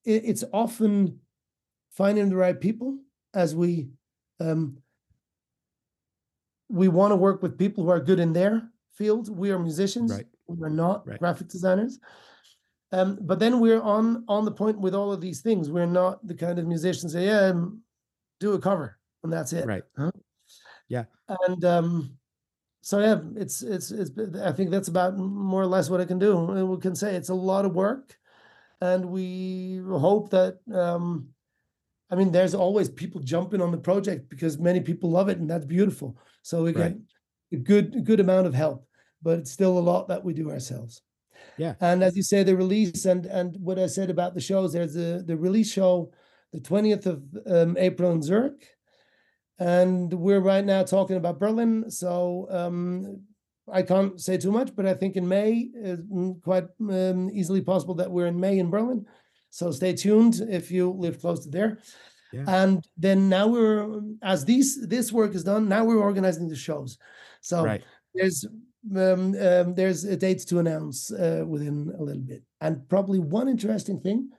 it, 0.06 0.24
it's 0.24 0.44
often 0.52 1.20
finding 1.90 2.30
the 2.30 2.36
right 2.36 2.58
people 2.58 2.98
as 3.34 3.54
we 3.54 3.90
um, 4.40 4.78
we 6.70 6.88
want 6.88 7.12
to 7.12 7.16
work 7.16 7.42
with 7.42 7.58
people 7.58 7.84
who 7.84 7.90
are 7.90 8.00
good 8.00 8.18
in 8.18 8.32
their 8.32 8.70
field. 8.94 9.28
We 9.28 9.50
are 9.50 9.58
musicians. 9.58 10.10
Right. 10.10 10.26
We're 10.46 10.70
not 10.70 11.06
Right. 11.06 11.18
graphic 11.18 11.48
designers. 11.48 11.98
Um, 12.92 13.18
but 13.20 13.38
then 13.38 13.60
we're 13.60 13.80
on 13.82 14.24
on 14.26 14.46
the 14.46 14.52
point 14.52 14.80
with 14.80 14.94
all 14.94 15.12
of 15.12 15.20
these 15.20 15.42
things. 15.42 15.70
We're 15.70 15.86
not 15.86 16.26
the 16.26 16.34
kind 16.34 16.58
of 16.58 16.66
musicians 16.66 17.12
say, 17.12 17.26
yeah, 17.26 17.48
um, 17.48 17.82
do 18.40 18.52
a 18.54 18.58
cover 18.58 18.98
and 19.22 19.32
that's 19.32 19.52
it. 19.52 19.66
Right. 19.66 19.84
Huh? 19.98 20.12
Yeah. 20.88 21.04
And 21.46 21.64
um, 21.64 22.18
so 22.82 22.98
yeah, 22.98 23.20
it's 23.36 23.62
it's 23.62 23.92
it's. 23.92 24.10
I 24.40 24.50
think 24.52 24.70
that's 24.70 24.88
about 24.88 25.16
more 25.16 25.62
or 25.62 25.66
less 25.66 25.88
what 25.88 26.00
I 26.00 26.04
can 26.04 26.18
do. 26.18 26.50
And 26.50 26.68
We 26.68 26.76
can 26.78 26.96
say 26.96 27.14
it's 27.14 27.28
a 27.28 27.34
lot 27.34 27.64
of 27.64 27.74
work, 27.74 28.18
and 28.80 29.06
we 29.06 29.80
hope 29.86 30.30
that. 30.30 30.58
Um, 30.72 31.28
I 32.10 32.16
mean, 32.16 32.32
there's 32.32 32.54
always 32.54 32.90
people 32.90 33.22
jumping 33.22 33.62
on 33.62 33.70
the 33.70 33.78
project 33.78 34.28
because 34.28 34.58
many 34.58 34.80
people 34.80 35.10
love 35.10 35.28
it, 35.30 35.38
and 35.38 35.48
that's 35.48 35.64
beautiful. 35.64 36.18
So 36.42 36.64
we 36.64 36.72
Right. 36.72 36.98
get 37.50 37.60
a 37.60 37.62
good 37.62 38.04
good 38.04 38.20
amount 38.20 38.48
of 38.48 38.54
help, 38.54 38.84
but 39.22 39.38
it's 39.38 39.52
still 39.52 39.78
a 39.78 39.86
lot 39.90 40.08
that 40.08 40.24
we 40.24 40.34
do 40.34 40.50
ourselves. 40.50 41.02
Yeah. 41.56 41.74
And 41.80 42.02
as 42.02 42.16
you 42.16 42.22
say, 42.24 42.42
the 42.42 42.56
release 42.56 43.06
and 43.06 43.26
and 43.26 43.56
what 43.60 43.78
I 43.78 43.86
said 43.86 44.10
about 44.10 44.34
the 44.34 44.40
shows, 44.40 44.72
there's 44.72 44.94
the 44.94 45.22
the 45.24 45.36
release 45.36 45.70
show, 45.72 46.10
the 46.52 46.60
twentieth 46.60 47.06
of 47.06 47.22
um, 47.46 47.76
April 47.78 48.10
in 48.10 48.22
Zurich, 48.22 48.68
and 49.62 50.12
we're 50.12 50.40
right 50.40 50.64
now 50.64 50.82
talking 50.82 51.16
about 51.16 51.38
Berlin. 51.38 51.88
So 51.88 52.48
um, 52.50 53.22
I 53.72 53.82
can't 53.82 54.20
say 54.20 54.36
too 54.36 54.50
much, 54.50 54.74
but 54.74 54.86
I 54.86 54.94
think 54.94 55.16
in 55.16 55.26
May 55.28 55.68
is 55.74 56.00
mm, 56.00 56.42
quite 56.42 56.64
um, 56.80 57.30
easily 57.32 57.60
possible 57.60 57.94
that 57.94 58.10
we're 58.10 58.26
in 58.26 58.40
May 58.40 58.58
in 58.58 58.70
Berlin. 58.70 59.06
So 59.50 59.70
stay 59.70 59.92
tuned 59.94 60.40
if 60.48 60.70
you 60.70 60.90
live 60.90 61.20
close 61.20 61.44
to 61.44 61.50
there. 61.50 61.78
Yeah. 62.32 62.44
And 62.48 62.84
then 62.96 63.28
now 63.28 63.46
we're 63.46 64.00
as 64.22 64.44
these 64.44 64.68
this 64.88 65.12
work 65.12 65.34
is 65.34 65.44
done. 65.44 65.68
Now 65.68 65.84
we're 65.84 66.00
organizing 66.10 66.48
the 66.48 66.56
shows. 66.56 66.98
So 67.40 67.62
Right. 67.64 67.84
there's 68.14 68.44
um, 68.96 69.36
um, 69.46 69.74
there's 69.74 70.04
a 70.04 70.16
dates 70.16 70.44
to 70.46 70.58
announce 70.58 71.12
uh, 71.12 71.44
within 71.46 71.92
a 71.98 72.02
little 72.02 72.22
bit, 72.22 72.42
and 72.60 72.88
probably 72.88 73.20
one 73.20 73.48
interesting 73.48 74.00
thing 74.00 74.30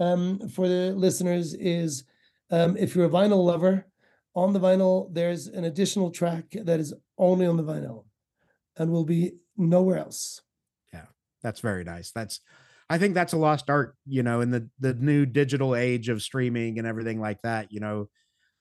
um, 0.00 0.40
for 0.48 0.66
the 0.66 0.92
listeners 0.96 1.54
is 1.54 2.04
um, 2.50 2.76
if 2.76 2.96
you're 2.96 3.06
a 3.06 3.16
vinyl 3.20 3.44
lover, 3.44 3.86
on 4.36 4.52
the 4.52 4.60
vinyl 4.60 5.12
there's 5.12 5.48
an 5.48 5.64
additional 5.64 6.10
track 6.10 6.44
that 6.52 6.78
is 6.78 6.94
only 7.18 7.46
on 7.46 7.56
the 7.56 7.64
vinyl, 7.64 8.04
and 8.76 8.92
will 8.92 9.04
be 9.04 9.32
nowhere 9.56 9.98
else. 9.98 10.42
Yeah, 10.92 11.06
that's 11.42 11.60
very 11.60 11.82
nice. 11.82 12.12
That's 12.12 12.40
I 12.88 12.98
think 12.98 13.14
that's 13.14 13.32
a 13.32 13.38
lost 13.38 13.68
art, 13.68 13.96
you 14.06 14.22
know, 14.22 14.42
in 14.42 14.50
the 14.50 14.68
the 14.78 14.94
new 14.94 15.26
digital 15.26 15.74
age 15.74 16.08
of 16.08 16.22
streaming 16.22 16.78
and 16.78 16.86
everything 16.86 17.20
like 17.20 17.42
that, 17.42 17.72
you 17.72 17.80
know. 17.80 18.08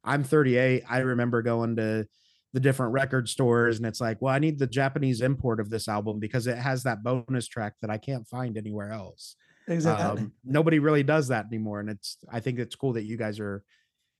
I'm 0.07 0.23
38. 0.23 0.83
I 0.87 0.99
remember 0.99 1.41
going 1.41 1.77
to 1.77 2.07
the 2.53 2.59
different 2.59 2.93
record 2.93 3.27
stores 3.27 3.77
and 3.77 3.87
it's 3.87 3.99
like, 3.99 4.21
well, 4.21 4.33
I 4.33 4.37
need 4.37 4.59
the 4.59 4.67
Japanese 4.67 5.21
import 5.21 5.59
of 5.59 5.71
this 5.71 5.87
album 5.87 6.19
because 6.19 6.45
it 6.45 6.57
has 6.57 6.83
that 6.83 7.03
bonus 7.03 7.47
track 7.47 7.73
that 7.81 7.89
I 7.89 7.97
can't 7.97 8.27
find 8.27 8.55
anywhere 8.55 8.91
else. 8.91 9.35
Exactly. 9.67 10.21
Um, 10.21 10.31
nobody 10.45 10.77
really 10.77 11.01
does 11.01 11.29
that 11.29 11.47
anymore 11.47 11.79
and 11.79 11.89
it's 11.89 12.17
I 12.31 12.39
think 12.39 12.59
it's 12.59 12.75
cool 12.75 12.93
that 12.93 13.03
you 13.03 13.17
guys 13.17 13.39
are 13.39 13.63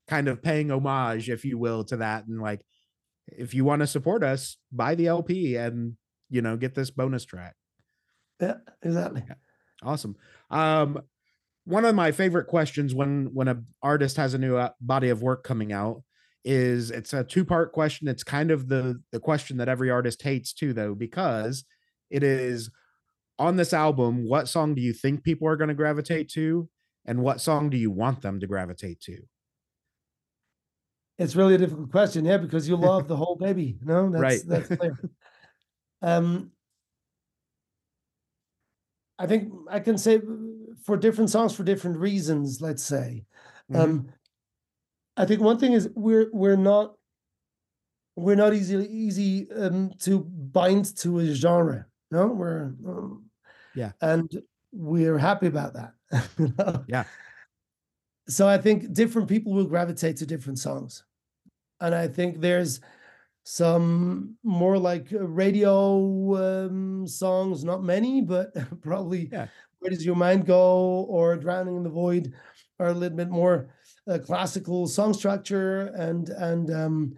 kind 0.08 0.28
of 0.28 0.44
paying 0.44 0.72
homage 0.72 1.30
if 1.30 1.44
you 1.46 1.58
will 1.58 1.84
to 1.84 1.98
that 1.98 2.26
and 2.28 2.42
like 2.42 2.62
if 3.28 3.54
you 3.54 3.66
want 3.66 3.82
to 3.82 3.88
support 3.88 4.24
us, 4.24 4.58
buy 4.72 4.96
the 4.96 5.08
LP 5.08 5.56
and 5.56 5.98
you 6.30 6.42
know, 6.42 6.58
get 6.58 6.76
this 6.76 6.92
bonus 6.92 7.26
track. 7.26 7.56
yeah, 8.42 8.56
exactly. 8.82 9.24
Awesome. 9.84 10.16
Um, 10.50 11.02
one 11.66 11.86
of 11.86 11.96
my 11.96 12.12
favorite 12.12 12.48
questions 12.48 12.94
when 12.94 13.30
when 13.34 13.48
a 13.48 13.62
artist 13.82 14.18
has 14.18 14.34
a 14.34 14.38
new 14.38 14.56
uh, 14.56 14.70
body 14.80 15.10
of 15.10 15.22
work 15.22 15.44
coming 15.44 15.74
out 15.74 16.04
is 16.44 16.92
it's 16.92 17.14
a 17.14 17.24
two 17.24 17.44
part 17.44 17.74
question. 17.74 18.08
It's 18.08 18.24
kind 18.24 18.52
of 18.52 18.68
the 18.68 19.02
the 19.12 19.20
question 19.20 19.58
that 19.58 19.68
every 19.68 19.90
artist 19.90 20.22
hates 20.22 20.54
too, 20.54 20.74
though, 20.74 20.96
because 20.96 21.66
it 22.10 22.24
is 22.24 22.70
on 23.38 23.58
this 23.58 23.74
album. 23.74 24.28
What 24.28 24.48
song 24.48 24.76
do 24.76 24.82
you 24.82 24.94
think 24.94 25.24
people 25.24 25.48
are 25.48 25.58
going 25.58 25.70
to 25.70 25.74
gravitate 25.74 26.30
to, 26.30 26.70
and 27.06 27.22
what 27.22 27.42
song 27.42 27.70
do 27.70 27.78
you 27.78 27.92
want 27.92 28.22
them 28.22 28.40
to 28.40 28.48
gravitate 28.48 29.02
to? 29.02 29.18
It's 31.18 31.36
really 31.36 31.56
a 31.56 31.58
difficult 31.58 31.92
question, 31.92 32.26
yeah, 32.26 32.38
because 32.38 32.68
you 32.68 32.76
love 32.76 33.08
the 33.08 33.16
whole 33.16 33.36
baby. 33.36 33.78
No, 33.82 34.10
that's 34.10 34.22
Right. 34.22 34.42
that's 34.46 34.76
clear. 34.76 35.00
um, 36.02 36.52
I 39.18 39.28
think 39.28 39.54
I 39.70 39.80
can 39.80 39.98
say 39.98 40.22
for 40.84 40.98
different 40.98 41.30
songs 41.30 41.56
for 41.56 41.64
different 41.64 41.98
reasons. 41.98 42.62
Let's 42.62 42.84
say, 42.84 43.26
Mhm. 43.72 43.80
um, 43.80 44.08
I 45.16 45.26
think 45.26 45.42
one 45.42 45.58
thing 45.58 45.72
is 45.72 45.90
we're 45.96 46.30
we're 46.34 46.58
not 46.58 46.96
we're 48.18 48.36
not 48.36 48.54
easily 48.54 48.88
easy 48.88 49.50
um, 49.52 49.92
to 50.00 50.20
bind 50.20 50.96
to 50.98 51.20
a 51.20 51.34
genre. 51.34 51.86
No, 52.12 52.28
we're 52.28 52.74
um, 52.86 53.30
Yeah. 53.74 53.92
and 54.02 54.30
we're 54.74 55.18
happy 55.18 55.48
about 55.48 55.74
that. 55.74 55.94
Yeah. 56.88 57.06
So 58.28 58.48
I 58.48 58.58
think 58.58 58.94
different 58.94 59.28
people 59.30 59.54
will 59.54 59.66
gravitate 59.66 60.18
to 60.18 60.26
different 60.26 60.60
songs, 60.60 61.04
and 61.82 61.96
I 61.96 62.08
think 62.08 62.42
there's 62.42 62.82
some 63.44 64.38
more 64.44 64.78
like 64.80 65.14
uh, 65.14 65.28
radio 65.28 66.66
um, 66.68 67.08
songs, 67.08 67.64
not 67.64 67.84
many, 67.84 68.22
but 68.22 68.54
probably 68.82 69.30
Yeah. 69.32 69.48
"Where 69.80 69.92
Does 69.92 70.06
Your 70.06 70.16
Mind 70.16 70.46
Go" 70.48 71.06
or 71.10 71.38
"Drowning 71.38 71.78
in 71.78 71.84
the 71.84 71.90
Void" 71.90 72.34
are 72.80 72.88
a 72.90 72.94
little 72.94 73.18
bit 73.18 73.30
more 73.30 73.70
uh, 74.08 74.20
classical 74.20 74.88
song 74.88 75.14
structure 75.14 75.88
and 75.96 76.30
and 76.30 76.72
um, 76.72 77.16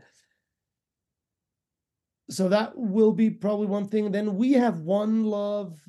so 2.29 2.49
that 2.49 2.77
will 2.77 3.13
be 3.13 3.29
probably 3.29 3.67
one 3.67 3.87
thing. 3.87 4.11
Then 4.11 4.35
we 4.35 4.53
have 4.53 4.81
one 4.81 5.23
love, 5.23 5.79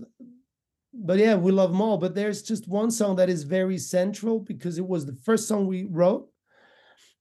but 0.93 1.19
yeah, 1.19 1.35
we 1.37 1.53
love 1.53 1.71
them 1.71 1.81
all. 1.81 1.99
But 1.99 2.15
there's 2.15 2.43
just 2.43 2.69
one 2.69 2.91
song 2.91 3.17
that 3.17 3.29
is 3.29 3.45
very 3.45 3.79
central 3.79 4.41
because 4.41 4.79
it 4.79 4.87
was 4.87 5.07
the 5.07 5.17
first 5.17 5.47
song 5.49 5.67
we 5.67 5.85
wrote, 5.91 6.29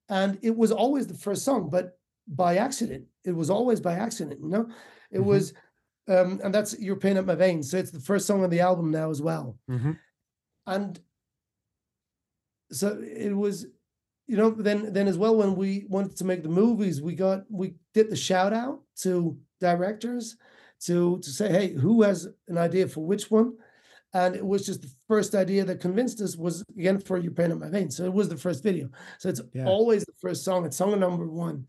and 0.10 0.38
it 0.42 0.56
was 0.56 0.72
always 0.72 1.08
the 1.08 1.14
first 1.18 1.44
song, 1.44 1.70
but 1.70 2.00
by 2.28 2.58
accident. 2.58 3.06
It 3.24 3.32
was 3.34 3.50
always 3.50 3.80
by 3.80 3.94
accident, 3.94 4.40
you 4.42 4.50
know. 4.50 4.70
It 5.12 5.20
Mhm. 5.20 5.26
was, 5.26 5.54
um, 6.08 6.40
and 6.44 6.54
that's 6.54 6.80
"You're 6.80 6.96
Pain 6.98 7.18
Up 7.18 7.26
My 7.26 7.36
Veins." 7.36 7.70
So 7.72 7.78
it's 7.78 7.92
the 7.92 8.00
first 8.00 8.26
song 8.26 8.44
on 8.44 8.50
the 8.50 8.60
album 8.62 8.92
now 8.92 9.10
as 9.10 9.22
well 9.22 9.58
Mhm. 9.70 9.98
and 10.68 11.00
so 12.72 13.00
it 13.02 13.32
was 13.36 13.66
you 14.28 14.36
know 14.36 14.50
then 14.52 14.92
then 14.92 15.08
as 15.08 15.18
well 15.18 15.36
when 15.36 15.56
we 15.56 15.86
wanted 15.88 16.16
to 16.18 16.26
make 16.26 16.44
the 16.44 16.50
movies 16.50 17.02
we 17.02 17.16
got 17.16 17.46
we 17.50 17.76
did 17.94 18.10
the 18.10 18.16
shout 18.16 18.52
out 18.54 18.82
to 18.96 19.38
directors 19.60 20.36
to 20.82 21.20
to 21.20 21.30
say 21.30 21.50
hey 21.52 21.74
who 21.74 22.02
has 22.04 22.28
an 22.48 22.58
idea 22.58 22.88
for 22.88 23.06
which 23.06 23.32
one 23.32 23.54
and 24.14 24.36
it 24.36 24.46
was 24.46 24.66
just 24.66 24.82
the 24.82 24.92
first 25.08 25.36
idea 25.36 25.64
that 25.66 25.80
convinced 25.82 26.22
us 26.22 26.36
was 26.38 26.64
again 26.78 27.00
for 27.00 27.18
you 27.18 27.32
pain 27.32 27.52
on 27.52 27.60
my 27.60 27.70
veins 27.70 27.96
so 27.98 28.06
it 28.06 28.14
was 28.14 28.30
the 28.30 28.38
first 28.38 28.64
video 28.64 28.90
so 29.18 29.30
it's 29.30 29.42
Yeah. 29.54 29.66
always 29.66 30.06
the 30.06 30.14
first 30.22 30.44
song 30.44 30.66
it's 30.66 30.78
song 30.78 31.00
number 31.00 31.28
one 31.28 31.66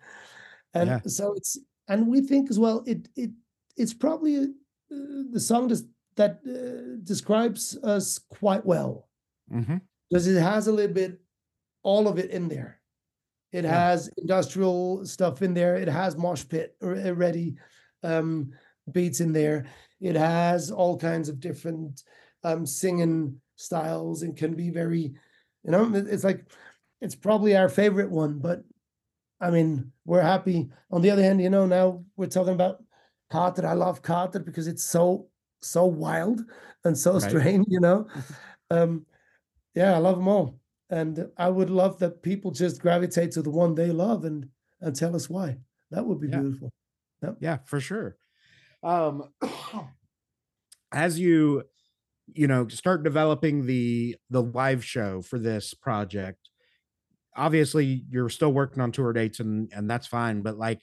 and 0.75 0.89
Yeah. 0.91 1.01
so 1.07 1.33
it's 1.35 1.59
and 1.89 2.07
we 2.07 2.21
think 2.21 2.51
as 2.51 2.59
well 2.59 2.83
it 2.87 3.09
it 3.17 3.31
it's 3.77 3.95
probably 3.95 4.37
uh, 4.43 5.23
the 5.33 5.41
song 5.41 5.69
des- 5.69 5.89
that 6.17 6.41
uh, 6.47 7.01
describes 7.05 7.77
us 7.83 8.19
quite 8.19 8.65
well 8.67 9.09
Mhm. 9.51 9.81
because 10.11 10.27
it 10.27 10.41
has 10.41 10.67
a 10.69 10.73
little 10.73 10.95
bit 10.95 11.21
all 11.85 12.09
of 12.09 12.19
it 12.19 12.31
in 12.31 12.49
there. 12.49 12.81
It 13.53 13.65
Yeah. 13.65 13.89
has 13.91 14.09
industrial 14.19 15.07
stuff 15.07 15.41
in 15.43 15.55
there. 15.55 15.77
It 15.77 15.89
has 15.89 16.17
mosh 16.17 16.45
pit 16.47 16.77
or- 16.83 17.15
ready 17.15 17.57
um, 18.03 18.53
beats 18.93 19.21
in 19.21 19.33
there. 19.33 19.67
It 20.01 20.17
has 20.17 20.71
all 20.71 20.97
kinds 20.99 21.29
of 21.29 21.41
different 21.41 22.03
um, 22.45 22.67
singing 22.67 23.41
styles 23.57 24.23
and 24.23 24.37
can 24.37 24.55
be 24.55 24.71
very, 24.71 25.15
you 25.65 25.71
know, 25.71 25.93
it's 25.95 26.25
like 26.25 26.51
it's 27.01 27.15
probably 27.17 27.57
our 27.57 27.69
favorite 27.69 28.11
one. 28.11 28.39
But 28.39 28.63
I 29.41 29.51
mean, 29.51 29.93
we're 30.05 30.23
happy. 30.23 30.71
On 30.91 31.03
the 31.03 31.11
other 31.11 31.23
hand, 31.23 31.41
you 31.41 31.51
know, 31.51 31.67
now 31.67 32.05
we're 32.17 32.27
talking 32.27 32.55
about 32.55 32.83
Carter. 33.31 33.67
I 33.67 33.75
love 33.75 34.03
Carter 34.03 34.41
because 34.41 34.67
it's 34.67 34.85
so 34.85 35.29
so 35.61 35.87
wild 35.87 36.43
and 36.85 36.97
so 36.97 37.19
Right. 37.19 37.23
strange. 37.23 37.67
You 37.69 37.81
know, 37.81 38.09
um, 38.71 39.07
yeah, 39.75 39.95
I 39.95 39.99
love 39.99 40.17
them 40.17 40.29
all, 40.29 40.61
and 40.91 41.31
I 41.37 41.51
would 41.51 41.71
love 41.71 41.99
that 42.01 42.23
people 42.23 42.51
just 42.51 42.81
gravitate 42.81 43.33
to 43.33 43.43
the 43.43 43.51
one 43.51 43.75
they 43.75 43.91
love 43.93 44.25
and 44.25 44.49
and 44.81 44.95
tell 44.95 45.15
us 45.15 45.29
why. 45.31 45.59
That 45.91 46.07
would 46.07 46.21
be 46.21 46.29
Yeah. 46.29 46.41
beautiful. 46.41 46.71
Yeah, 47.41 47.59
for 47.65 47.81
sure. 47.81 48.17
Um, 48.83 49.31
as 50.93 51.19
you, 51.19 51.65
you 52.33 52.47
know, 52.47 52.69
start 52.69 53.03
developing 53.03 53.67
the 53.67 54.17
the 54.31 54.43
live 54.43 54.85
show 54.85 55.23
for 55.23 55.39
this 55.39 55.75
project, 55.75 56.49
obviously 57.37 58.05
you're 58.11 58.29
still 58.29 58.53
working 58.53 58.83
on 58.83 58.93
tour 58.93 59.13
dates 59.13 59.41
and 59.41 59.71
and 59.75 59.91
that's 59.91 60.07
fine, 60.07 60.43
but 60.43 60.59
like 60.59 60.81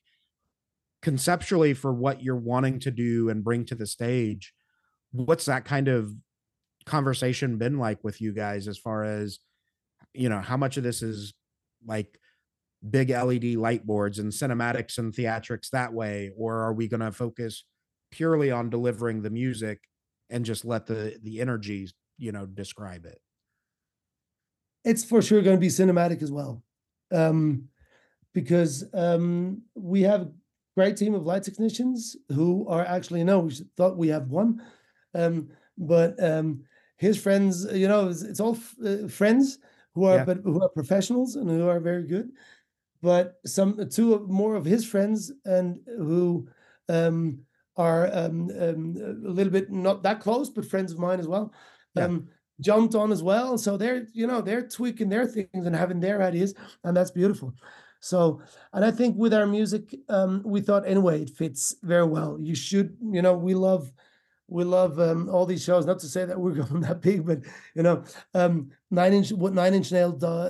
conceptually 1.01 1.73
for 1.73 1.93
what 1.93 2.23
you're 2.23 2.35
wanting 2.35 2.79
to 2.79 2.91
do 2.91 3.29
and 3.29 3.43
bring 3.43 3.65
to 3.65 3.75
the 3.75 3.85
stage, 3.85 4.53
what's 5.11 5.45
that 5.45 5.65
kind 5.65 5.87
of 5.87 6.11
conversation 6.85 7.57
been 7.57 7.79
like 7.79 8.03
with 8.03 8.21
you 8.21 8.31
guys 8.31 8.67
as 8.67 8.77
far 8.77 9.03
as 9.03 9.39
you 10.13 10.29
know 10.29 10.39
how 10.39 10.55
much 10.55 10.77
of 10.77 10.83
this 10.83 11.01
is 11.01 11.33
like 11.85 12.19
big 12.87 13.09
LED 13.09 13.55
light 13.55 13.85
boards 13.85 14.19
and 14.19 14.31
cinematics 14.31 14.97
and 14.97 15.13
theatrics 15.13 15.71
that 15.71 15.93
way 15.93 16.31
or 16.37 16.61
are 16.61 16.73
we 16.73 16.87
going 16.87 16.99
to 16.99 17.11
focus 17.11 17.63
purely 18.15 18.49
on 18.49 18.69
delivering 18.69 19.21
the 19.21 19.29
music 19.29 19.79
and 20.29 20.45
just 20.45 20.63
let 20.63 20.85
the 20.85 21.19
the 21.23 21.41
energy 21.41 21.87
you 22.17 22.31
know 22.31 22.45
describe 22.45 23.05
it 23.05 23.19
it's 24.83 25.03
for 25.03 25.21
sure 25.21 25.41
going 25.41 25.55
to 25.55 25.61
be 25.61 25.67
cinematic 25.67 26.21
as 26.21 26.31
well 26.31 26.63
um 27.11 27.67
because 28.33 28.85
um 28.93 29.61
we 29.75 30.01
have 30.01 30.21
a 30.21 30.31
great 30.75 30.97
team 30.97 31.13
of 31.13 31.25
light 31.25 31.43
technicians 31.43 32.15
who 32.33 32.67
are 32.67 32.85
actually 32.85 33.23
no 33.23 33.39
we 33.39 33.53
thought 33.77 33.97
we 33.97 34.07
have 34.07 34.29
one 34.29 34.61
um 35.13 35.49
but 35.77 36.21
um 36.23 36.63
his 36.97 37.21
friends 37.21 37.65
you 37.73 37.87
know 37.87 38.09
it's, 38.09 38.21
it's 38.23 38.39
all 38.39 38.57
uh, 38.85 39.07
friends 39.07 39.59
who 39.93 40.05
are 40.05 40.17
Yeah. 40.17 40.25
but 40.25 40.37
who 40.43 40.61
are 40.61 40.69
professionals 40.69 41.35
and 41.35 41.49
who 41.49 41.67
are 41.67 41.79
very 41.79 42.03
good 42.07 42.31
but 43.01 43.35
some 43.45 43.89
two 43.89 44.25
more 44.27 44.55
of 44.55 44.65
his 44.65 44.85
friends 44.85 45.31
and 45.45 45.79
who 45.85 46.47
um 46.89 47.44
are 47.77 48.09
um, 48.13 48.49
um 48.59 48.95
a 49.25 49.29
little 49.29 49.51
bit 49.51 49.71
not 49.71 50.03
that 50.03 50.19
close 50.19 50.49
but 50.49 50.65
friends 50.65 50.91
of 50.91 50.99
mine 50.99 51.19
as 51.19 51.27
well 51.27 51.51
Yeah. 51.95 52.05
um 52.05 52.27
jumped 52.61 52.95
on 52.95 53.11
as 53.11 53.21
well 53.21 53.57
so 53.57 53.75
they're 53.75 54.07
you 54.13 54.27
know 54.27 54.41
they're 54.41 54.67
tweaking 54.67 55.09
their 55.09 55.27
things 55.27 55.65
and 55.65 55.75
having 55.75 55.99
their 55.99 56.21
ideas 56.21 56.53
and 56.83 56.95
that's 56.95 57.11
beautiful 57.11 57.53
so 57.99 58.41
and 58.73 58.85
i 58.85 58.91
think 58.91 59.17
with 59.17 59.33
our 59.33 59.45
music 59.45 59.93
um 60.07 60.41
we 60.45 60.61
thought 60.61 60.87
anyway 60.87 61.21
it 61.23 61.29
fits 61.31 61.75
very 61.83 62.05
well 62.05 62.37
you 62.39 62.55
should 62.55 62.95
you 63.11 63.21
know 63.21 63.33
we 63.35 63.53
love 63.53 63.91
we 64.47 64.63
love 64.63 64.99
um, 64.99 65.27
all 65.29 65.45
these 65.45 65.63
shows. 65.63 65.85
Not 65.85 65.99
to 65.99 66.07
say 66.07 66.25
that 66.25 66.39
we're 66.39 66.51
going 66.63 66.81
that 66.81 67.01
big, 67.01 67.25
but 67.25 67.39
you 67.73 67.83
know, 67.83 68.03
um, 68.33 68.69
nine 68.91 69.13
inch 69.13 69.31
what 69.31 69.53
nine 69.53 69.73
inch 69.73 69.91
nail 69.91 70.11
do, 70.11 70.27
uh, 70.27 70.49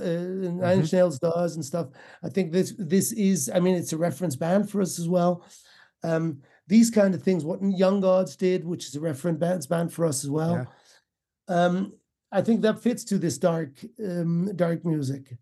nine 0.51 0.79
inch 0.79 0.91
nails 0.91 1.19
does 1.19 1.55
and 1.55 1.63
stuff. 1.63 1.87
I 2.23 2.29
think 2.29 2.51
this 2.51 2.73
this 2.77 3.11
is. 3.13 3.49
I 3.53 3.59
mean, 3.59 3.75
it's 3.75 3.93
a 3.93 3.97
reference 3.97 4.35
band 4.35 4.69
for 4.69 4.81
us 4.81 4.99
as 4.99 5.07
well. 5.07 5.45
Um, 6.03 6.41
these 6.67 6.89
kind 6.89 7.13
of 7.13 7.21
things, 7.21 7.43
what 7.43 7.61
Young 7.61 8.01
Gods 8.01 8.35
did, 8.35 8.65
which 8.65 8.87
is 8.87 8.95
a 8.95 8.99
reference 8.99 9.39
band, 9.39 9.67
band 9.69 9.93
for 9.93 10.05
us 10.05 10.23
as 10.23 10.29
well. 10.29 10.67
Um, 11.47 11.93
I 12.31 12.41
think 12.41 12.61
that 12.61 12.81
fits 12.81 13.03
to 13.05 13.17
this 13.17 13.37
dark, 13.37 13.79
um, 14.03 14.51
dark 14.55 14.83
music. 14.83 15.37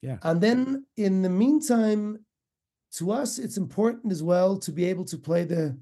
Yeah. 0.00 0.18
And 0.22 0.40
then 0.40 0.86
in 0.96 1.22
the 1.22 1.28
meantime, 1.28 2.24
to 2.92 3.10
us, 3.10 3.38
it's 3.38 3.56
important 3.56 4.12
as 4.12 4.22
well 4.22 4.58
to 4.58 4.72
be 4.72 4.84
able 4.84 5.04
to 5.06 5.18
play 5.18 5.44
the 5.44 5.78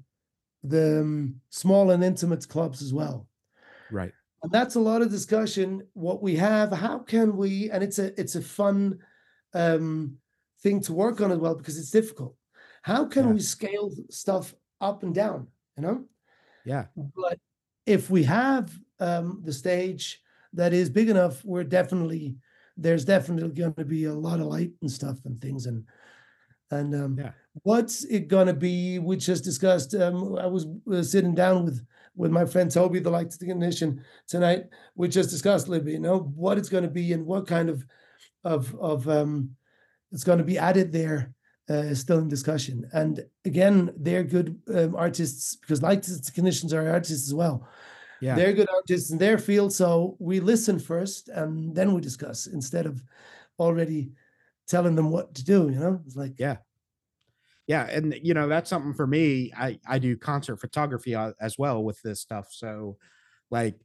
the 0.63 1.01
um, 1.01 1.35
small 1.49 1.89
and 1.89 2.03
intimate 2.03 2.47
clubs 2.47 2.83
as 2.83 2.93
well. 2.93 3.27
right 3.89 4.11
And 4.43 4.51
that's 4.51 4.75
a 4.75 4.79
lot 4.79 5.01
of 5.01 5.09
discussion. 5.09 5.81
What 5.93 6.21
we 6.21 6.35
have, 6.35 6.71
how 6.71 6.99
can 6.99 7.35
we? 7.35 7.71
And 7.71 7.83
it's 7.83 7.97
a 7.99 8.19
it's 8.19 8.35
a 8.35 8.41
fun 8.41 8.99
um, 9.53 10.17
thing 10.61 10.79
to 10.81 10.93
work 10.93 11.19
on 11.19 11.31
as 11.31 11.39
well 11.39 11.55
because 11.55 11.77
it's 11.79 11.91
difficult. 11.91 12.35
How 12.83 13.05
can 13.05 13.25
Yeah. 13.27 13.33
we 13.33 13.39
scale 13.39 13.91
stuff 14.09 14.53
up 14.81 15.03
and 15.03 15.13
down? 15.15 15.47
You 15.77 15.83
know, 15.83 16.05
yeah 16.65 16.85
but 16.95 17.39
if 17.85 18.09
we 18.09 18.23
have 18.23 18.71
um, 18.99 19.41
the 19.43 19.53
stage 19.53 20.21
that 20.53 20.73
is 20.73 20.89
big 20.89 21.09
enough, 21.09 21.43
we're 21.45 21.63
definitely 21.63 22.35
there's 22.77 23.05
definitely 23.05 23.49
going 23.49 23.73
to 23.73 23.85
be 23.85 24.05
a 24.05 24.13
lot 24.13 24.39
of 24.39 24.47
light 24.47 24.71
and 24.81 24.91
stuff 24.91 25.17
and 25.25 25.39
things 25.41 25.65
and 25.65 25.85
and 26.71 26.95
um, 26.95 27.17
Yeah. 27.19 27.31
what's 27.63 28.05
it 28.05 28.27
going 28.27 28.47
to 28.47 28.53
be? 28.53 28.99
We 28.99 29.17
just 29.17 29.43
discussed. 29.43 29.93
Um, 29.93 30.37
I 30.37 30.45
was 30.45 30.67
uh, 30.91 31.03
sitting 31.03 31.35
down 31.35 31.65
with 31.65 31.85
with 32.15 32.31
my 32.31 32.45
friend 32.45 32.69
Toby, 32.69 32.99
the 32.99 33.09
light 33.09 33.31
technician, 33.31 34.03
tonight. 34.27 34.65
We 34.95 35.07
just 35.07 35.29
discussed 35.29 35.67
Libby, 35.67 35.93
you 35.93 35.99
know, 35.99 36.19
what 36.35 36.57
it's 36.57 36.69
going 36.69 36.83
to 36.83 36.89
be 36.89 37.13
and 37.13 37.25
what 37.25 37.47
kind 37.47 37.69
of 37.69 37.85
of 38.43 38.75
of 38.75 39.07
um, 39.09 39.55
it's 40.11 40.23
going 40.23 40.39
to 40.39 40.43
be 40.43 40.57
added 40.57 40.91
there. 40.91 41.33
Uh, 41.71 41.83
is 41.91 42.01
still 42.01 42.19
in 42.19 42.27
discussion, 42.27 42.77
and 42.91 43.13
again, 43.45 43.93
they're 43.95 44.25
good 44.25 44.47
um, 44.75 44.93
artists 44.95 45.55
because 45.55 45.81
light 45.81 46.03
technicians 46.03 46.73
are 46.73 46.89
artists 46.89 47.27
as 47.29 47.33
well. 47.33 47.65
Yeah. 48.21 48.35
They're 48.35 48.53
good 48.53 48.67
artists 48.69 49.09
in 49.11 49.17
their 49.17 49.37
field 49.39 49.71
so 49.73 50.15
we 50.19 50.39
listen 50.39 50.79
first 50.79 51.29
and 51.29 51.73
then 51.75 51.93
we 51.93 52.01
discuss 52.01 52.47
instead 52.47 52.85
of 52.85 53.01
already 53.57 54.11
telling 54.67 54.95
them 54.95 55.09
what 55.09 55.33
to 55.35 55.43
do 55.43 55.69
you 55.73 55.79
know? 55.79 56.01
It's 56.05 56.15
like 56.15 56.33
Yeah. 56.37 56.57
yeah 57.67 57.87
and 57.89 58.13
you 58.21 58.33
know 58.33 58.47
that's 58.47 58.69
something 58.69 58.93
for 58.93 59.07
me. 59.07 59.51
I 59.57 59.79
i 59.87 59.97
do 59.97 60.15
concert 60.17 60.57
photography 60.57 61.15
as 61.15 61.57
well 61.57 61.83
with 61.83 61.99
this 62.03 62.21
stuff 62.21 62.47
so 62.51 62.97
like 63.49 63.75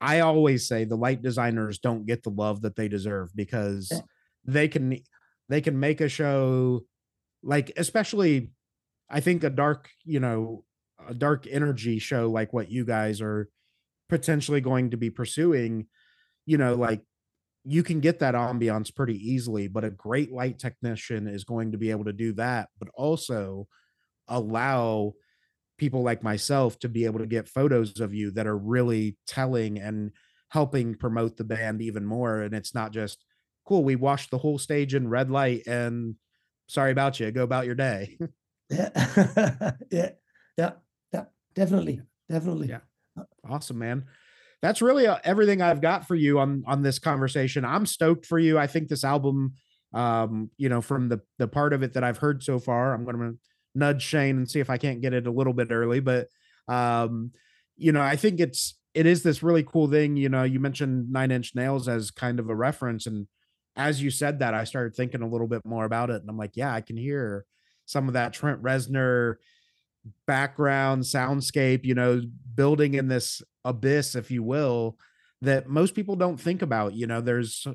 i 0.00 0.20
always 0.20 0.68
say 0.68 0.84
the 0.84 0.96
light 1.06 1.22
designers 1.22 1.78
don't 1.78 2.06
get 2.06 2.22
the 2.22 2.30
love 2.30 2.60
that 2.62 2.76
they 2.76 2.88
deserve 2.88 3.34
because 3.34 3.88
Yeah. 3.90 4.00
they 4.44 4.68
can 4.68 5.00
they 5.48 5.60
can 5.60 5.78
make 5.78 6.00
a 6.00 6.08
show 6.08 6.80
like 7.42 7.72
especially 7.76 8.50
i 9.10 9.20
think 9.20 9.44
a 9.44 9.50
dark 9.50 9.88
you 10.04 10.20
know 10.20 10.64
a 11.08 11.14
dark 11.14 11.46
energy 11.50 11.98
show 11.98 12.30
like 12.30 12.52
what 12.52 12.70
you 12.70 12.84
guys 12.84 13.20
are 13.20 13.48
potentially 14.08 14.60
going 14.60 14.90
to 14.90 14.96
be 14.96 15.10
pursuing 15.10 15.86
you 16.46 16.58
know 16.58 16.74
like 16.74 17.02
you 17.68 17.82
can 17.82 17.98
get 17.98 18.20
that 18.20 18.34
ambiance 18.34 18.94
pretty 18.94 19.18
easily, 19.18 19.66
but 19.66 19.82
a 19.82 19.90
great 19.90 20.32
light 20.32 20.56
technician 20.56 21.26
is 21.26 21.42
going 21.42 21.72
to 21.72 21.78
be 21.78 21.90
able 21.90 22.04
to 22.04 22.12
do 22.12 22.32
that, 22.34 22.68
but 22.78 22.88
also 22.94 23.66
allow 24.28 25.12
people 25.76 26.02
like 26.02 26.22
myself 26.22 26.78
to 26.78 26.88
be 26.88 27.04
able 27.06 27.18
to 27.18 27.26
get 27.26 27.48
photos 27.48 27.98
of 27.98 28.14
you 28.14 28.30
that 28.30 28.46
are 28.46 28.56
really 28.56 29.18
telling 29.26 29.80
and 29.80 30.12
helping 30.50 30.94
promote 30.94 31.36
the 31.36 31.44
band 31.44 31.82
even 31.82 32.06
more. 32.06 32.40
And 32.40 32.54
it's 32.54 32.72
not 32.72 32.92
just 32.92 33.24
cool, 33.66 33.84
we 33.84 33.96
washed 33.96 34.30
the 34.30 34.38
whole 34.38 34.58
stage 34.58 34.94
in 34.94 35.08
red 35.08 35.30
light 35.30 35.66
and 35.66 36.14
sorry 36.68 36.92
about 36.92 37.20
you, 37.20 37.30
go 37.30 37.42
about 37.42 37.66
your 37.66 37.74
day. 37.74 38.18
yeah 38.70 38.90
yeah 39.92 40.10
yeah 40.58 40.72
yeah 41.12 41.24
definitely 41.54 42.00
definitely 42.28 42.68
Yeah. 42.68 42.80
Awesome, 43.48 43.78
man. 43.78 44.04
That's 44.62 44.82
really 44.82 45.06
uh, 45.06 45.18
everything 45.24 45.62
I've 45.62 45.80
got 45.80 46.06
for 46.06 46.14
you 46.14 46.38
on 46.38 46.64
on 46.66 46.82
this 46.82 46.98
conversation. 46.98 47.64
I'm 47.64 47.86
stoked 47.86 48.26
for 48.26 48.38
you. 48.38 48.58
I 48.58 48.66
think 48.66 48.88
this 48.88 49.04
album, 49.04 49.54
um, 49.94 50.50
you 50.56 50.68
know, 50.68 50.80
from 50.80 51.08
the 51.08 51.20
the 51.38 51.48
part 51.48 51.72
of 51.72 51.82
it 51.82 51.94
that 51.94 52.04
I've 52.04 52.18
heard 52.18 52.42
so 52.42 52.58
far, 52.58 52.92
I'm 52.92 53.04
going 53.04 53.18
to 53.18 53.38
nudge 53.74 54.02
Shane 54.02 54.36
and 54.38 54.50
see 54.50 54.60
if 54.60 54.70
I 54.70 54.78
can't 54.78 55.00
get 55.02 55.14
it 55.14 55.26
a 55.26 55.30
little 55.30 55.52
bit 55.52 55.68
early. 55.70 56.00
But, 56.00 56.28
um, 56.68 57.32
you 57.76 57.92
know, 57.92 58.00
I 58.02 58.16
think 58.16 58.40
it's 58.40 58.78
it 58.94 59.06
is 59.06 59.22
this 59.22 59.42
really 59.42 59.62
cool 59.62 59.88
thing. 59.88 60.16
You 60.16 60.28
know, 60.28 60.42
you 60.42 60.58
mentioned 60.58 61.10
Nine 61.12 61.30
Inch 61.30 61.54
Nails 61.54 61.88
as 61.88 62.10
kind 62.10 62.40
of 62.40 62.48
a 62.48 62.54
reference, 62.54 63.06
and 63.06 63.26
as 63.76 64.02
you 64.02 64.10
said 64.10 64.38
that, 64.40 64.54
I 64.54 64.64
started 64.64 64.94
thinking 64.94 65.22
a 65.22 65.28
little 65.28 65.46
bit 65.48 65.64
more 65.64 65.84
about 65.84 66.10
it, 66.10 66.20
and 66.20 66.28
I'm 66.30 66.38
like, 66.38 66.56
yeah, 66.56 66.72
I 66.72 66.80
can 66.80 66.96
hear 66.96 67.44
some 67.84 68.08
of 68.08 68.14
that 68.14 68.32
Trent 68.32 68.62
Reznor 68.62 69.36
background 70.26 71.02
soundscape 71.02 71.84
you 71.84 71.94
know 71.94 72.20
building 72.54 72.94
in 72.94 73.08
this 73.08 73.42
abyss 73.64 74.14
if 74.14 74.30
you 74.30 74.42
will 74.42 74.96
that 75.42 75.68
most 75.68 75.94
people 75.94 76.14
don't 76.16 76.40
think 76.40 76.62
about 76.62 76.94
you 76.94 77.06
know 77.06 77.20
there's 77.20 77.66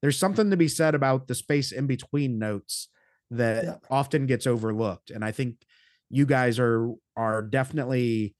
there's 0.00 0.18
something 0.18 0.50
to 0.50 0.56
be 0.56 0.68
said 0.68 0.94
about 0.94 1.28
the 1.28 1.34
space 1.34 1.72
in 1.72 1.86
between 1.86 2.38
notes 2.38 2.88
that 3.30 3.64
Yeah. 3.64 3.76
often 3.90 4.26
gets 4.26 4.46
overlooked 4.46 5.10
and 5.10 5.24
i 5.24 5.30
think 5.30 5.56
you 6.10 6.24
guys 6.26 6.58
are 6.58 6.90
are 7.16 7.42
definitely 7.42 8.34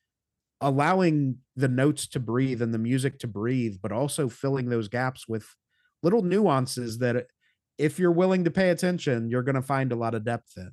allowing 0.61 1.39
the 1.57 1.69
notes 1.69 2.07
to 2.09 2.21
breathe 2.21 2.63
and 2.63 2.73
the 2.73 2.79
music 2.79 3.19
to 3.19 3.27
breathe 3.27 3.77
but 3.83 3.93
also 3.93 4.29
filling 4.29 4.69
those 4.69 4.89
gaps 4.89 5.29
with 5.29 5.47
little 6.05 6.23
nuances 6.23 6.99
that 6.99 7.27
if 7.79 7.99
you're 7.99 8.13
willing 8.13 8.45
to 8.45 8.51
pay 8.51 8.71
attention 8.71 9.29
you're 9.29 9.43
going 9.43 9.55
to 9.55 9.63
find 9.63 9.91
a 9.91 9.97
lot 9.97 10.15
of 10.15 10.25
depth 10.25 10.53
in 10.57 10.71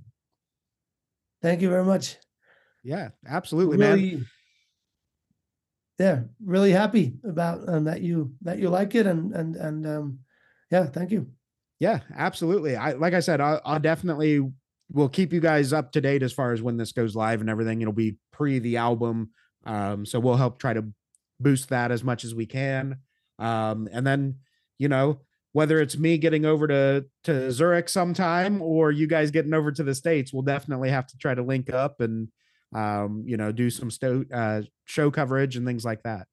thank 1.42 1.62
you 1.62 1.70
very 1.70 1.86
much 1.86 2.18
yeah 2.84 3.10
absolutely 3.28 3.78
man 3.78 4.26
yeah 5.98 6.22
really 6.44 6.72
happy 6.72 7.14
about 7.24 7.68
um, 7.70 7.86
that 7.86 8.02
you 8.02 8.34
that 8.42 8.60
you 8.60 8.70
like 8.70 8.96
it 8.96 9.06
and 9.06 9.34
and 9.34 9.56
and 9.56 9.88
um 9.88 10.20
yeah 10.72 10.86
thank 10.86 11.12
you 11.12 11.28
Yeah, 11.82 12.02
absolutely. 12.16 12.76
I 12.76 12.94
like 12.94 13.16
I 13.16 13.22
said, 13.22 13.42
I'll, 13.42 13.60
I'll 13.66 13.80
definitely 13.80 14.40
will 14.92 15.10
keep 15.10 15.34
you 15.34 15.40
guys 15.40 15.74
up 15.74 15.92
to 15.94 16.02
date 16.02 16.22
as 16.22 16.32
far 16.32 16.54
as 16.54 16.62
when 16.62 16.78
this 16.78 16.92
goes 16.92 17.16
live 17.16 17.42
and 17.42 17.50
everything. 17.50 17.82
It'll 17.82 17.92
be 17.92 18.18
pre 18.32 18.60
the 18.60 18.78
album, 18.78 19.32
um, 19.66 20.06
so 20.06 20.20
we'll 20.20 20.38
help 20.38 20.60
try 20.60 20.74
to 20.74 20.86
boost 21.40 21.70
that 21.70 21.92
as 21.92 22.04
much 22.04 22.24
as 22.24 22.36
we 22.36 22.46
can. 22.46 22.98
Um, 23.40 23.90
and 23.92 24.06
then 24.06 24.36
you 24.82 24.90
know 24.90 25.20
whether 25.54 25.80
it's 25.80 25.98
me 25.98 26.18
getting 26.18 26.44
over 26.44 26.66
to 26.68 27.06
to 27.24 27.52
Zurich 27.52 27.88
sometime 27.88 28.62
or 28.62 28.92
you 28.92 29.06
guys 29.06 29.30
getting 29.30 29.54
over 29.54 29.72
to 29.72 29.84
the 29.84 29.94
states, 29.94 30.34
we'll 30.34 30.42
definitely 30.42 30.90
have 30.90 31.06
to 31.08 31.18
try 31.18 31.36
to 31.36 31.44
link 31.44 31.72
up 31.72 32.02
and 32.02 32.30
um, 32.74 33.24
you 33.28 33.38
know 33.38 33.52
do 33.52 33.70
some 33.70 33.92
sto- 33.92 34.26
uh, 34.34 34.62
show 34.86 35.12
coverage 35.12 35.56
and 35.56 35.68
things 35.68 35.86
like 35.86 36.02
that. 36.04 36.26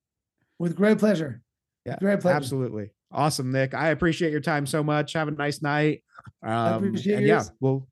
with 0.59 0.77
great 0.77 0.99
pleasure 0.99 1.43
Yeah, 1.85 1.97
great 1.99 2.21
pleasure 2.21 2.37
Absolutely. 2.37 2.91
Awesome, 3.13 3.53
Nik. 3.53 3.75
I 3.75 3.89
appreciate 3.89 4.33
your 4.33 4.41
time 4.41 4.67
so 4.67 4.83
much. 4.83 5.13
Have 5.13 5.29
a 5.29 5.33
nice 5.33 5.61
night. 5.61 6.03
Um, 6.43 6.85
appreciate 6.85 7.17
and 7.17 7.27
yeah, 7.27 7.45
we'll 7.61 7.87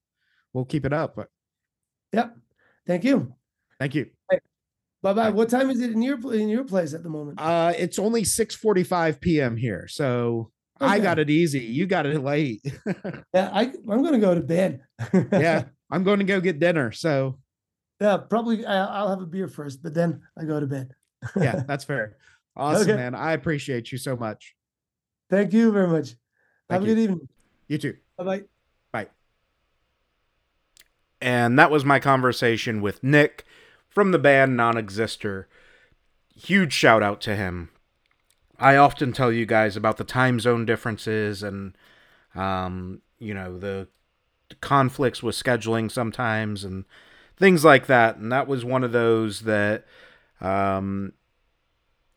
we'll 0.55 0.65
keep 0.65 0.87
it 0.87 0.93
up. 0.93 1.17
But 1.17 1.29
yeah 2.13 2.29
thank 2.87 3.05
you 3.05 3.35
thank 3.79 3.95
you. 3.95 4.16
Bye 5.07 5.13
bye. 5.13 5.31
What 5.31 5.49
time 5.49 5.71
is 5.71 5.81
it 5.81 5.93
in 5.93 6.03
your 6.03 6.35
in 6.35 6.49
your 6.49 6.65
place 6.65 6.93
at 6.93 7.05
the 7.05 7.09
moment? 7.09 7.41
Uh, 7.41 7.73
it's 7.79 7.97
only 7.97 8.25
six 8.25 8.57
forty 8.57 8.83
five 8.83 9.21
p.m. 9.21 9.57
here, 9.57 9.87
so 9.87 10.51
okay. 10.83 10.95
I 10.95 10.99
got 10.99 11.21
it 11.21 11.31
easy. 11.31 11.61
You 11.61 11.87
got 11.87 12.07
it 12.07 12.21
late. 12.21 12.61
yeah, 13.33 13.51
I 13.53 13.73
I'm 13.89 14.03
gonna 14.03 14.19
go 14.19 14.35
to 14.35 14.41
bed. 14.41 14.81
yeah, 15.31 15.67
I'm 15.93 16.03
going 16.03 16.19
to 16.19 16.25
go 16.25 16.41
get 16.41 16.59
dinner. 16.59 16.91
So 16.91 17.39
yeah, 18.01 18.17
probably 18.17 18.67
I'll 18.67 19.09
have 19.09 19.21
a 19.21 19.27
beer 19.27 19.47
first, 19.47 19.81
but 19.81 19.95
then 19.95 20.23
I 20.37 20.45
go 20.45 20.59
to 20.59 20.67
bed. 20.67 20.91
yeah, 21.37 21.63
that's 21.69 21.85
fair. 21.85 22.17
Awesome, 22.57 22.91
okay. 22.91 22.97
man. 22.97 23.15
I 23.15 23.35
appreciate 23.35 23.93
you 23.93 23.99
so 23.99 24.17
much. 24.17 24.57
Thank 25.31 25.53
you 25.53 25.71
very 25.71 25.87
much. 25.87 26.17
Thank 26.69 26.83
have 26.83 26.85
you. 26.85 26.91
a 26.91 26.95
good 26.97 27.01
evening. 27.01 27.29
You 27.69 27.79
too. 27.79 27.97
Bye 28.19 28.25
bye. 28.25 28.43
Bye. 28.91 29.07
And 31.21 31.57
that 31.61 31.71
was 31.71 31.85
my 31.85 32.01
conversation 32.01 32.83
with 32.83 33.05
Nik 33.05 33.45
from 33.97 34.11
the 34.11 34.19
band 34.19 34.55
NONEXISTER. 34.59 35.49
Huge 36.35 36.75
shout 36.75 37.03
out 37.03 37.23
to 37.23 37.35
him. 37.35 37.71
I 38.59 38.77
often 38.77 39.11
tell 39.11 39.33
you 39.33 39.47
guys 39.47 39.75
about 39.75 39.97
the 39.97 40.05
time 40.05 40.39
zone 40.39 40.67
differences 40.67 41.43
and, 41.43 41.75
um, 42.35 43.01
you 43.19 43.33
know, 43.33 43.57
the 43.57 43.89
conflicts 44.61 45.23
with 45.23 45.35
scheduling 45.35 45.91
sometimes 45.91 46.63
and 46.63 46.85
things 47.39 47.65
like 47.65 47.87
that. 47.87 48.19
And 48.19 48.31
that 48.31 48.47
was 48.47 48.67
one 48.67 48.85
of 48.85 48.93
those 48.93 49.41
that 49.41 49.87
um, 50.43 51.15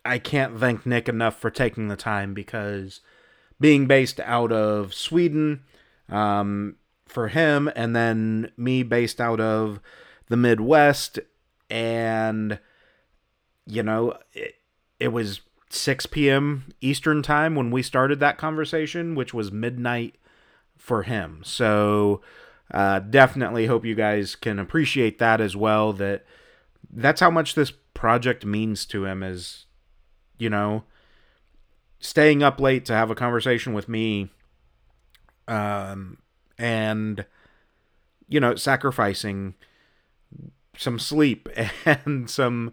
I 0.03 0.19
can't 0.19 0.59
thank 0.59 0.85
Nik 0.85 1.07
enough 1.07 1.39
for 1.39 1.49
taking 1.49 1.87
the 1.87 1.95
time 1.95 2.33
because 2.33 2.99
being 3.57 3.87
based 3.87 4.19
out 4.25 4.51
of 4.51 4.93
Sweden 4.93 5.61
um, 6.09 6.75
for 7.05 7.29
him, 7.29 7.71
and 7.73 7.95
then 7.95 8.51
me 8.57 8.83
based 8.83 9.21
out 9.21 9.39
of 9.39 9.79
the 10.27 10.35
Midwest, 10.35 11.19
and 11.69 12.59
you 13.65 13.83
know, 13.83 14.15
it, 14.33 14.55
it 14.99 15.09
was 15.09 15.41
6 15.69 16.07
p.m. 16.07 16.65
Eastern 16.81 17.21
time 17.21 17.55
when 17.55 17.69
we 17.71 17.83
started 17.83 18.19
that 18.19 18.37
conversation, 18.37 19.15
which 19.15 19.33
was 19.33 19.51
midnight 19.51 20.15
for 20.75 21.03
him. 21.03 21.41
So 21.43 22.21
uh, 22.71 22.99
definitely 22.99 23.67
hope 23.67 23.85
you 23.85 23.95
guys 23.95 24.35
can 24.35 24.57
appreciate 24.59 25.19
that 25.19 25.39
as 25.39 25.55
well. 25.55 25.93
That 25.93 26.25
that's 26.91 27.21
how 27.21 27.29
much 27.29 27.55
this 27.55 27.71
project 27.93 28.45
means 28.45 28.85
to 28.87 29.05
him. 29.05 29.21
Is 29.21 29.65
you 30.37 30.49
know, 30.49 30.83
staying 31.99 32.41
up 32.41 32.59
late 32.59 32.85
to 32.85 32.93
have 32.93 33.11
a 33.11 33.15
conversation 33.15 33.73
with 33.73 33.87
me, 33.87 34.29
um, 35.47 36.17
and 36.57 37.25
you 38.27 38.39
know, 38.39 38.55
sacrificing 38.55 39.55
some 40.79 40.97
sleep 40.97 41.49
and 41.85 42.29
some 42.29 42.71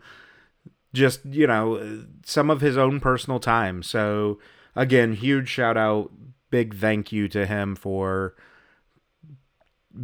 just 0.95 1.25
you 1.27 1.47
know 1.47 2.05
some 2.25 2.49
of 2.49 2.61
his 2.61 2.79
own 2.79 3.01
personal 3.01 3.39
time. 3.39 3.83
So 3.83 4.39
again, 4.75 5.13
huge 5.13 5.49
shout 5.49 5.77
out, 5.77 6.11
big 6.51 6.77
thank 6.77 7.13
you 7.13 7.29
to 7.29 7.45
him 7.45 7.75
for 7.75 8.35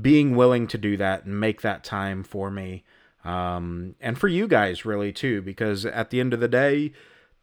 being 0.01 0.35
willing 0.35 0.67
to 0.67 0.79
do 0.79 0.97
that 0.97 1.25
and 1.25 1.39
make 1.39 1.63
that 1.63 1.85
time 1.85 2.25
for 2.25 2.51
me. 2.51 2.85
Um, 3.25 3.95
and 4.01 4.19
for 4.19 4.29
you 4.29 4.49
guys 4.49 4.85
really 4.85 5.13
too, 5.13 5.43
because 5.43 5.87
at 5.87 6.11
the 6.11 6.19
end 6.19 6.35
of 6.35 6.41
the 6.41 6.49
day, 6.49 6.93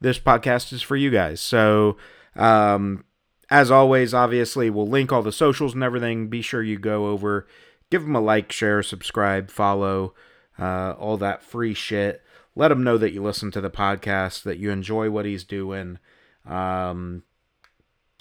this 0.01 0.19
podcast 0.19 0.73
is 0.73 0.81
for 0.81 0.95
you 0.95 1.09
guys. 1.09 1.39
So, 1.39 1.97
um, 2.35 3.05
as 3.49 3.71
always, 3.71 4.13
obviously, 4.13 4.69
we'll 4.69 4.87
link 4.87 5.11
all 5.11 5.23
the 5.23 5.31
socials 5.31 5.73
and 5.73 5.83
everything. 5.83 6.27
Be 6.27 6.41
sure 6.41 6.61
you 6.61 6.77
go 6.77 7.07
over, 7.07 7.47
give 7.89 8.03
them 8.03 8.15
a 8.15 8.19
like, 8.19 8.51
share, 8.51 8.83
subscribe, 8.83 9.49
follow, 9.49 10.13
uh, 10.59 10.95
all 10.97 11.17
that 11.17 11.43
free 11.43 11.73
shit 11.73 12.21
let 12.59 12.71
him 12.71 12.83
know 12.83 12.97
that 12.97 13.13
you 13.13 13.23
listen 13.23 13.51
to 13.51 13.61
the 13.61 13.69
podcast, 13.69 14.43
that 14.43 14.57
you 14.57 14.69
enjoy 14.69 15.09
what 15.09 15.23
he's 15.23 15.45
doing. 15.45 15.97
Um, 16.45 17.23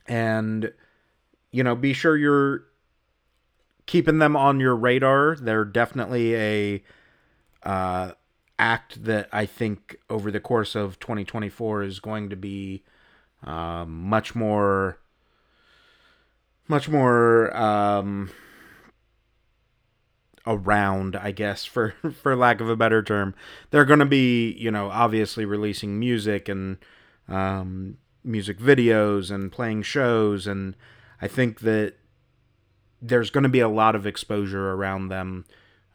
and, 0.06 0.72
you 1.50 1.64
know, 1.64 1.74
be 1.74 1.92
sure 1.92 2.16
you're 2.16 2.62
keeping 3.86 4.18
them 4.18 4.36
on 4.36 4.60
your 4.60 4.76
radar. 4.76 5.34
They're 5.34 5.64
definitely 5.64 6.36
a 6.36 6.82
uh, 7.64 8.12
act 8.60 9.02
that 9.04 9.28
I 9.32 9.44
think 9.44 9.96
over 10.08 10.30
the 10.30 10.38
course 10.38 10.76
of 10.76 11.00
2024 11.00 11.82
is 11.82 11.98
going 11.98 12.30
to 12.30 12.36
be 12.36 12.84
um, 13.42 14.04
much 14.04 14.36
more, 14.36 15.00
much 16.68 16.88
more. 16.88 17.56
Um, 17.56 18.30
around, 20.48 21.14
I 21.14 21.30
guess, 21.30 21.64
for 21.64 21.94
for 22.22 22.34
lack 22.34 22.60
of 22.60 22.68
a 22.68 22.76
better 22.76 23.02
term. 23.02 23.34
They're 23.70 23.84
going 23.84 23.98
to 24.00 24.06
be, 24.06 24.52
you 24.52 24.70
know, 24.70 24.90
obviously 24.90 25.44
releasing 25.44 25.98
music 25.98 26.48
and 26.48 26.78
um, 27.28 27.98
music 28.24 28.58
videos 28.58 29.30
and 29.30 29.52
playing 29.52 29.82
shows, 29.82 30.46
and 30.46 30.74
I 31.20 31.28
think 31.28 31.60
that 31.60 31.94
there's 33.00 33.30
going 33.30 33.44
to 33.44 33.48
be 33.48 33.60
a 33.60 33.68
lot 33.68 33.94
of 33.94 34.06
exposure 34.06 34.72
around 34.72 35.08
them 35.08 35.44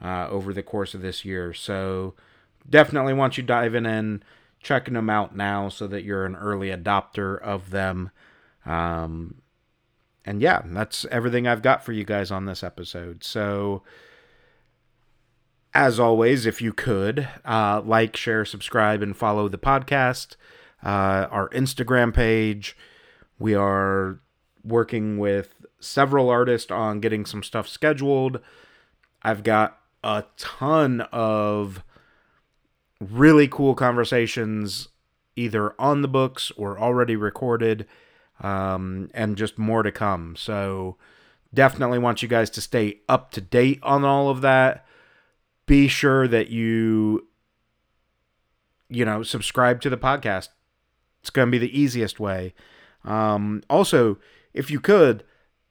uh, 0.01 0.27
over 0.29 0.53
the 0.53 0.63
course 0.63 0.93
of 0.93 1.01
this 1.01 1.25
year. 1.25 1.53
So 1.53 2.13
definitely 2.69 3.13
want 3.13 3.37
you 3.37 3.43
diving 3.43 3.85
in, 3.85 4.23
checking 4.61 4.93
them 4.93 5.09
out 5.09 5.35
now, 5.35 5.69
so 5.69 5.87
that 5.87 6.03
you're 6.03 6.25
an 6.25 6.35
early 6.35 6.69
adopter 6.69 7.41
of 7.41 7.71
them. 7.71 8.11
Um, 8.65 9.41
and 10.25 10.41
yeah, 10.41 10.61
that's 10.65 11.05
everything 11.11 11.47
I've 11.47 11.61
got 11.61 11.83
for 11.83 11.91
you 11.91 12.05
guys 12.05 12.31
on 12.31 12.45
this 12.45 12.63
episode. 12.63 13.23
So 13.23 13.83
as 15.73 15.99
always, 15.99 16.45
if 16.45 16.61
you 16.61 16.71
could, 16.71 17.27
uh, 17.45 17.81
like, 17.83 18.15
share, 18.15 18.45
subscribe, 18.45 19.01
and 19.01 19.17
follow 19.17 19.47
the 19.47 19.57
podcast, 19.57 20.35
uh, 20.83 21.27
our 21.31 21.49
Instagram 21.49 22.13
page. 22.13 22.77
We 23.39 23.55
are 23.55 24.19
working 24.63 25.17
with 25.17 25.65
several 25.79 26.29
artists 26.29 26.71
on 26.71 26.99
getting 26.99 27.25
some 27.25 27.43
stuff 27.43 27.67
scheduled. 27.67 28.39
I've 29.23 29.43
got 29.43 29.79
a 30.03 30.25
ton 30.37 31.01
of 31.11 31.83
really 32.99 33.47
cool 33.47 33.73
conversations 33.73 34.89
either 35.35 35.73
on 35.81 36.03
the 36.03 36.07
books 36.07 36.51
or 36.55 36.79
already 36.79 37.15
recorded, 37.15 37.87
um, 38.41 39.09
and 39.13 39.35
just 39.35 39.57
more 39.57 39.81
to 39.81 39.91
come. 39.91 40.35
So, 40.35 40.97
definitely 41.51 41.99
want 41.99 42.21
you 42.21 42.27
guys 42.27 42.49
to 42.51 42.61
stay 42.61 42.99
up 43.09 43.31
to 43.31 43.41
date 43.41 43.79
on 43.81 44.03
all 44.03 44.29
of 44.29 44.41
that 44.41 44.85
be 45.65 45.87
sure 45.87 46.27
that 46.27 46.49
you 46.49 47.27
you 48.89 49.05
know 49.05 49.23
subscribe 49.23 49.81
to 49.81 49.89
the 49.89 49.97
podcast. 49.97 50.49
It's 51.21 51.29
going 51.29 51.47
to 51.47 51.51
be 51.51 51.57
the 51.57 51.79
easiest 51.79 52.19
way. 52.19 52.53
Um, 53.05 53.63
also 53.69 54.17
if 54.53 54.69
you 54.69 54.79
could 54.79 55.23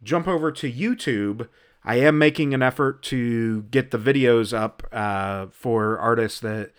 jump 0.02 0.26
over 0.26 0.50
to 0.52 0.70
youtube. 0.70 1.48
I 1.84 1.96
am 1.96 2.16
making 2.16 2.54
an 2.54 2.62
effort 2.62 3.02
to 3.04 3.62
get 3.62 3.90
the 3.90 3.98
videos 3.98 4.56
up 4.56 4.84
uh, 4.92 5.46
for 5.50 5.98
artists 5.98 6.38
that 6.40 6.70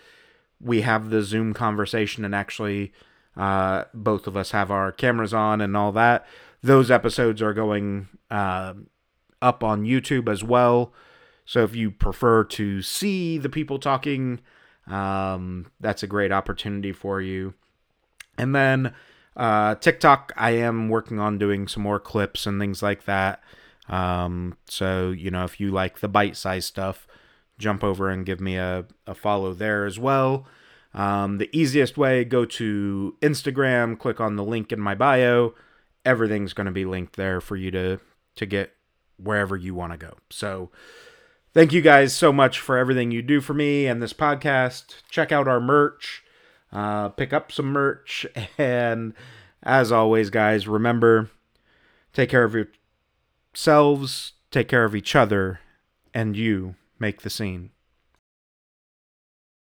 we 0.62 0.82
have 0.82 1.10
the 1.10 1.22
zoom 1.22 1.54
conversation 1.54 2.24
and 2.24 2.34
actually 2.34 2.94
uh, 3.36 3.86
both 3.94 4.28
of 4.28 4.38
us 4.38 4.52
have 4.52 4.72
our 4.72 4.92
cameras 4.92 5.34
on 5.34 5.60
and 5.60 5.76
all 5.76 5.92
that. 5.92 6.26
Those 6.62 6.90
episodes 6.90 7.42
are 7.42 7.54
going 7.54 8.08
uh, 8.32 8.74
up 9.42 9.64
on 9.64 9.84
youtube 9.84 10.32
as 10.32 10.44
well 10.44 10.94
so 11.46 11.64
if 11.64 11.76
you 11.76 11.92
prefer 11.92 12.44
to 12.46 12.82
see 12.82 13.38
the 13.38 13.50
people 13.50 13.80
talking, 13.80 14.40
um, 14.88 15.72
that's 15.80 16.04
a 16.04 16.08
great 16.08 16.32
opportunity 16.32 16.92
for 16.92 17.22
you. 17.22 17.54
And 18.38 18.56
then 18.56 18.94
uh, 19.36 19.76
TikTok, 19.76 20.34
I 20.36 20.52
am 20.52 20.90
working 20.90 21.20
on 21.20 21.38
doing 21.38 21.68
some 21.68 21.84
more 21.84 22.00
clips 22.00 22.46
and 22.46 22.60
things 22.60 22.82
like 22.82 23.06
that. 23.06 23.42
Um, 23.90 24.58
so, 24.68 25.12
you 25.12 25.32
know, 25.32 25.44
if 25.44 25.60
you 25.60 25.72
like 25.72 26.00
the 26.00 26.08
bite 26.08 26.38
size 26.38 26.66
stuff, 26.66 27.08
jump 27.58 27.84
over 27.84 28.10
and 28.10 28.26
give 28.26 28.40
me 28.40 28.56
a, 28.56 28.86
a 29.06 29.14
follow 29.14 29.54
there 29.54 29.86
as 29.86 30.00
well. 30.00 30.46
Um, 30.94 31.38
the 31.38 31.50
easiest 31.58 31.98
way, 31.98 32.24
go 32.24 32.46
to 32.46 33.18
Instagram, 33.22 33.98
click 33.98 34.22
on 34.22 34.36
the 34.36 34.44
link 34.44 34.72
in 34.72 34.80
my 34.80 34.96
bio. 34.96 35.56
Everything's 36.06 36.54
going 36.54 36.66
to 36.66 36.72
be 36.72 36.86
linked 36.86 37.16
there 37.16 37.42
for 37.42 37.56
you 37.56 37.72
to 37.72 38.00
to 38.36 38.46
get 38.46 38.74
wherever 39.18 39.56
you 39.56 39.76
want 39.76 39.92
to 39.92 39.98
go. 39.98 40.14
So, 40.30 40.70
Thank 41.54 41.72
you 41.72 41.82
guys 41.82 42.16
so 42.16 42.34
much 42.34 42.60
for 42.60 42.78
everything 42.78 43.12
you 43.12 43.22
do 43.22 43.40
for 43.40 43.54
me 43.54 43.86
and 43.86 44.02
this 44.02 44.12
podcast. 44.14 45.04
Check 45.12 45.32
out 45.32 45.48
our 45.48 45.60
merch, 45.60 46.24
uh, 46.72 47.10
pick 47.10 47.32
up 47.32 47.52
some 47.52 47.68
merch, 47.68 48.26
and 48.58 49.14
as 49.62 49.92
always, 49.92 50.32
guys, 50.32 50.68
remember 50.68 51.30
take 52.12 52.30
care 52.32 52.44
of 52.44 52.56
yourselves, 53.54 54.34
take 54.50 54.68
care 54.68 54.84
of 54.84 54.96
each 54.96 55.16
other, 55.16 55.60
and 56.12 56.36
you 56.36 56.74
make 56.98 57.22
the 57.22 57.30
scene. 57.30 57.70